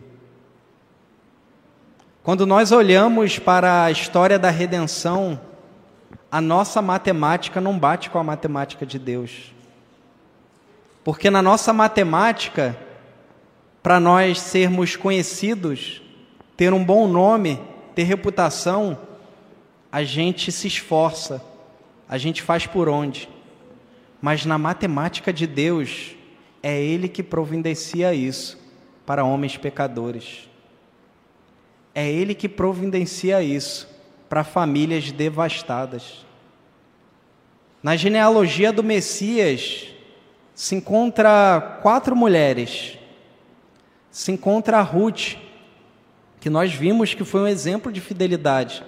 Quando 2.23 2.47
nós 2.47 2.71
olhamos 2.71 3.39
para 3.39 3.85
a 3.85 3.91
história 3.91 4.39
da 4.39 4.49
redenção, 4.49 5.41
a 6.31 6.41
nossa 6.41 6.81
matemática 6.81 7.61
não 7.61 7.79
bate 7.79 8.09
com 8.09 8.19
a 8.19 8.25
matemática 8.25 8.87
de 8.87 8.99
Deus. 8.99 9.53
Porque 11.05 11.29
na 11.29 11.43
nossa 11.43 11.73
matemática, 11.73 12.77
para 13.83 14.01
nós 14.01 14.41
sermos 14.41 14.97
conhecidos, 14.97 16.01
ter 16.57 16.73
um 16.73 16.83
bom 16.83 17.07
nome, 17.07 17.61
ter 17.95 18.05
reputação, 18.05 18.99
a 19.91 20.05
gente 20.05 20.51
se 20.51 20.67
esforça, 20.69 21.45
a 22.09 22.17
gente 22.17 22.41
faz 22.41 22.67
por 22.67 22.89
onde. 22.89 23.29
Mas 24.21 24.47
na 24.47 24.57
matemática 24.57 25.33
de 25.33 25.47
Deus, 25.47 26.15
é 26.63 26.81
Ele 26.81 27.09
que 27.09 27.23
providencia 27.23 28.15
isso 28.15 28.59
para 29.05 29.25
homens 29.25 29.57
pecadores. 29.57 30.49
É 31.95 32.11
Ele 32.11 32.35
que 32.35 32.49
providencia 32.49 33.43
isso 33.43 33.92
para 34.33 34.45
famílias 34.45 35.13
devastadas. 35.13 36.25
Na 37.83 37.97
genealogia 37.97 38.73
do 38.73 38.83
Messias, 38.83 39.89
se 40.55 40.75
encontra 40.75 41.81
quatro 41.83 42.17
mulheres. 42.17 42.97
Se 44.11 44.33
encontra 44.33 44.79
a 44.79 44.81
Ruth, 44.81 45.37
que 46.41 46.49
nós 46.49 46.73
vimos 46.73 47.13
que 47.13 47.25
foi 47.27 47.43
um 47.43 47.47
exemplo 47.47 47.93
de 47.93 48.01
fidelidade, 48.01 48.83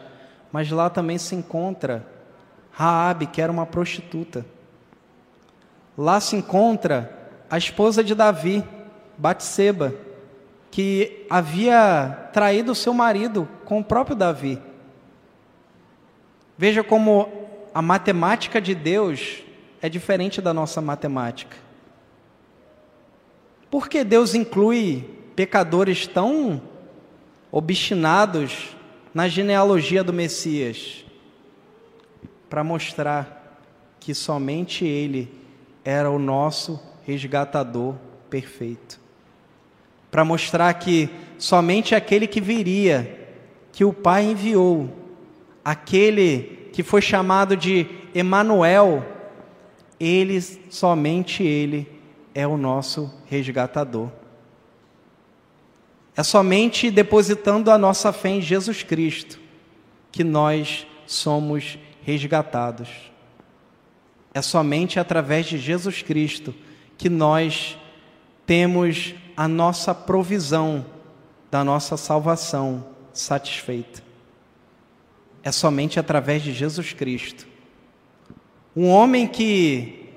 mas 0.50 0.70
lá 0.70 0.88
também 0.88 1.18
se 1.18 1.34
encontra 1.34 2.06
Raabe, 2.70 3.26
que 3.26 3.42
era 3.42 3.52
uma 3.52 3.66
prostituta. 3.66 4.46
Lá 5.94 6.20
se 6.20 6.36
encontra 6.36 7.28
a 7.50 7.58
esposa 7.58 8.02
de 8.02 8.14
Davi, 8.14 8.64
Batseba, 9.18 9.94
que 10.70 11.26
havia 11.28 12.30
traído 12.32 12.74
seu 12.74 12.94
marido 12.94 13.46
com 13.66 13.80
o 13.80 13.84
próprio 13.84 14.16
Davi. 14.16 14.58
Veja 16.56 16.84
como 16.84 17.28
a 17.74 17.82
matemática 17.82 18.60
de 18.60 18.74
Deus 18.74 19.42
é 19.82 19.88
diferente 19.88 20.40
da 20.40 20.54
nossa 20.54 20.80
matemática. 20.80 21.56
Por 23.70 23.88
que 23.88 24.04
Deus 24.04 24.34
inclui 24.34 25.04
pecadores 25.34 26.06
tão 26.06 26.62
obstinados 27.50 28.76
na 29.12 29.26
genealogia 29.26 30.04
do 30.04 30.12
Messias? 30.12 31.04
Para 32.48 32.62
mostrar 32.62 33.58
que 33.98 34.14
somente 34.14 34.84
Ele 34.84 35.28
era 35.84 36.08
o 36.08 36.18
nosso 36.18 36.80
resgatador 37.04 37.96
perfeito. 38.30 39.00
Para 40.10 40.24
mostrar 40.24 40.72
que 40.74 41.10
somente 41.36 41.96
aquele 41.96 42.28
que 42.28 42.40
viria, 42.40 43.28
que 43.72 43.84
o 43.84 43.92
Pai 43.92 44.24
enviou, 44.24 45.03
aquele 45.64 46.68
que 46.72 46.82
foi 46.82 47.00
chamado 47.00 47.56
de 47.56 47.86
Emanuel, 48.14 49.04
ele 49.98 50.40
somente 50.40 51.42
ele 51.42 51.88
é 52.34 52.46
o 52.46 52.56
nosso 52.56 53.12
resgatador. 53.26 54.10
É 56.16 56.22
somente 56.22 56.90
depositando 56.90 57.70
a 57.70 57.78
nossa 57.78 58.12
fé 58.12 58.30
em 58.30 58.42
Jesus 58.42 58.82
Cristo 58.82 59.40
que 60.12 60.22
nós 60.22 60.86
somos 61.06 61.78
resgatados. 62.02 62.88
É 64.32 64.42
somente 64.42 65.00
através 65.00 65.46
de 65.46 65.58
Jesus 65.58 66.02
Cristo 66.02 66.54
que 66.96 67.08
nós 67.08 67.76
temos 68.46 69.14
a 69.36 69.48
nossa 69.48 69.94
provisão 69.94 70.84
da 71.50 71.64
nossa 71.64 71.96
salvação 71.96 72.84
satisfeita. 73.12 74.03
É 75.44 75.52
somente 75.52 76.00
através 76.00 76.42
de 76.42 76.52
Jesus 76.52 76.94
Cristo. 76.94 77.46
Um 78.74 78.88
homem 78.88 79.28
que 79.28 80.08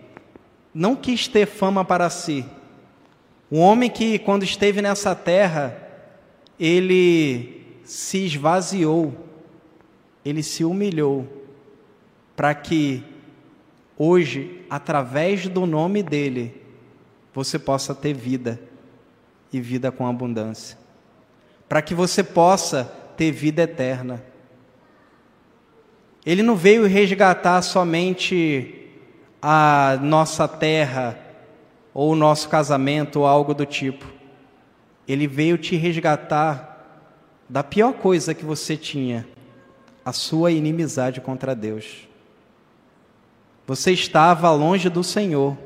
não 0.73 0.95
quis 0.95 1.27
ter 1.27 1.45
fama 1.45 1.83
para 1.83 2.09
si. 2.09 2.45
Um 3.51 3.59
homem 3.59 3.89
que, 3.89 4.17
quando 4.19 4.43
esteve 4.43 4.81
nessa 4.81 5.13
terra, 5.13 5.77
ele 6.59 7.65
se 7.83 8.25
esvaziou, 8.25 9.13
ele 10.23 10.41
se 10.41 10.63
humilhou, 10.63 11.27
para 12.35 12.53
que 12.55 13.03
hoje, 13.97 14.65
através 14.69 15.47
do 15.47 15.65
nome 15.65 16.03
dele, 16.03 16.61
você 17.33 17.59
possa 17.59 17.93
ter 17.93 18.13
vida 18.13 18.59
e 19.51 19.61
vida 19.61 19.91
com 19.91 20.07
abundância. 20.07 20.77
Para 21.67 21.81
que 21.81 21.93
você 21.93 22.23
possa 22.23 22.85
ter 23.15 23.31
vida 23.31 23.63
eterna. 23.63 24.23
Ele 26.27 26.43
não 26.43 26.57
veio 26.57 26.85
resgatar 26.85 27.61
somente 27.61 28.85
a 29.41 29.97
nossa 30.01 30.45
terra 30.45 31.17
ou 31.93 32.11
o 32.11 32.15
nosso 32.17 32.49
casamento 32.49 33.21
ou 33.21 33.25
algo 33.25 33.53
do 33.53 33.65
tipo. 33.65 34.05
Ele 35.07 35.25
veio 35.25 35.57
te 35.57 35.77
resgatar 35.77 36.85
da 37.47 37.63
pior 37.63 37.93
coisa 37.93 38.33
que 38.33 38.43
você 38.43 38.75
tinha, 38.75 39.25
a 40.03 40.11
sua 40.11 40.51
inimizade 40.51 41.21
contra 41.21 41.55
Deus. 41.55 42.09
Você 43.65 43.93
estava 43.93 44.51
longe 44.51 44.89
do 44.89 45.05
Senhor. 45.05 45.57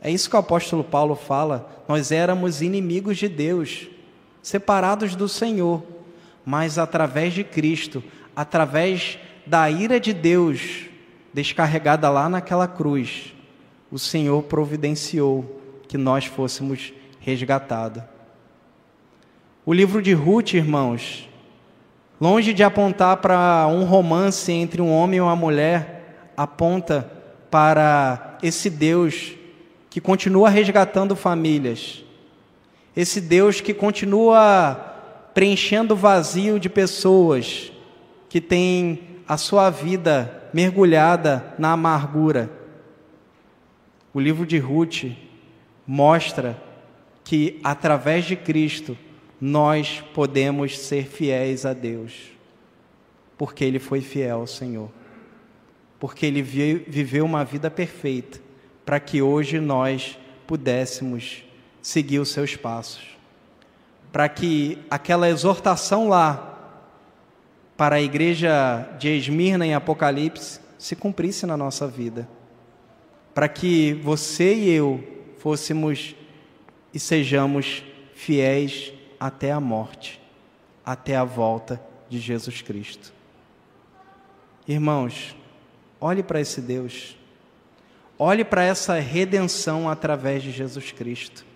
É 0.00 0.12
isso 0.12 0.30
que 0.30 0.36
o 0.36 0.38
apóstolo 0.38 0.84
Paulo 0.84 1.16
fala. 1.16 1.84
Nós 1.88 2.12
éramos 2.12 2.62
inimigos 2.62 3.18
de 3.18 3.28
Deus, 3.28 3.88
separados 4.44 5.16
do 5.16 5.28
Senhor, 5.28 5.82
mas 6.46 6.78
através 6.78 7.34
de 7.34 7.42
Cristo, 7.42 8.00
através 8.36 9.18
da 9.46 9.70
ira 9.70 9.98
de 9.98 10.12
Deus 10.12 10.86
descarregada 11.32 12.08
lá 12.10 12.28
naquela 12.28 12.66
cruz, 12.66 13.34
o 13.90 13.98
Senhor 13.98 14.42
providenciou 14.44 15.60
que 15.88 15.98
nós 15.98 16.24
fôssemos 16.24 16.92
resgatados. 17.18 18.02
O 19.64 19.72
livro 19.72 20.00
de 20.00 20.12
Ruth, 20.12 20.54
irmãos, 20.54 21.28
longe 22.20 22.52
de 22.52 22.62
apontar 22.62 23.18
para 23.18 23.66
um 23.68 23.84
romance 23.84 24.50
entre 24.52 24.80
um 24.80 24.92
homem 24.92 25.18
e 25.18 25.20
uma 25.20 25.36
mulher, 25.36 26.32
aponta 26.36 27.10
para 27.50 28.38
esse 28.42 28.70
Deus 28.70 29.32
que 29.88 30.00
continua 30.00 30.48
resgatando 30.48 31.16
famílias, 31.16 32.04
esse 32.96 33.20
Deus 33.20 33.60
que 33.60 33.74
continua 33.74 34.90
preenchendo 35.34 35.94
o 35.94 35.96
vazio 35.96 36.58
de 36.58 36.68
pessoas 36.68 37.72
que 38.28 38.40
têm 38.40 39.09
a 39.30 39.36
sua 39.36 39.70
vida 39.70 40.42
mergulhada 40.52 41.54
na 41.56 41.70
amargura. 41.70 42.50
O 44.12 44.18
livro 44.18 44.44
de 44.44 44.58
Ruth 44.58 45.04
mostra 45.86 46.60
que 47.22 47.60
através 47.62 48.24
de 48.24 48.34
Cristo 48.34 48.98
nós 49.40 50.02
podemos 50.12 50.76
ser 50.76 51.06
fiéis 51.06 51.64
a 51.64 51.72
Deus, 51.72 52.32
porque 53.38 53.64
Ele 53.64 53.78
foi 53.78 54.00
fiel 54.00 54.40
ao 54.40 54.48
Senhor, 54.48 54.90
porque 56.00 56.26
Ele 56.26 56.42
viveu 56.42 57.24
uma 57.24 57.44
vida 57.44 57.70
perfeita, 57.70 58.40
para 58.84 58.98
que 58.98 59.22
hoje 59.22 59.60
nós 59.60 60.18
pudéssemos 60.44 61.44
seguir 61.80 62.18
os 62.18 62.30
seus 62.30 62.56
passos, 62.56 63.16
para 64.10 64.28
que 64.28 64.76
aquela 64.90 65.30
exortação 65.30 66.08
lá 66.08 66.49
para 67.80 67.96
a 67.96 68.02
igreja 68.02 68.86
de 68.98 69.08
Esmirna 69.08 69.64
em 69.64 69.72
Apocalipse 69.72 70.60
se 70.78 70.94
cumprisse 70.94 71.46
na 71.46 71.56
nossa 71.56 71.88
vida, 71.88 72.28
para 73.32 73.48
que 73.48 73.94
você 73.94 74.52
e 74.52 74.68
eu 74.68 75.02
fôssemos 75.38 76.14
e 76.92 77.00
sejamos 77.00 77.82
fiéis 78.12 78.92
até 79.18 79.50
a 79.50 79.58
morte, 79.58 80.20
até 80.84 81.16
a 81.16 81.24
volta 81.24 81.80
de 82.06 82.18
Jesus 82.18 82.60
Cristo. 82.60 83.14
Irmãos, 84.68 85.34
olhe 85.98 86.22
para 86.22 86.38
esse 86.38 86.60
Deus, 86.60 87.16
olhe 88.18 88.44
para 88.44 88.62
essa 88.62 89.00
redenção 89.00 89.88
através 89.88 90.42
de 90.42 90.50
Jesus 90.50 90.92
Cristo. 90.92 91.46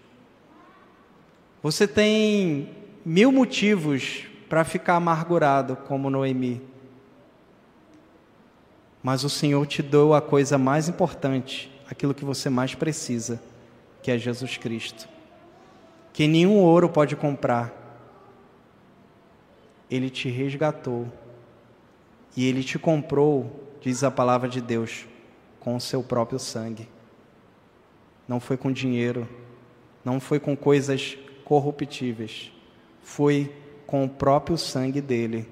Você 1.62 1.86
tem 1.86 2.70
mil 3.04 3.30
motivos 3.30 4.24
para 4.48 4.64
ficar 4.64 4.96
amargurado, 4.96 5.76
como 5.76 6.10
Noemi. 6.10 6.62
Mas 9.02 9.24
o 9.24 9.30
Senhor 9.30 9.66
te 9.66 9.82
deu 9.82 10.14
a 10.14 10.22
coisa 10.22 10.56
mais 10.56 10.88
importante, 10.88 11.70
aquilo 11.90 12.14
que 12.14 12.24
você 12.24 12.48
mais 12.48 12.74
precisa, 12.74 13.42
que 14.02 14.10
é 14.10 14.18
Jesus 14.18 14.56
Cristo 14.56 15.08
que 16.14 16.28
nenhum 16.28 16.60
ouro 16.60 16.88
pode 16.88 17.16
comprar. 17.16 17.74
Ele 19.90 20.08
te 20.08 20.30
resgatou 20.30 21.12
e 22.36 22.46
ele 22.46 22.62
te 22.62 22.78
comprou, 22.78 23.68
diz 23.80 24.04
a 24.04 24.12
palavra 24.12 24.48
de 24.48 24.60
Deus, 24.60 25.06
com 25.58 25.74
o 25.74 25.80
seu 25.80 26.04
próprio 26.04 26.38
sangue. 26.38 26.88
Não 28.28 28.38
foi 28.38 28.56
com 28.56 28.70
dinheiro, 28.70 29.28
não 30.04 30.20
foi 30.20 30.38
com 30.38 30.56
coisas 30.56 31.18
corruptíveis, 31.44 32.52
foi 33.02 33.52
com 33.86 34.04
o 34.04 34.08
próprio 34.08 34.56
sangue 34.56 35.00
dele 35.00 35.48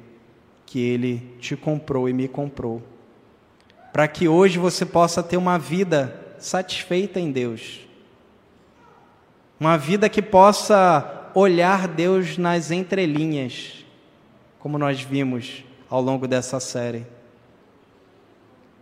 que 0.66 0.80
ele 0.80 1.37
te 1.39 1.57
comprou 1.57 2.09
e 2.09 2.12
me 2.12 2.28
comprou. 2.28 2.83
Para 3.93 4.09
que 4.09 4.26
hoje 4.26 4.59
você 4.59 4.87
possa 4.87 5.22
ter 5.22 5.37
uma 5.37 5.59
vida 5.59 6.35
satisfeita 6.39 7.20
em 7.20 7.30
Deus 7.30 7.83
uma 9.62 9.78
vida 9.78 10.09
que 10.09 10.20
possa 10.20 11.30
olhar 11.37 11.87
Deus 11.87 12.37
nas 12.37 12.72
entrelinhas, 12.72 13.87
como 14.59 14.76
nós 14.76 15.01
vimos 15.01 15.62
ao 15.89 16.03
longo 16.03 16.26
dessa 16.26 16.59
série. 16.59 17.07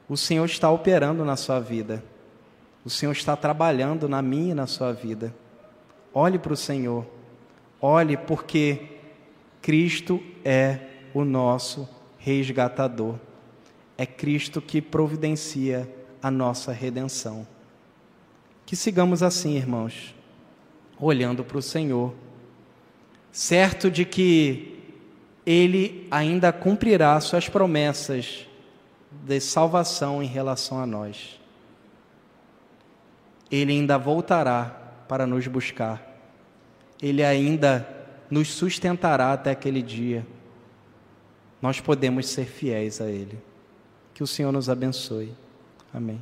O 0.08 0.16
Senhor 0.16 0.46
está 0.46 0.70
operando 0.70 1.22
na 1.22 1.36
sua 1.36 1.60
vida. 1.60 2.02
O 2.82 2.88
Senhor 2.88 3.12
está 3.12 3.36
trabalhando 3.36 4.08
na 4.08 4.22
minha 4.22 4.52
e 4.52 4.54
na 4.54 4.66
sua 4.66 4.90
vida. 4.90 5.34
Olhe 6.14 6.38
para 6.38 6.54
o 6.54 6.56
Senhor. 6.56 7.04
Olhe 7.78 8.16
porque 8.16 8.89
Cristo 9.62 10.22
é 10.44 10.80
o 11.12 11.24
nosso 11.24 11.88
resgatador. 12.18 13.16
É 13.96 14.06
Cristo 14.06 14.60
que 14.60 14.80
providencia 14.80 15.88
a 16.22 16.30
nossa 16.30 16.72
redenção. 16.72 17.46
Que 18.64 18.76
sigamos 18.76 19.22
assim, 19.22 19.56
irmãos 19.56 20.14
olhando 21.00 21.42
para 21.42 21.56
o 21.56 21.62
Senhor, 21.62 22.14
certo 23.32 23.90
de 23.90 24.04
que 24.04 24.78
Ele 25.46 26.06
ainda 26.10 26.52
cumprirá 26.52 27.18
suas 27.20 27.48
promessas 27.48 28.46
de 29.10 29.40
salvação 29.40 30.22
em 30.22 30.26
relação 30.26 30.78
a 30.78 30.86
nós. 30.86 31.40
Ele 33.50 33.72
ainda 33.72 33.98
voltará 33.98 34.64
para 35.08 35.26
nos 35.26 35.46
buscar. 35.46 36.06
Ele 37.02 37.24
ainda 37.24 37.99
nos 38.30 38.48
sustentará 38.48 39.32
até 39.32 39.50
aquele 39.50 39.82
dia. 39.82 40.26
Nós 41.60 41.80
podemos 41.80 42.28
ser 42.28 42.46
fiéis 42.46 43.00
a 43.00 43.08
Ele. 43.08 43.38
Que 44.14 44.22
o 44.22 44.26
Senhor 44.26 44.52
nos 44.52 44.68
abençoe. 44.68 45.32
Amém. 45.92 46.20